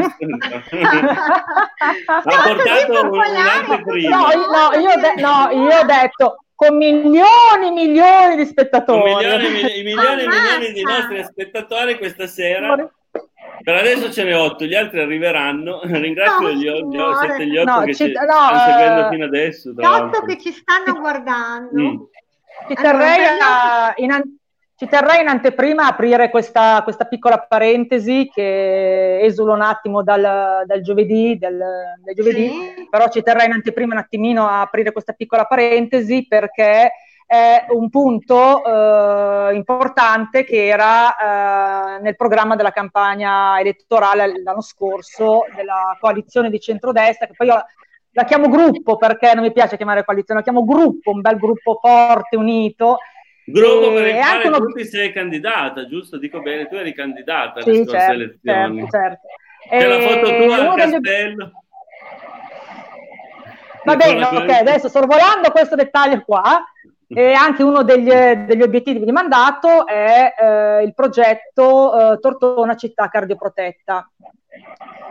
portato 2.24 3.10
un'anteprima. 3.12 4.18
No, 4.18 4.28
no, 4.28 4.72
io, 4.80 4.96
de- 5.00 5.22
no, 5.22 5.50
io 5.52 5.80
ho 5.80 5.86
detto 5.86 6.46
con 6.56 6.78
milioni 6.78 7.68
e 7.68 7.72
milioni 7.72 8.36
di 8.38 8.46
spettatori. 8.46 9.02
Con 9.02 9.10
milioni 9.18 9.46
e 9.46 9.50
milioni, 9.84 10.24
e 10.24 10.28
milioni 10.28 10.72
di 10.72 10.84
nostri 10.84 11.24
spettatori 11.24 11.98
questa 11.98 12.28
sera. 12.28 12.76
Per 13.62 13.74
adesso 13.74 14.12
ce 14.12 14.24
ne 14.24 14.34
otto, 14.34 14.66
gli 14.66 14.76
altri 14.76 15.02
arriveranno. 15.02 15.82
Ringrazio 15.86 16.48
no, 16.48 16.54
gli, 16.54 16.66
gli, 16.66 17.00
siete 17.20 17.48
gli 17.48 17.58
otto 17.58 17.72
no, 17.72 17.82
che 17.82 17.96
ci, 17.96 18.12
no, 18.12 18.22
stanno 18.22 18.60
seguendo 18.72 19.10
fino 19.10 19.26
adesso. 19.26 19.72
Gli 19.72 19.86
otto 19.86 20.22
che 20.22 20.39
ci 20.39 20.52
stanno 20.52 21.00
guardando. 21.00 21.82
Mm. 21.82 21.96
Ci 22.68 22.74
terrei, 22.74 23.24
a, 23.41 23.93
in, 23.97 24.38
ci 24.76 24.88
terrei 24.88 25.22
in 25.22 25.28
anteprima 25.28 25.84
a 25.84 25.88
aprire 25.88 26.30
questa, 26.30 26.82
questa, 26.84 27.06
piccola 27.06 27.39
parentesi 27.39 28.30
che 28.34 29.20
esula 29.22 29.53
un 29.53 29.62
attimo 29.62 30.03
dal, 30.03 30.64
dal 30.66 30.82
giovedì, 30.82 31.38
del, 31.38 31.64
del 32.03 32.16
giovedì 32.16 32.49
sì. 32.49 32.88
però 32.89 33.08
ci 33.10 33.22
terrei 33.22 33.45
in 33.45 33.53
anteprima 33.53 33.93
un 33.93 33.99
attimino 33.99 34.47
a 34.47 34.62
aprire 34.62 34.91
questa 34.91 35.14
piccola 35.14 35.45
parentesi 35.45 36.26
perché 36.28 36.91
è 37.28 37.66
un 37.70 37.89
punto 37.89 38.64
eh, 38.64 39.56
importante 39.56 40.43
che 40.43 40.68
era 40.68 41.95
eh, 41.97 42.01
nel 42.01 42.16
programma 42.16 42.56
della 42.56 42.72
campagna 42.72 43.60
elettorale 43.60 44.41
l'anno 44.43 44.62
scorso 44.62 45.45
della 45.56 45.97
coalizione 45.99 46.51
di 46.51 46.60
centrodestra, 46.60 47.26
che 47.26 47.34
poi 47.36 47.47
io 47.47 47.66
la 48.16 48.24
chiamo 48.24 48.47
gruppo 48.47 48.95
perché 48.95 49.34
non 49.34 49.43
mi 49.43 49.51
piace 49.51 49.76
chiamare 49.76 50.05
coalizione, 50.05 50.39
la 50.39 50.45
chiamo 50.45 50.66
gruppo, 50.66 51.11
un 51.11 51.20
bel 51.20 51.38
gruppo 51.38 51.80
forte, 51.82 52.38
unito. 52.38 52.97
Gruppo 53.43 53.93
per 53.93 54.07
il 54.07 54.16
quale 54.16 54.47
uno... 54.47 54.57
tu 54.57 54.84
sei 54.84 55.11
candidata, 55.11 55.86
giusto? 55.86 56.18
Dico 56.18 56.41
bene, 56.41 56.68
tu 56.68 56.76
eri 56.76 56.93
candidata 56.93 57.59
alle 57.59 57.74
sì, 57.74 57.84
scorse 57.84 57.99
certo, 57.99 58.13
elezioni. 58.13 58.80
Certo, 58.80 58.97
certo. 58.97 59.28
C'è 59.70 59.88
la 59.88 59.99
foto 59.99 60.45
tua 60.45 60.55
al 60.55 60.76
castello. 60.78 61.45
Degli... 61.45 61.63
Va 63.84 63.95
bene, 63.97 64.24
ok, 64.24 64.49
adesso 64.49 64.88
sorvolando 64.88 65.51
questo 65.51 65.76
dettaglio 65.76 66.22
qua, 66.22 66.63
e 67.07 67.34
anche 67.34 67.63
uno 67.63 67.84
degli, 67.84 68.09
degli 68.09 68.61
obiettivi 68.61 69.03
di 69.03 69.11
mandato 69.11 69.86
è 69.86 70.34
eh, 70.39 70.84
il 70.84 70.93
progetto 70.93 72.13
eh, 72.13 72.20
Tortona 72.20 72.76
città 72.76 73.09
cardioprotetta 73.09 74.09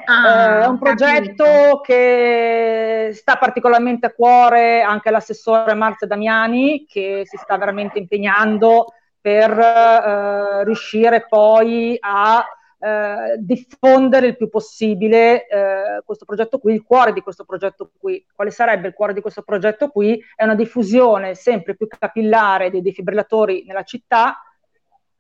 Ah, 0.07 0.65
è 0.65 0.67
un 0.67 0.79
progetto 0.79 1.45
capito. 1.45 1.81
che 1.81 3.11
sta 3.13 3.37
particolarmente 3.37 4.07
a 4.07 4.13
cuore 4.13 4.83
anche 4.83 5.11
l'assessore 5.11 5.75
Marzia 5.75 6.07
Damiani, 6.07 6.85
che 6.87 7.23
si 7.25 7.37
sta 7.37 7.57
veramente 7.57 7.99
impegnando 7.99 8.93
per 9.21 9.51
eh, 9.59 10.65
riuscire 10.65 11.27
poi 11.27 11.97
a 11.99 12.45
eh, 12.79 13.37
diffondere 13.39 14.27
il 14.27 14.37
più 14.37 14.51
possibile 14.51 15.47
eh, 15.47 16.03
questo 16.05 16.27
progetto 16.27 16.59
qui, 16.59 16.75
il 16.75 16.83
cuore 16.83 17.15
di 17.15 17.23
questo 17.23 17.45
progetto 17.45 17.91
qui. 17.99 18.23
Quale 18.35 18.51
sarebbe 18.51 18.89
il 18.89 18.93
cuore 18.93 19.15
di 19.15 19.23
questo 19.23 19.41
progetto 19.41 19.89
qui? 19.89 20.23
È 20.35 20.45
una 20.45 20.55
diffusione 20.55 21.35
sempre 21.35 21.77
più 21.77 21.87
capillare 21.87 22.71
dei 22.71 22.83
defibrillatori 22.83 23.65
nella 23.67 23.85
città, 23.85 24.37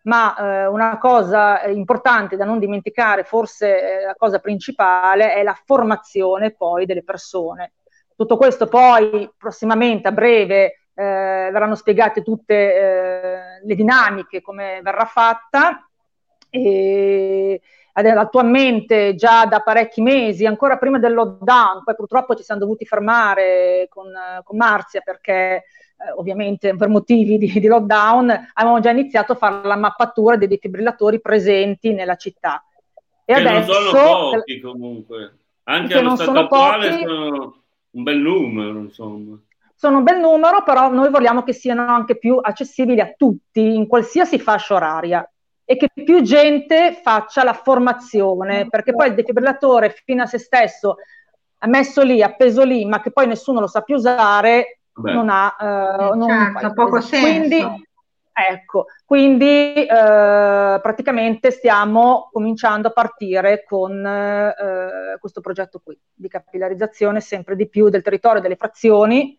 ma 0.05 0.37
eh, 0.37 0.67
una 0.67 0.99
cosa 0.99 1.63
importante 1.65 2.37
da 2.37 2.45
non 2.45 2.59
dimenticare, 2.59 3.25
forse 3.25 4.01
eh, 4.01 4.05
la 4.07 4.15
cosa 4.15 4.39
principale, 4.39 5.35
è 5.35 5.43
la 5.43 5.59
formazione 5.65 6.53
poi 6.53 6.87
delle 6.87 7.05
persone. 7.05 7.75
Tutto 8.17 8.37
questo 8.37 8.67
poi 8.67 9.31
prossimamente, 9.37 10.09
a 10.09 10.13
breve, 10.13 10.65
eh, 10.65 11.51
verranno 11.53 11.75
spiegate 11.75 12.23
tutte 12.23 12.55
eh, 12.55 13.61
le 13.63 13.75
dinamiche, 13.75 14.41
come 14.41 14.81
verrà 14.83 15.05
fatta 15.05 15.89
e 16.51 17.61
attualmente 17.97 19.15
già 19.15 19.47
da 19.47 19.61
parecchi 19.61 20.01
mesi, 20.03 20.47
ancora 20.47 20.79
prima 20.79 20.99
del 20.99 21.15
lockdown, 21.15 21.83
poi 21.85 21.95
purtroppo 21.95 22.35
ci 22.35 22.43
siamo 22.43 22.61
dovuti 22.61 22.85
fermare 22.85 23.87
con, 23.89 24.13
con 24.43 24.57
Marzia 24.57 25.01
perché 25.01 25.65
eh, 25.97 26.13
ovviamente 26.17 26.75
per 26.77 26.89
motivi 26.89 27.39
di, 27.39 27.53
di, 27.53 27.67
lockdown 27.67 28.51
avevamo 28.55 28.81
già 28.81 28.91
iniziato 28.91 29.33
a 29.33 29.37
fare 29.37 29.67
la 29.67 29.77
mappatura 29.77 30.37
dei 30.37 30.49
defibrillatori 30.49 31.21
presenti 31.21 31.93
nella 31.93 32.17
città. 32.17 32.65
E 33.25 33.35
che 33.35 33.41
adesso, 33.41 33.73
non 33.73 33.91
sono 33.91 34.31
pochi 34.31 34.61
comunque, 34.61 35.37
anche 35.65 35.95
allo 35.95 36.17
stato 36.17 36.39
attuale 36.39 36.91
pochi, 36.91 37.05
sono 37.05 37.63
un 37.91 38.03
bel 38.03 38.19
numero 38.19 38.79
insomma. 38.81 39.39
Sono 39.77 39.99
un 39.99 40.03
bel 40.05 40.21
numero, 40.21 40.63
però 40.63 40.91
noi 40.91 41.11
vogliamo 41.11 41.43
che 41.43 41.53
siano 41.53 41.87
anche 41.87 42.17
più 42.17 42.39
accessibili 42.41 43.01
a 43.01 43.13
tutti, 43.17 43.75
in 43.75 43.87
qualsiasi 43.87 44.39
fascia 44.39 44.75
oraria 44.75 45.29
e 45.65 45.77
che 45.77 45.89
più 45.93 46.23
gente 46.23 46.99
faccia 47.03 47.43
la 47.43 47.55
formazione, 47.55 48.69
perché 48.69 48.93
poi 48.95 49.09
il 49.09 49.15
defibrillatore 49.15 49.95
fino 50.05 50.23
a 50.23 50.27
se 50.27 50.39
stesso 50.39 50.97
messo 51.67 52.03
lì, 52.03 52.23
appeso 52.23 52.63
lì, 52.63 52.85
ma 52.85 53.01
che 53.01 53.11
poi 53.11 53.27
nessuno 53.27 53.61
lo 53.61 53.67
sa 53.67 53.81
più 53.81 53.95
usare, 53.97 54.81
Beh. 54.97 55.13
non 55.13 55.29
ha 55.29 55.57
uh, 55.59 56.17
non 56.17 56.29
certo, 56.29 56.73
poco 56.73 57.01
senso. 57.01 57.27
Quindi, 57.27 57.87
ecco, 58.33 58.87
quindi 59.05 59.75
uh, 59.81 60.81
praticamente 60.81 61.51
stiamo 61.51 62.29
cominciando 62.33 62.89
a 62.89 62.93
partire 62.93 63.65
con 63.67 63.93
uh, 63.93 65.19
questo 65.19 65.41
progetto 65.41 65.81
qui 65.83 65.99
di 66.13 66.29
capillarizzazione 66.29 67.21
sempre 67.21 67.57
di 67.57 67.69
più 67.69 67.89
del 67.89 68.03
territorio 68.03 68.41
delle 68.41 68.57
frazioni 68.57 69.37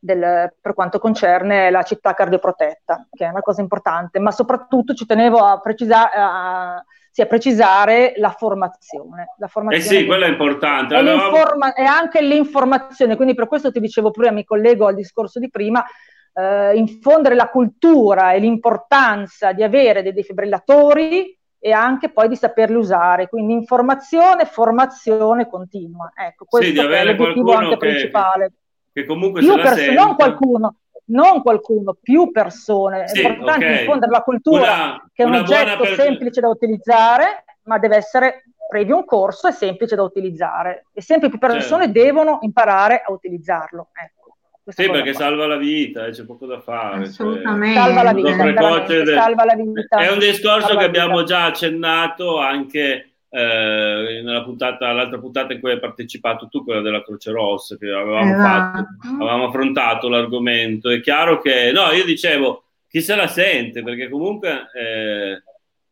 del, 0.00 0.52
per 0.60 0.72
quanto 0.72 0.98
concerne 0.98 1.70
la 1.70 1.82
città 1.82 2.14
cardioprotetta, 2.14 3.06
che 3.12 3.26
è 3.26 3.28
una 3.28 3.42
cosa 3.42 3.60
importante, 3.60 4.18
ma 4.18 4.30
soprattutto 4.30 4.94
ci 4.94 5.04
tenevo 5.04 5.44
a, 5.44 5.60
precisa- 5.60 6.10
a, 6.10 6.84
sì, 7.10 7.20
a 7.20 7.26
precisare 7.26 8.14
la 8.16 8.30
formazione. 8.30 9.34
La 9.38 9.46
formazione 9.46 9.96
eh 9.96 10.00
sì, 10.00 10.06
quella 10.06 10.26
è 10.26 10.30
importante. 10.30 10.96
E, 10.96 11.82
e, 11.82 11.84
anche 11.84 12.22
l'informazione, 12.22 13.16
quindi 13.16 13.34
per 13.34 13.46
questo 13.46 13.70
ti 13.70 13.80
dicevo 13.80 14.10
prima, 14.10 14.32
mi 14.32 14.44
collego 14.44 14.86
al 14.86 14.94
discorso 14.94 15.38
di 15.38 15.50
prima, 15.50 15.84
eh, 16.32 16.76
infondere 16.76 17.34
la 17.34 17.48
cultura 17.48 18.32
e 18.32 18.38
l'importanza 18.38 19.52
di 19.52 19.62
avere 19.62 20.02
dei 20.02 20.14
defibrillatori 20.14 21.36
e 21.62 21.72
anche 21.72 22.08
poi 22.08 22.26
di 22.28 22.36
saperli 22.36 22.76
usare, 22.76 23.28
quindi 23.28 23.52
informazione, 23.52 24.46
formazione 24.46 25.46
continua. 25.46 26.10
Ecco, 26.16 26.46
questo 26.46 26.80
sì, 26.80 26.88
è 26.88 27.04
l'obiettivo 27.04 27.52
anche 27.52 27.70
che, 27.72 27.76
principale 27.76 28.52
che 28.92 29.04
comunque 29.04 29.40
più 29.40 29.54
persone, 29.54 29.92
non 29.92 30.14
qualcuno, 30.14 30.74
non 31.06 31.42
qualcuno, 31.42 31.96
più 32.00 32.30
persone. 32.30 33.08
Sì, 33.08 33.20
è 33.20 33.28
importante 33.28 33.64
okay. 33.64 33.78
diffondere 33.78 34.10
la 34.10 34.22
cultura 34.22 34.60
una, 34.60 35.10
che 35.12 35.22
è 35.22 35.26
un 35.26 35.34
oggetto 35.34 35.82
per... 35.82 35.94
semplice 35.94 36.40
da 36.40 36.48
utilizzare, 36.48 37.44
ma 37.64 37.78
deve 37.78 37.96
essere 37.96 38.44
previo 38.68 38.96
un 38.96 39.04
corso 39.04 39.48
e 39.48 39.52
semplice 39.52 39.96
da 39.96 40.02
utilizzare. 40.02 40.86
E 40.92 41.02
sempre 41.02 41.28
più 41.28 41.38
persone 41.38 41.84
certo. 41.84 42.00
devono 42.00 42.38
imparare 42.42 43.02
a 43.04 43.12
utilizzarlo. 43.12 43.88
Ecco. 43.92 44.18
Sì, 44.66 44.88
perché 44.88 45.14
salva 45.14 45.46
la 45.48 45.56
vita, 45.56 46.06
eh, 46.06 46.10
c'è 46.10 46.24
poco 46.24 46.46
da 46.46 46.60
fare. 46.60 46.98
Cioè, 46.98 47.06
Assolutamente. 47.06 47.74
Cioè, 47.74 47.84
salva, 47.84 48.02
la 48.02 48.12
vita, 48.12 48.36
salva 48.36 49.44
la 49.44 49.54
vita. 49.54 49.96
È 49.98 50.12
un 50.12 50.18
discorso 50.18 50.76
che 50.76 50.84
abbiamo 50.84 51.24
già 51.24 51.46
accennato 51.46 52.38
anche 52.38 53.09
eh, 53.30 54.20
nella 54.24 54.42
puntata, 54.42 54.92
l'altra 54.92 55.18
puntata 55.18 55.52
in 55.52 55.60
cui 55.60 55.70
hai 55.70 55.78
partecipato 55.78 56.48
tu, 56.48 56.64
quella 56.64 56.80
della 56.80 57.02
Croce 57.02 57.30
Rossa, 57.30 57.76
che 57.76 57.88
avevamo, 57.88 58.32
esatto. 58.32 58.78
fatto, 58.78 59.14
avevamo 59.14 59.46
affrontato 59.46 60.08
l'argomento. 60.08 60.90
È 60.90 61.00
chiaro 61.00 61.40
che, 61.40 61.70
no, 61.72 61.90
io 61.92 62.04
dicevo, 62.04 62.64
chi 62.88 63.00
se 63.00 63.14
la 63.14 63.28
sente, 63.28 63.82
perché 63.82 64.08
comunque 64.08 64.68
eh, 64.74 65.42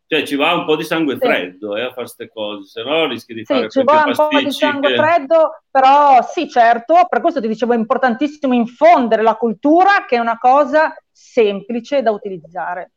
cioè, 0.09 0.24
ci 0.24 0.36
va 0.36 0.55
un 0.55 0.64
po' 0.64 0.74
di 0.74 0.84
sangue 0.84 1.14
sì. 1.14 1.20
freddo 1.20 1.76
eh, 1.76 1.82
a 1.82 1.89
fare 1.89 2.01
queste 2.01 2.28
cose, 2.28 2.66
se 2.66 2.82
no 2.82 3.07
rischi 3.07 3.34
di 3.34 3.45
sì, 3.45 3.55
fare 3.55 3.68
ci 3.68 3.84
va 3.84 4.05
un 4.07 4.14
po' 4.14 4.39
di 4.39 4.51
sangue 4.51 4.89
che... 4.89 4.97
freddo, 4.97 5.62
però 5.70 6.22
sì, 6.22 6.49
certo, 6.49 7.07
per 7.09 7.20
questo 7.20 7.41
ti 7.41 7.47
dicevo 7.47 7.74
è 7.74 7.76
importantissimo 7.76 8.55
infondere 8.55 9.22
la 9.22 9.34
cultura, 9.34 10.07
che 10.09 10.16
è 10.16 10.18
una 10.18 10.39
cosa 10.39 10.93
semplice 11.12 12.03
da 12.03 12.11
utilizzare. 12.11 12.93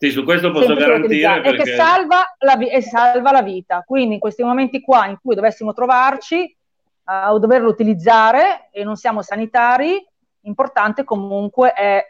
Sì, 0.00 0.10
su 0.12 0.24
questo 0.24 0.50
posso 0.50 0.74
garantire. 0.74 1.42
Perché... 1.42 1.60
E 1.60 1.64
che 1.64 1.74
salva 1.74 2.34
la, 2.38 2.56
vi- 2.56 2.70
e 2.70 2.80
salva 2.80 3.32
la 3.32 3.42
vita. 3.42 3.82
Quindi 3.86 4.14
in 4.14 4.20
questi 4.20 4.42
momenti 4.42 4.80
qua 4.80 5.04
in 5.06 5.18
cui 5.20 5.34
dovessimo 5.34 5.74
trovarci 5.74 6.56
uh, 7.04 7.32
o 7.32 7.38
doverlo 7.38 7.68
utilizzare 7.68 8.70
e 8.72 8.82
non 8.82 8.96
siamo 8.96 9.20
sanitari, 9.20 10.02
importante 10.44 11.04
comunque 11.04 11.74
è 11.74 12.02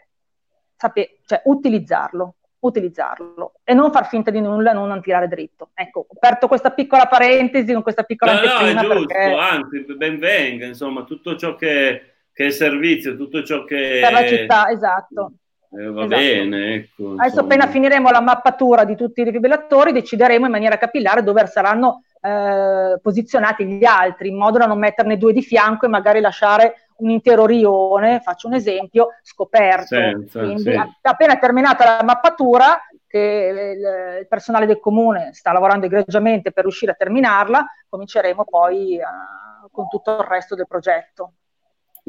saper, 0.76 1.16
cioè, 1.26 1.43
utilizzarlo, 1.47 2.36
utilizzarlo 2.61 3.55
e 3.64 3.74
non 3.74 3.91
far 3.91 4.07
finta 4.07 4.30
di 4.30 4.41
nulla 4.41 4.72
non 4.72 5.03
tirare 5.03 5.26
dritto. 5.26 5.70
Ecco, 5.74 6.07
ho 6.09 6.14
aperto 6.14 6.47
questa 6.47 6.70
piccola 6.70 7.07
parentesi 7.07 7.72
con 7.72 7.82
questa 7.82 8.05
piccola 8.05 8.34
no. 8.34 8.41
No, 8.41 8.59
è 8.66 8.74
giusto, 8.76 9.07
perché... 9.07 9.32
anzi, 9.32 9.84
ben 9.97 10.20
venga, 10.20 10.64
insomma, 10.64 11.03
tutto 11.03 11.34
ciò 11.34 11.57
che, 11.57 12.12
che 12.32 12.47
è 12.47 12.51
servizio, 12.51 13.16
tutto 13.16 13.43
ciò 13.43 13.64
che... 13.64 13.99
Per 14.01 14.12
la 14.12 14.26
città, 14.28 14.70
esatto. 14.70 15.32
Eh, 15.73 15.91
va 15.91 16.05
esatto. 16.05 16.21
bene, 16.21 16.75
ecco. 16.75 17.14
Adesso 17.16 17.41
appena 17.41 17.68
finiremo 17.68 18.11
la 18.11 18.21
mappatura 18.21 18.85
di 18.85 18.97
tutti 18.97 19.21
i 19.21 19.25
defibrillatori 19.25 19.93
decideremo 19.93 20.47
in 20.47 20.51
maniera 20.51 20.79
capillare 20.79 21.23
dove 21.23 21.47
saranno 21.47 22.03
eh, 22.21 22.99
posizionati 23.01 23.64
gli 23.64 23.85
altri, 23.85 24.29
in 24.29 24.37
modo 24.37 24.59
da 24.59 24.66
non 24.66 24.79
metterne 24.79 25.16
due 25.16 25.33
di 25.33 25.43
fianco 25.43 25.87
e 25.87 25.89
magari 25.89 26.21
lasciare 26.21 26.89
un 26.97 27.11
intero 27.11 27.47
rione, 27.47 28.21
faccio 28.21 28.49
un 28.49 28.55
esempio, 28.55 29.09
scoperto. 29.23 29.95
Senza, 29.95 30.41
Quindi 30.41 30.62
sì. 30.62 30.91
appena 31.03 31.39
terminata 31.39 31.85
la 31.85 32.03
mappatura, 32.05 32.79
che 33.07 33.75
il, 33.77 34.27
personale 34.29 34.66
del 34.66 34.79
comune 34.79 35.31
sta 35.33 35.53
lavorando 35.53 35.87
egregiamente 35.87 36.53
per 36.53 36.64
riuscire 36.64 36.93
a 36.93 36.97
terminarla, 36.97 37.64
cominceremo 37.89 38.45
poi 38.45 38.99
uh, 38.99 39.68
con 39.71 39.89
tutto 39.89 40.12
il 40.12 40.27
resto 40.27 40.55
del 40.55 40.66
progetto. 40.68 41.33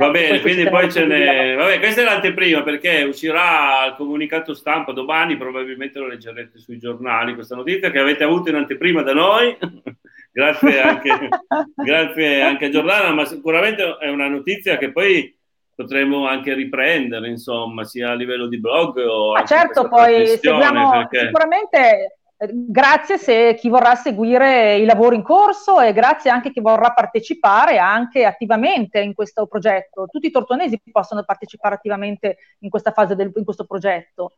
Va 0.02 0.10
bene, 0.10 0.42
quindi 0.42 0.68
poi 0.68 0.92
ce 0.92 1.06
n'è. 1.06 1.56
Vabbè, 1.56 1.78
questa 1.78 2.02
è 2.02 2.04
l'anteprima 2.04 2.64
perché 2.64 3.04
uscirà 3.04 3.86
il 3.86 3.94
comunicato 3.96 4.56
stampa 4.56 4.94
domani, 4.94 5.38
probabilmente 5.38 6.00
lo 6.00 6.08
leggerete 6.08 6.58
sui 6.58 6.80
giornali 6.80 7.36
questa 7.36 7.56
notizia 7.56 7.92
che 7.92 8.00
avete 8.00 8.24
avuto 8.24 8.50
in 8.50 8.56
anteprima 8.56 9.04
da 9.04 9.14
noi. 9.14 9.56
grazie, 10.34 10.82
anche, 10.82 11.30
grazie 11.76 12.42
anche 12.42 12.66
a 12.66 12.70
Giordana, 12.70 13.14
ma 13.14 13.26
sicuramente 13.26 13.98
è 14.00 14.10
una 14.10 14.28
notizia 14.28 14.78
che 14.78 14.92
poi 14.92 15.38
potremo 15.76 16.28
anche 16.28 16.56
riprendere, 16.56 17.28
insomma, 17.28 17.84
sia 17.84 18.10
a 18.10 18.16
livello 18.16 18.48
di 18.48 18.60
blog 18.60 18.98
o... 18.98 19.34
Ma 19.34 19.46
certo, 19.46 19.88
poi 19.88 20.26
seguiamo 20.26 20.90
perché... 20.90 21.26
sicuramente 21.28 22.18
grazie 22.50 23.18
se 23.18 23.56
chi 23.60 23.70
vorrà 23.70 23.94
seguire 23.96 24.78
i 24.78 24.86
lavori 24.86 25.16
in 25.16 25.22
corso 25.22 25.80
e 25.80 25.94
grazie 25.94 26.32
anche 26.32 26.48
a 26.48 26.52
chi 26.52 26.62
vorrà 26.62 26.92
partecipare 26.92 27.78
anche 27.78 28.26
attivamente 28.26 29.00
in 29.00 29.14
questo 29.14 29.46
progetto. 29.46 30.08
Tutti 30.10 30.28
i 30.28 30.32
tortonesi 30.32 30.82
possono 30.92 31.24
partecipare 31.24 31.76
attivamente 31.76 32.38
in 32.60 32.70
questa 32.70 32.92
fase 32.92 33.16
del 33.16 33.32
in 33.36 33.44
questo 33.44 33.66
progetto. 33.66 34.34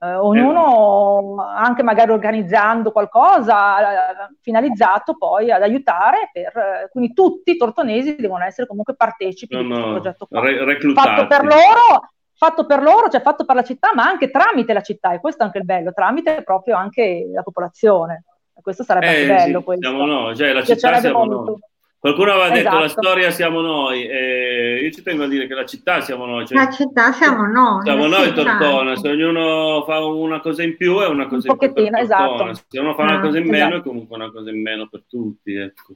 Eh, 0.00 0.14
ognuno 0.14 1.36
anche 1.42 1.82
magari 1.82 2.10
organizzando 2.12 2.92
qualcosa 2.92 3.78
eh, 3.78 4.36
finalizzato 4.40 5.16
poi 5.16 5.50
ad 5.50 5.62
aiutare 5.62 6.30
per, 6.32 6.56
eh, 6.56 6.88
quindi 6.90 7.12
tutti 7.12 7.52
i 7.52 7.56
tortonesi 7.56 8.16
devono 8.16 8.44
essere 8.44 8.66
comunque 8.66 8.96
partecipi 8.96 9.54
no, 9.54 9.62
di 9.62 9.68
questo 9.68 9.90
progetto 9.90 10.26
qua. 10.26 10.40
Re- 10.40 10.78
fatto 10.94 11.26
per 11.26 11.44
loro 11.44 12.08
fatto 12.36 12.66
per 12.66 12.82
loro, 12.82 13.08
cioè 13.08 13.20
fatto 13.20 13.44
per 13.44 13.56
la 13.56 13.62
città, 13.62 13.92
ma 13.94 14.04
anche 14.04 14.30
tramite 14.30 14.72
la 14.72 14.82
città, 14.82 15.12
e 15.12 15.20
questo 15.20 15.42
è 15.42 15.46
anche 15.46 15.58
il 15.58 15.64
bello, 15.64 15.92
tramite 15.92 16.42
proprio 16.42 16.76
anche 16.76 17.28
la 17.32 17.42
popolazione. 17.42 18.24
Questo 18.60 18.84
sarebbe 18.84 19.06
eh, 19.06 19.32
anche 19.32 19.44
bello. 19.46 19.64
Sì, 19.66 19.76
siamo 19.80 20.04
noi, 20.04 20.36
cioè 20.36 20.52
la 20.52 20.62
città 20.62 20.98
siamo 21.00 21.24
molto. 21.24 21.50
noi. 21.50 21.58
Qualcuno 22.04 22.32
aveva 22.32 22.52
esatto. 22.52 22.60
detto 22.60 22.78
la 22.78 22.84
esatto. 22.84 23.02
storia 23.02 23.30
siamo 23.30 23.60
noi, 23.62 24.06
eh, 24.06 24.80
io 24.82 24.90
ci 24.90 25.02
tengo 25.02 25.24
a 25.24 25.26
dire 25.26 25.46
che 25.46 25.54
la 25.54 25.64
città 25.64 26.02
siamo 26.02 26.26
noi. 26.26 26.46
Cioè, 26.46 26.58
la 26.58 26.70
città 26.70 27.12
siamo 27.12 27.46
noi. 27.46 27.82
Siamo 27.82 28.06
noi 28.06 28.32
Tortona, 28.34 28.94
se 28.96 29.08
ognuno 29.08 29.84
fa 29.86 30.04
una 30.04 30.38
cosa 30.40 30.62
in 30.62 30.76
più 30.76 31.00
è 31.00 31.06
una 31.06 31.26
cosa 31.26 31.50
un 31.50 31.56
in 31.58 31.72
più 31.72 31.72
per 31.72 31.96
esatto. 31.98 32.52
Se 32.68 32.78
uno 32.78 32.94
fa 32.94 33.04
una 33.04 33.16
ah, 33.16 33.20
cosa 33.20 33.38
in 33.38 33.48
meno 33.48 33.68
esatto. 33.68 33.76
è 33.78 33.82
comunque 33.82 34.16
una 34.16 34.30
cosa 34.30 34.50
in 34.50 34.60
meno 34.60 34.86
per 34.86 35.04
tutti. 35.08 35.54
Ecco. 35.54 35.94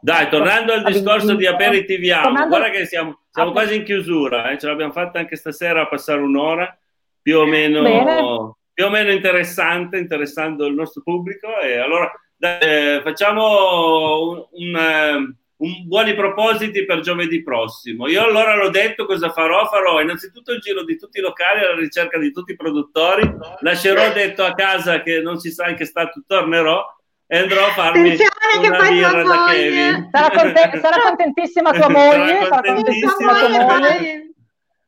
Dai, 0.00 0.28
tornando 0.28 0.72
al 0.72 0.84
discorso 0.84 1.34
di 1.34 1.46
aperitiviamo, 1.46 2.22
tornando... 2.22 2.48
guarda 2.48 2.70
che 2.70 2.86
siamo, 2.86 3.20
siamo 3.30 3.50
quasi 3.50 3.76
in 3.76 3.84
chiusura, 3.84 4.50
eh? 4.50 4.58
ce 4.58 4.66
l'abbiamo 4.66 4.92
fatta 4.92 5.18
anche 5.18 5.36
stasera 5.36 5.82
a 5.82 5.88
passare 5.88 6.20
un'ora, 6.20 6.78
più 7.20 7.38
o 7.38 7.46
meno, 7.46 8.58
più 8.72 8.84
o 8.84 8.90
meno 8.90 9.10
interessante, 9.10 9.98
interessando 9.98 10.66
il 10.66 10.74
nostro 10.74 11.02
pubblico. 11.02 11.58
E 11.58 11.78
allora 11.78 12.10
dai, 12.36 12.58
eh, 12.60 13.00
facciamo 13.02 14.28
un, 14.30 14.46
un, 14.52 14.76
eh, 14.76 15.14
un, 15.56 15.86
buoni 15.86 16.14
propositi 16.14 16.84
per 16.84 17.00
giovedì 17.00 17.42
prossimo. 17.42 18.06
Io 18.06 18.22
allora 18.22 18.54
l'ho 18.54 18.70
detto 18.70 19.04
cosa 19.04 19.30
farò, 19.30 19.66
farò 19.66 20.00
innanzitutto 20.00 20.52
il 20.52 20.60
giro 20.60 20.84
di 20.84 20.96
tutti 20.96 21.18
i 21.18 21.22
locali 21.22 21.64
alla 21.64 21.74
ricerca 21.74 22.18
di 22.18 22.30
tutti 22.30 22.52
i 22.52 22.56
produttori, 22.56 23.28
lascerò 23.60 24.12
detto 24.12 24.44
a 24.44 24.54
casa 24.54 25.02
che 25.02 25.20
non 25.20 25.40
si 25.40 25.50
sa 25.50 25.68
in 25.68 25.74
che 25.74 25.84
stato 25.84 26.22
tornerò 26.24 26.86
e 27.30 27.38
andrò 27.38 27.66
a 27.66 27.72
farmi 27.72 28.16
una 28.56 28.88
birra 28.88 29.22
da 29.22 29.46
Kevin. 29.50 30.08
Sarà, 30.10 30.30
conte- 30.30 30.78
sarà, 30.80 31.02
contentissima 31.02 31.72
tua 31.72 31.90
moglie. 31.90 32.46
Sarà 32.48 32.72
contentissima 32.72 33.38
tua 33.38 33.78
moglie. 33.78 34.32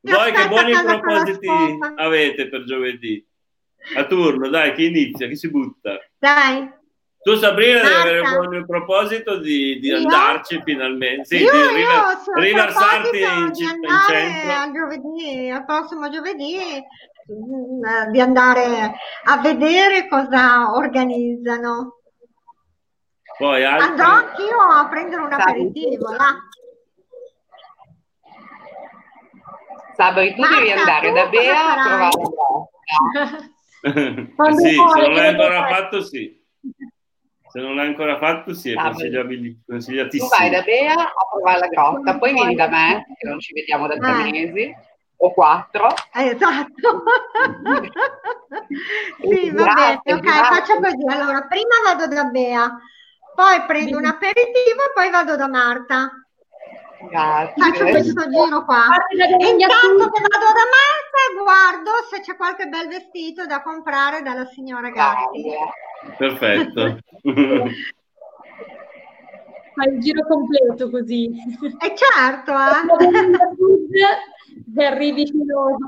Voi 0.00 0.32
che 0.32 0.48
buoni 0.48 0.72
propositi 0.72 1.48
avete 1.96 2.48
per 2.48 2.64
giovedì? 2.64 3.22
A 3.96 4.06
turno, 4.06 4.48
dai, 4.48 4.72
chi 4.72 4.86
inizia? 4.86 5.28
Chi 5.28 5.36
si 5.36 5.50
butta? 5.50 5.98
Dai. 6.18 6.78
Tu 7.22 7.34
Sabrina 7.36 7.82
devi 7.82 7.94
avere 7.94 8.20
un 8.20 8.48
buon 8.48 8.66
proposito 8.66 9.36
di, 9.36 9.78
di 9.78 9.92
andarci 9.92 10.62
finalmente, 10.64 11.24
sì, 11.26 11.42
io, 11.42 11.50
di 11.52 11.58
river- 11.58 12.16
riversarti 12.34 13.18
in, 13.18 13.46
in 13.46 13.54
centro. 14.08 14.52
Al, 14.52 14.72
giovedì, 14.72 15.50
al 15.50 15.64
prossimo 15.66 16.08
giovedì 16.08 16.56
mm, 17.30 18.10
di 18.10 18.20
andare 18.20 18.94
a 19.24 19.36
vedere 19.36 20.08
cosa 20.08 20.72
organizzano. 20.72 21.99
Poi 23.40 23.64
altri... 23.64 23.88
Andrò 23.88 24.06
anch'io 24.06 24.58
a 24.60 24.86
prendere 24.90 25.22
un 25.22 25.32
aperitivo 25.32 26.12
là. 26.12 26.36
Sabri, 29.96 30.34
tu 30.34 30.42
Marta, 30.42 30.56
devi 30.56 30.70
andare 30.72 31.08
tu 31.08 31.14
da 31.14 31.26
Bea 31.28 31.72
a 31.72 31.82
provare 31.82 32.10
sì, 34.60 34.74
se 34.74 35.00
non 35.00 35.14
l'hai 35.14 35.28
ancora 35.28 35.66
fatto, 35.68 36.02
sì. 36.02 36.38
Se 37.48 37.60
non 37.60 37.76
l'hai 37.76 37.86
ancora 37.86 38.18
fatto, 38.18 38.52
sì, 38.52 38.72
è 38.72 38.74
consigliatissimo. 38.74 40.28
Tu 40.28 40.36
vai 40.36 40.50
da 40.50 40.60
Bea 40.60 40.92
a 40.92 41.12
provare 41.30 41.60
la 41.60 41.68
grotta, 41.68 42.18
poi 42.18 42.34
vieni 42.34 42.54
da 42.54 42.68
me, 42.68 43.06
che 43.18 43.26
non 43.26 43.40
ci 43.40 43.54
vediamo 43.54 43.86
da 43.86 43.96
tre 43.96 44.10
eh. 44.10 44.30
mesi, 44.30 44.76
o 45.16 45.32
quattro. 45.32 45.88
esatto. 46.12 47.04
sì, 49.32 49.50
va 49.50 49.72
bene, 49.72 50.00
ok, 50.04 50.28
faccio 50.28 50.78
così. 50.78 51.06
Allora, 51.08 51.46
prima 51.46 51.76
vado 51.84 52.06
da 52.06 52.24
Bea, 52.24 52.78
poi 53.34 53.64
prendo 53.66 53.96
un 53.98 54.06
aperitivo 54.06 54.82
e 54.88 54.92
poi 54.94 55.10
vado 55.10 55.36
da 55.36 55.48
Marta. 55.48 56.10
Grazie. 57.08 57.54
Faccio 57.56 57.84
questo 57.86 58.28
giro 58.28 58.64
qua. 58.64 58.86
E 59.10 59.48
intanto 59.48 60.10
che 60.10 60.20
vado 60.20 60.50
da 60.52 60.66
Marta 60.68 61.00
guardo 61.42 61.90
se 62.10 62.20
c'è 62.20 62.36
qualche 62.36 62.66
bel 62.66 62.88
vestito 62.88 63.46
da 63.46 63.62
comprare 63.62 64.22
dalla 64.22 64.44
signora 64.44 64.90
Gatti. 64.90 65.44
Perfetto. 66.16 66.98
Fai 69.72 69.94
il 69.94 70.00
giro 70.00 70.26
completo 70.26 70.90
così. 70.90 71.30
E 71.78 71.94
certo, 71.96 72.52
eh. 72.52 72.84
e 74.76 74.84
arrivi 74.84 75.26
fino 75.26 75.78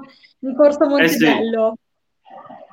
in 0.41 0.55
Corso 0.57 0.87
Montebello. 0.87 1.73
Eh 1.73 1.75
sì. 1.77 1.82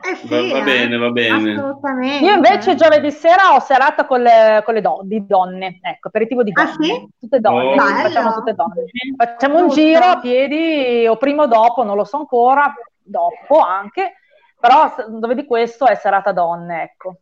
Eh 0.01 0.15
sì, 0.15 0.27
va, 0.27 0.59
va, 0.59 0.63
bene, 0.63 0.97
va 0.97 1.09
bene. 1.09 1.51
Assolutamente. 1.51 2.25
Io 2.25 2.33
invece 2.33 2.75
giovedì 2.75 3.11
sera 3.11 3.53
ho 3.53 3.59
serata 3.59 4.05
con 4.05 4.21
le, 4.21 4.61
con 4.63 4.73
le 4.73 4.81
do, 4.81 5.01
di 5.03 5.25
donne, 5.25 5.79
ecco, 5.81 6.07
aperitivo 6.07 6.43
di 6.43 6.51
donne. 6.51 6.69
Ah, 6.69 6.73
sì? 6.79 7.07
Tutte 7.19 7.39
donne, 7.39 7.81
oh. 7.81 7.85
facciamo 7.85 8.33
tutte 8.33 8.53
donne. 8.53 8.85
Facciamo 9.17 9.57
un 9.59 9.69
giro 9.69 10.05
a 10.05 10.19
piedi 10.19 11.05
o 11.05 11.17
prima 11.17 11.43
o 11.43 11.47
dopo, 11.47 11.83
non 11.83 11.97
lo 11.97 12.05
so 12.05 12.17
ancora, 12.17 12.73
dopo 13.01 13.59
anche, 13.59 14.13
però 14.59 14.93
dove 15.09 15.35
di 15.35 15.45
questo 15.45 15.85
è 15.85 15.95
serata 15.95 16.31
donne, 16.31 16.83
ecco. 16.83 17.17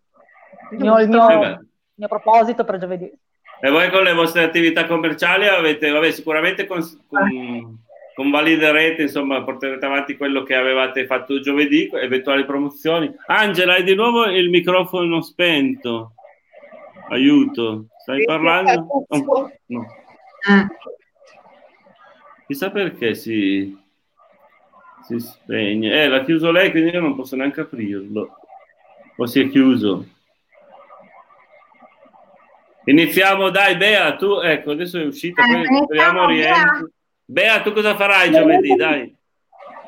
Il 0.71 0.79
mio, 0.79 0.99
il 0.99 1.09
mio, 1.09 1.29
il 1.29 1.67
mio 1.95 2.07
proposito 2.07 2.63
per 2.63 2.77
giovedì. 2.77 3.11
E 3.59 3.71
voi 3.71 3.89
con 3.89 4.03
le 4.03 4.13
vostre 4.13 4.43
attività 4.43 4.85
commerciali 4.85 5.47
avete, 5.47 5.89
vabbè, 5.89 6.11
sicuramente 6.11 6.67
con, 6.67 6.79
con 7.07 7.79
convaliderete, 8.17 9.03
insomma, 9.03 9.43
porterete 9.43 9.85
avanti 9.85 10.17
quello 10.17 10.41
che 10.41 10.55
avevate 10.55 11.05
fatto 11.05 11.39
giovedì, 11.39 11.87
eventuali 11.93 12.45
promozioni. 12.45 13.13
Angela, 13.27 13.73
hai 13.75 13.83
di 13.83 13.93
nuovo 13.93 14.25
il 14.25 14.49
microfono 14.49 15.21
spento. 15.21 16.13
Aiuto, 17.09 17.89
stai 18.01 18.25
parlando? 18.25 18.87
Oh, 19.07 19.51
no. 19.67 19.85
Chissà 22.47 22.71
perché 22.71 23.13
si, 23.13 23.77
si 25.03 25.19
spegne. 25.19 26.01
Eh, 26.01 26.07
l'ha 26.07 26.23
chiuso 26.23 26.49
lei, 26.49 26.71
quindi 26.71 26.89
io 26.89 27.01
non 27.01 27.15
posso 27.15 27.35
neanche 27.35 27.61
aprirlo. 27.61 28.35
O 29.15 29.27
si 29.27 29.41
è 29.41 29.47
chiuso. 29.47 30.07
Iniziamo, 32.85 33.51
dai, 33.51 33.77
Bea, 33.77 34.15
tu, 34.15 34.39
ecco, 34.39 34.71
adesso 34.71 34.97
è 34.97 35.05
uscita, 35.05 35.43
poi 35.43 35.63
speriamo 35.83 36.25
rientri. 36.25 36.95
Bea, 37.29 37.61
tu 37.61 37.73
cosa 37.73 37.93
farai 37.95 38.31
giovedì? 38.31 38.73
Dai. 38.73 39.15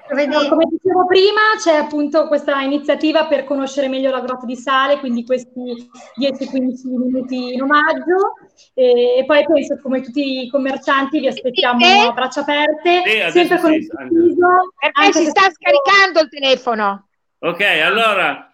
No, 0.10 0.50
come 0.50 0.66
dicevo 0.70 1.06
prima, 1.06 1.42
c'è 1.58 1.76
appunto 1.76 2.28
questa 2.28 2.62
iniziativa 2.62 3.28
per 3.28 3.46
conoscere 3.46 3.88
meglio 3.88 4.10
la 4.10 4.22
grotta 4.22 4.46
di 4.46 4.56
sale, 4.56 4.98
quindi 4.98 5.24
questi 5.24 5.88
10-15 6.20 6.88
minuti 6.88 7.54
in 7.54 7.62
omaggio. 7.62 8.34
E 8.74 9.24
poi 9.26 9.46
penso, 9.46 9.80
come 9.82 10.02
tutti 10.02 10.42
i 10.42 10.50
commercianti, 10.50 11.20
vi 11.20 11.28
aspettiamo 11.28 11.86
e? 11.86 12.08
a 12.08 12.12
braccia 12.12 12.42
aperte, 12.42 13.04
sì, 13.06 13.30
sempre 13.30 13.60
con 13.60 13.72
sì, 13.72 13.78
il 13.78 13.86
sorriso. 13.86 14.48
Perché 14.80 15.14
si 15.14 15.26
sta 15.28 15.42
scaricando 15.50 16.20
il 16.22 16.30
telefono. 16.30 17.08
Ok, 17.40 17.62
allora 17.62 18.52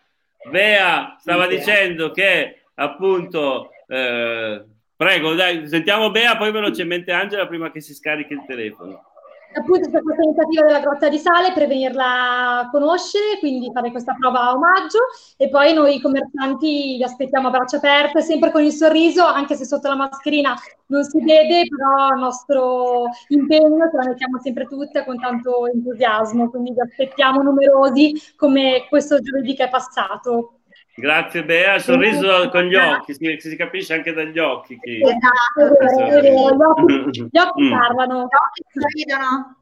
Bea 0.51 1.15
stava 1.19 1.47
dicendo 1.47 2.11
che 2.11 2.65
appunto 2.75 3.69
eh, 3.88 4.63
Prego, 4.98 5.34
dai, 5.34 5.68
sentiamo 5.68 6.10
Bea, 6.10 6.38
poi 6.38 6.52
velocemente 6.52 7.12
Angela 7.12 7.48
prima 7.48 7.70
che 7.72 7.82
si 7.82 7.93
scarichi 7.93 8.34
il 8.34 8.43
telefono. 8.48 9.14
Appunto 9.58 9.89
c'è 9.89 10.02
questa 10.02 10.22
iniziativa 10.22 10.66
della 10.66 10.82
Grotta 10.82 11.08
di 11.08 11.18
Sale 11.18 11.54
per 11.54 11.68
venirla 11.68 12.60
a 12.60 12.70
conoscere, 12.70 13.39
quindi 13.39 13.72
fare 13.74 13.89
questa 13.89 14.14
prova 14.20 14.41
a 14.41 14.54
omaggio 14.54 15.00
e 15.38 15.48
poi 15.48 15.74
noi 15.74 16.02
commercianti 16.02 16.98
vi 16.98 17.04
aspettiamo 17.04 17.48
a 17.48 17.52
braccia 17.52 17.78
aperte, 17.78 18.22
sempre 18.22 18.52
con 18.52 18.64
il 18.64 18.74
sorriso, 18.74 19.26
anche 19.26 19.56
se 19.56 19.64
sotto 19.64 19.88
la 19.88 19.96
mascherina 19.96 20.54
non 20.88 21.06
si 21.06 21.24
vede, 21.24 21.68
però 21.70 22.10
il 22.10 22.20
nostro 22.20 23.04
impegno 23.30 23.89
ce 23.89 23.98
la 23.98 24.08
mettiamo 24.10 24.39
sempre 24.41 24.66
tutte 24.68 25.06
con 25.06 25.18
tanto 25.20 25.68
entusiasmo, 25.68 26.50
quindi 26.50 26.74
vi 26.74 26.82
aspettiamo 26.82 27.41
numerosi 27.41 28.14
come 28.36 28.86
questo 28.89 29.22
giovedì 29.22 29.56
che 29.56 29.66
è 29.66 29.70
passato. 29.70 30.55
Grazie 30.98 31.43
Bea, 31.43 31.78
sorriso 31.78 32.50
con 32.50 32.64
gli 32.64 32.76
occhi, 32.76 33.14
si, 33.14 33.38
si 33.38 33.56
capisce 33.58 33.93
anche 33.96 34.14
dagli 34.14 34.39
occhi. 34.39 34.80
Che... 34.80 35.02
Esatto, 35.02 35.76
gli 36.00 36.62
occhi, 36.62 37.30
gli 37.30 37.38
occhi 37.38 37.64
mm. 37.64 37.72
parlano, 37.72 38.20
gli 38.22 38.22
occhi 38.22 38.64
sorridono. 38.74 39.58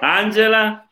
Angela? 0.00 0.86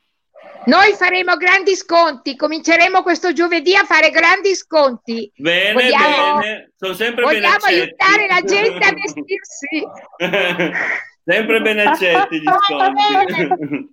Noi 0.66 0.94
faremo 0.94 1.36
grandi 1.36 1.76
sconti, 1.76 2.34
cominceremo 2.34 3.02
questo 3.02 3.34
giovedì 3.34 3.76
a 3.76 3.84
fare 3.84 4.08
grandi 4.08 4.54
sconti. 4.54 5.30
Bene, 5.36 5.74
vogliamo, 5.74 6.38
bene, 6.38 6.72
sono 6.76 6.94
sempre 6.94 7.24
Vogliamo 7.24 7.64
aiutare 7.66 8.26
la 8.26 8.40
gente 8.40 8.86
a 8.86 8.92
vestirsi. 8.96 9.86
sempre 11.22 11.60
ben 11.60 11.78
accetti 11.80 12.40
gli 12.40 12.48
sconti. 12.66 13.48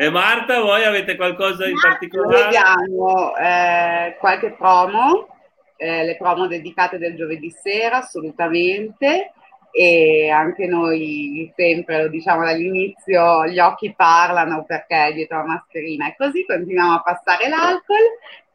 E 0.00 0.08
Marta, 0.08 0.60
voi 0.60 0.82
avete 0.82 1.14
qualcosa 1.14 1.68
in 1.68 1.78
particolare? 1.78 2.44
Abbiamo 2.44 3.36
eh, 3.36 4.16
qualche 4.18 4.52
promo, 4.52 5.28
eh, 5.76 6.04
le 6.06 6.16
promo 6.16 6.46
dedicate 6.46 6.96
del 6.96 7.14
giovedì 7.14 7.50
sera, 7.50 7.98
assolutamente. 7.98 9.34
E 9.70 10.30
anche 10.30 10.66
noi 10.66 11.52
sempre 11.54 12.04
lo 12.04 12.08
diciamo 12.08 12.46
dall'inizio, 12.46 13.44
gli 13.44 13.58
occhi 13.58 13.92
parlano 13.94 14.64
perché 14.64 15.12
dietro 15.12 15.36
la 15.36 15.44
mascherina 15.44 16.08
e 16.08 16.14
così 16.16 16.46
continuiamo 16.46 16.94
a 16.94 17.02
passare 17.02 17.50
l'alcol 17.50 18.00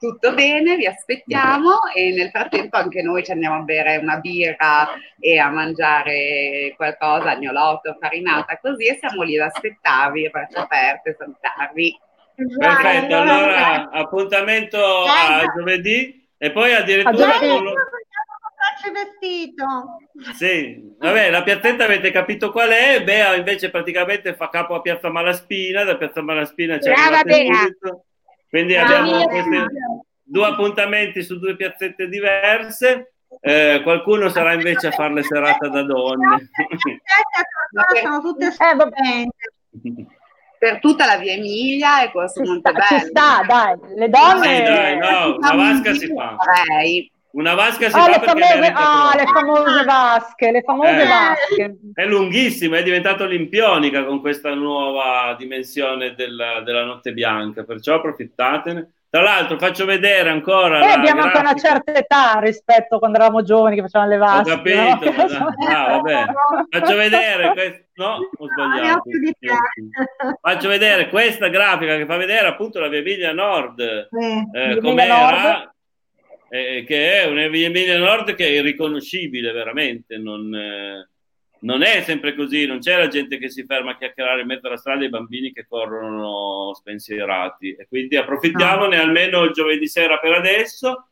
tutto 0.05 0.33
bene, 0.33 0.75
vi 0.75 0.85
aspettiamo 0.85 1.79
e 1.95 2.11
nel 2.11 2.29
frattempo 2.29 2.77
anche 2.77 3.01
noi 3.01 3.23
ci 3.23 3.31
andiamo 3.31 3.55
a 3.55 3.61
bere 3.61 3.97
una 3.97 4.17
birra 4.17 4.87
e 5.19 5.39
a 5.39 5.49
mangiare 5.49 6.73
qualcosa, 6.75 7.31
agnolotto, 7.31 7.97
farinata, 7.99 8.59
così 8.59 8.85
e 8.85 8.97
siamo 8.99 9.23
lì 9.23 9.39
ad 9.39 9.49
aspettarvi, 9.49 10.27
a 10.27 10.29
braccia 10.29 10.61
aperte, 10.61 11.15
salutarvi. 11.17 11.99
Perfetto, 12.35 13.15
allora 13.15 13.89
appuntamento 13.89 14.77
a 15.05 15.43
giovedì 15.55 16.27
e 16.37 16.51
poi 16.51 16.73
addirittura... 16.73 17.39
Vestito. 18.85 19.65
Sì, 20.35 20.95
vabbè, 20.99 21.31
la 21.31 21.41
piazzetta 21.41 21.85
avete 21.85 22.11
capito 22.11 22.51
qual 22.51 22.69
è, 22.69 23.01
Bea 23.03 23.33
invece 23.35 23.71
praticamente 23.71 24.35
fa 24.35 24.49
capo 24.49 24.75
a 24.75 24.81
Piazza 24.81 25.09
Malaspina, 25.09 25.83
da 25.83 25.97
Piazza 25.97 26.21
Malaspina 26.21 26.77
c'è 26.77 26.93
Brava 26.93 27.23
Bea! 27.23 27.67
Quindi 28.55 28.77
abbiamo 28.77 29.25
questi 29.25 29.67
due 30.23 30.47
appuntamenti 30.47 31.21
su 31.23 31.37
due 31.39 31.57
piazzette 31.57 32.07
diverse. 32.07 33.15
eh, 33.41 33.81
qualcuno 33.83 34.29
sarà 34.29 34.53
invece 34.53 34.87
a 34.87 34.91
fare 34.91 35.13
le 35.13 35.23
serate 35.23 35.69
da 35.69 35.83
donne. 35.83 36.51
sono 38.01 38.21
tutte 38.21 38.51
stupende. 38.51 39.33
Per 40.57 40.79
tutta 40.79 41.05
la 41.05 41.17
via 41.17 41.33
Emilia 41.33 42.03
e 42.03 42.11
questo 42.11 42.43
Montebello. 42.43 42.85
Ci 42.87 42.99
sta, 43.07 43.43
dai, 43.45 43.77
le 43.93 44.07
donne... 44.07 44.63
Dai, 44.63 44.63
dai, 44.63 44.97
no, 44.99 45.37
la 45.37 45.53
vasca 45.53 45.93
si 45.93 46.07
fa. 46.15 46.37
Farei. 46.37 47.11
Una 47.35 47.53
vasca 47.53 47.89
si 47.89 47.95
ah, 47.97 48.01
fa 48.03 48.09
le 48.09 48.19
famose, 48.25 48.71
ah, 48.73 49.11
le 49.15 49.25
famose 49.25 49.83
vasche, 49.83 50.51
le 50.51 50.61
famose 50.61 51.01
Eh. 51.01 51.05
vasche. 51.07 51.77
È 51.93 52.05
lunghissima, 52.05 52.77
è 52.77 52.83
diventato 52.83 53.25
olimpionica 53.25 54.05
con 54.05 54.21
questa 54.21 54.53
nuova 54.53 55.35
dimensione 55.37 56.15
della, 56.15 56.61
della 56.61 56.85
notte 56.85 57.11
bianca, 57.11 57.63
perciò 57.63 57.95
approfittatene. 57.95 58.89
Tra 59.09 59.21
l'altro 59.23 59.57
faccio 59.57 59.85
vedere 59.85 60.29
ancora... 60.29 60.77
E 60.81 60.87
la 60.87 60.93
abbiamo 60.93 61.21
anche 61.21 61.37
una 61.37 61.51
grafica. 61.53 61.67
certa 61.73 61.93
età 61.93 62.39
rispetto 62.39 62.95
a 62.95 62.99
quando 62.99 63.17
eravamo 63.17 63.43
giovani 63.43 63.75
che 63.77 63.81
facevano 63.81 64.09
le 64.09 64.15
Ho 64.15 64.19
vasche. 64.19 64.49
capito, 64.51 65.11
no? 65.39 65.53
ma- 65.57 65.77
ah, 65.77 65.87
vabbè. 65.91 66.25
Faccio 66.69 66.95
vedere 66.95 67.51
questo. 67.53 67.83
No, 67.95 68.07
ho 68.15 68.19
ho 68.37 68.47
sbagliato. 68.51 69.03
Faccio 70.41 70.67
vedere 70.67 71.09
questa 71.09 71.47
grafica 71.47 71.95
che 71.95 72.05
fa 72.05 72.17
vedere 72.17 72.47
appunto 72.47 72.79
la 72.79 72.87
via 72.89 72.99
Emilia 72.99 73.31
Nord, 73.31 73.79
eh, 73.79 74.07
Via 74.51 74.81
com'era, 74.81 75.73
eh, 76.49 76.83
che 76.85 77.21
è 77.21 77.25
una 77.25 77.47
via 77.47 77.67
Emilia 77.67 77.97
Nord 77.97 78.35
che 78.35 78.45
è 78.45 78.49
irriconoscibile 78.51 79.51
veramente, 79.51 80.17
non, 80.17 80.53
eh, 80.53 81.09
non 81.61 81.81
è 81.81 82.01
sempre 82.01 82.35
così, 82.35 82.65
non 82.65 82.79
c'è 82.79 82.97
la 82.97 83.07
gente 83.07 83.37
che 83.37 83.49
si 83.49 83.65
ferma 83.65 83.91
a 83.91 83.97
chiacchierare 83.97 84.41
in 84.41 84.47
mezzo 84.47 84.67
alla 84.67 84.77
strada 84.77 85.03
e 85.03 85.05
i 85.05 85.09
bambini 85.09 85.51
che 85.51 85.65
corrono 85.67 86.73
spensierati 86.73 87.73
e 87.75 87.87
quindi 87.87 88.15
approfittiamone 88.17 88.97
almeno 88.97 89.43
il 89.43 89.51
giovedì 89.51 89.87
sera 89.87 90.17
per 90.19 90.33
adesso. 90.33 91.07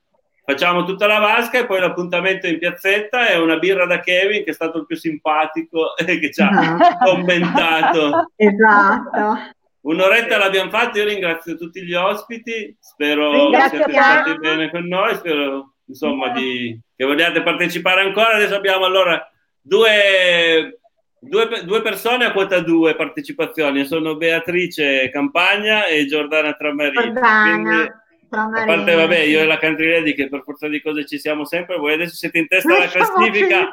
Facciamo 0.45 0.83
tutta 0.83 1.07
la 1.07 1.19
vasca 1.19 1.59
e 1.59 1.65
poi 1.65 1.79
l'appuntamento 1.79 2.47
in 2.47 2.59
piazzetta 2.59 3.27
è 3.27 3.37
una 3.37 3.57
birra 3.57 3.85
da 3.85 4.01
Kevin 4.01 4.43
che 4.43 4.49
è 4.51 4.53
stato 4.53 4.79
il 4.79 4.85
più 4.85 4.97
simpatico 4.97 5.95
e 5.97 6.19
che 6.19 6.31
ci 6.31 6.41
ha 6.41 6.49
Esatto. 6.51 7.11
commentato. 7.11 8.31
Esatto. 8.35 9.51
Un'oretta 9.83 10.37
l'abbiamo 10.37 10.69
fatta, 10.69 10.99
io 10.99 11.05
ringrazio 11.05 11.57
tutti 11.57 11.83
gli 11.83 11.93
ospiti, 11.93 12.75
spero 12.79 13.31
che 13.31 13.37
Ringrazio 13.37 13.77
siate 13.77 13.91
te. 13.91 13.99
stati 13.99 14.37
bene 14.37 14.69
con 14.69 14.87
noi, 14.87 15.15
spero 15.15 15.73
insomma 15.85 16.29
di, 16.29 16.79
che 16.95 17.03
vogliate 17.03 17.41
partecipare 17.43 18.01
ancora. 18.01 18.35
Adesso 18.35 18.55
abbiamo 18.55 18.85
allora 18.85 19.21
due, 19.59 20.79
due, 21.19 21.63
due 21.65 21.81
persone 21.81 22.23
a 22.25 22.31
quota 22.31 22.61
due 22.61 22.95
partecipazioni, 22.95 23.83
sono 23.83 24.15
Beatrice 24.15 25.09
Campagna 25.09 25.85
e 25.87 26.05
Giordana 26.05 26.53
Tramarini. 26.53 26.95
Quindi, 26.95 27.19
Giordana. 27.19 28.02
A 28.37 28.65
parte, 28.65 28.95
vabbè, 28.95 29.17
io 29.19 29.41
e 29.41 29.45
la 29.45 29.57
Country 29.59 29.89
Lady 29.91 30.13
che 30.13 30.29
per 30.29 30.43
forza 30.43 30.67
di 30.67 30.81
cose 30.81 31.05
ci 31.05 31.19
siamo 31.19 31.45
sempre, 31.45 31.77
voi 31.77 31.93
adesso 31.93 32.15
siete 32.15 32.37
in 32.37 32.47
testa 32.47 32.75
alla 32.75 32.87
classifica. 32.91 33.69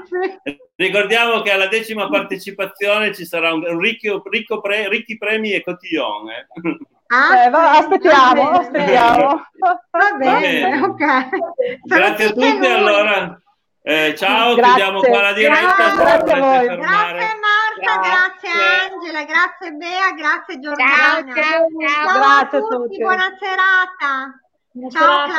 Ricordiamo 0.76 1.40
che 1.42 1.50
alla 1.52 1.66
decima 1.68 2.08
partecipazione 2.08 3.14
ci 3.14 3.24
sarà 3.24 3.52
un 3.52 3.78
ricco, 3.78 4.22
ricco 4.30 4.60
pre, 4.60 4.88
ricchi 4.88 5.16
premi 5.18 5.52
e 5.52 5.62
cotillon. 5.62 6.28
Eh. 6.30 6.46
Ah, 7.12 7.44
Eh, 7.44 7.50
va- 7.50 7.70
aspettiamo, 7.72 8.42
va 8.50 8.50
bene. 8.50 8.58
aspettiamo. 8.58 9.46
Va 9.58 10.16
bene, 10.16 10.40
bene. 10.60 10.80
ok. 10.80 11.28
Grazie 11.84 12.24
a 12.26 12.30
tutti, 12.32 12.66
allora. 12.66 13.40
Eh, 13.82 14.14
ciao, 14.14 14.54
Grazie. 14.54 14.62
chiudiamo 14.74 15.00
qua 15.00 15.20
la 15.22 15.32
diretta. 15.32 15.60
Grazie, 15.60 15.94
grazie. 15.96 16.76
Grazie 16.76 16.76
Marta, 16.76 17.98
grazie. 17.98 18.50
Grazie. 18.50 18.50
Angela, 18.92 19.24
grazie 19.24 19.70
Bea, 19.72 20.12
grazie 20.14 20.54
Ciao, 20.54 20.60
Giordana. 20.60 21.34
ciao, 21.34 21.66
ciao. 21.80 22.04
Ciao 22.06 22.18
Grazie 22.18 22.58
a 22.58 22.60
tutti. 22.60 22.96
buona 22.98 23.36
serata. 23.40 24.40
Buona 24.74 24.90
Ciao 24.90 25.00
serata. 25.00 25.24
Claudia. 25.24 25.38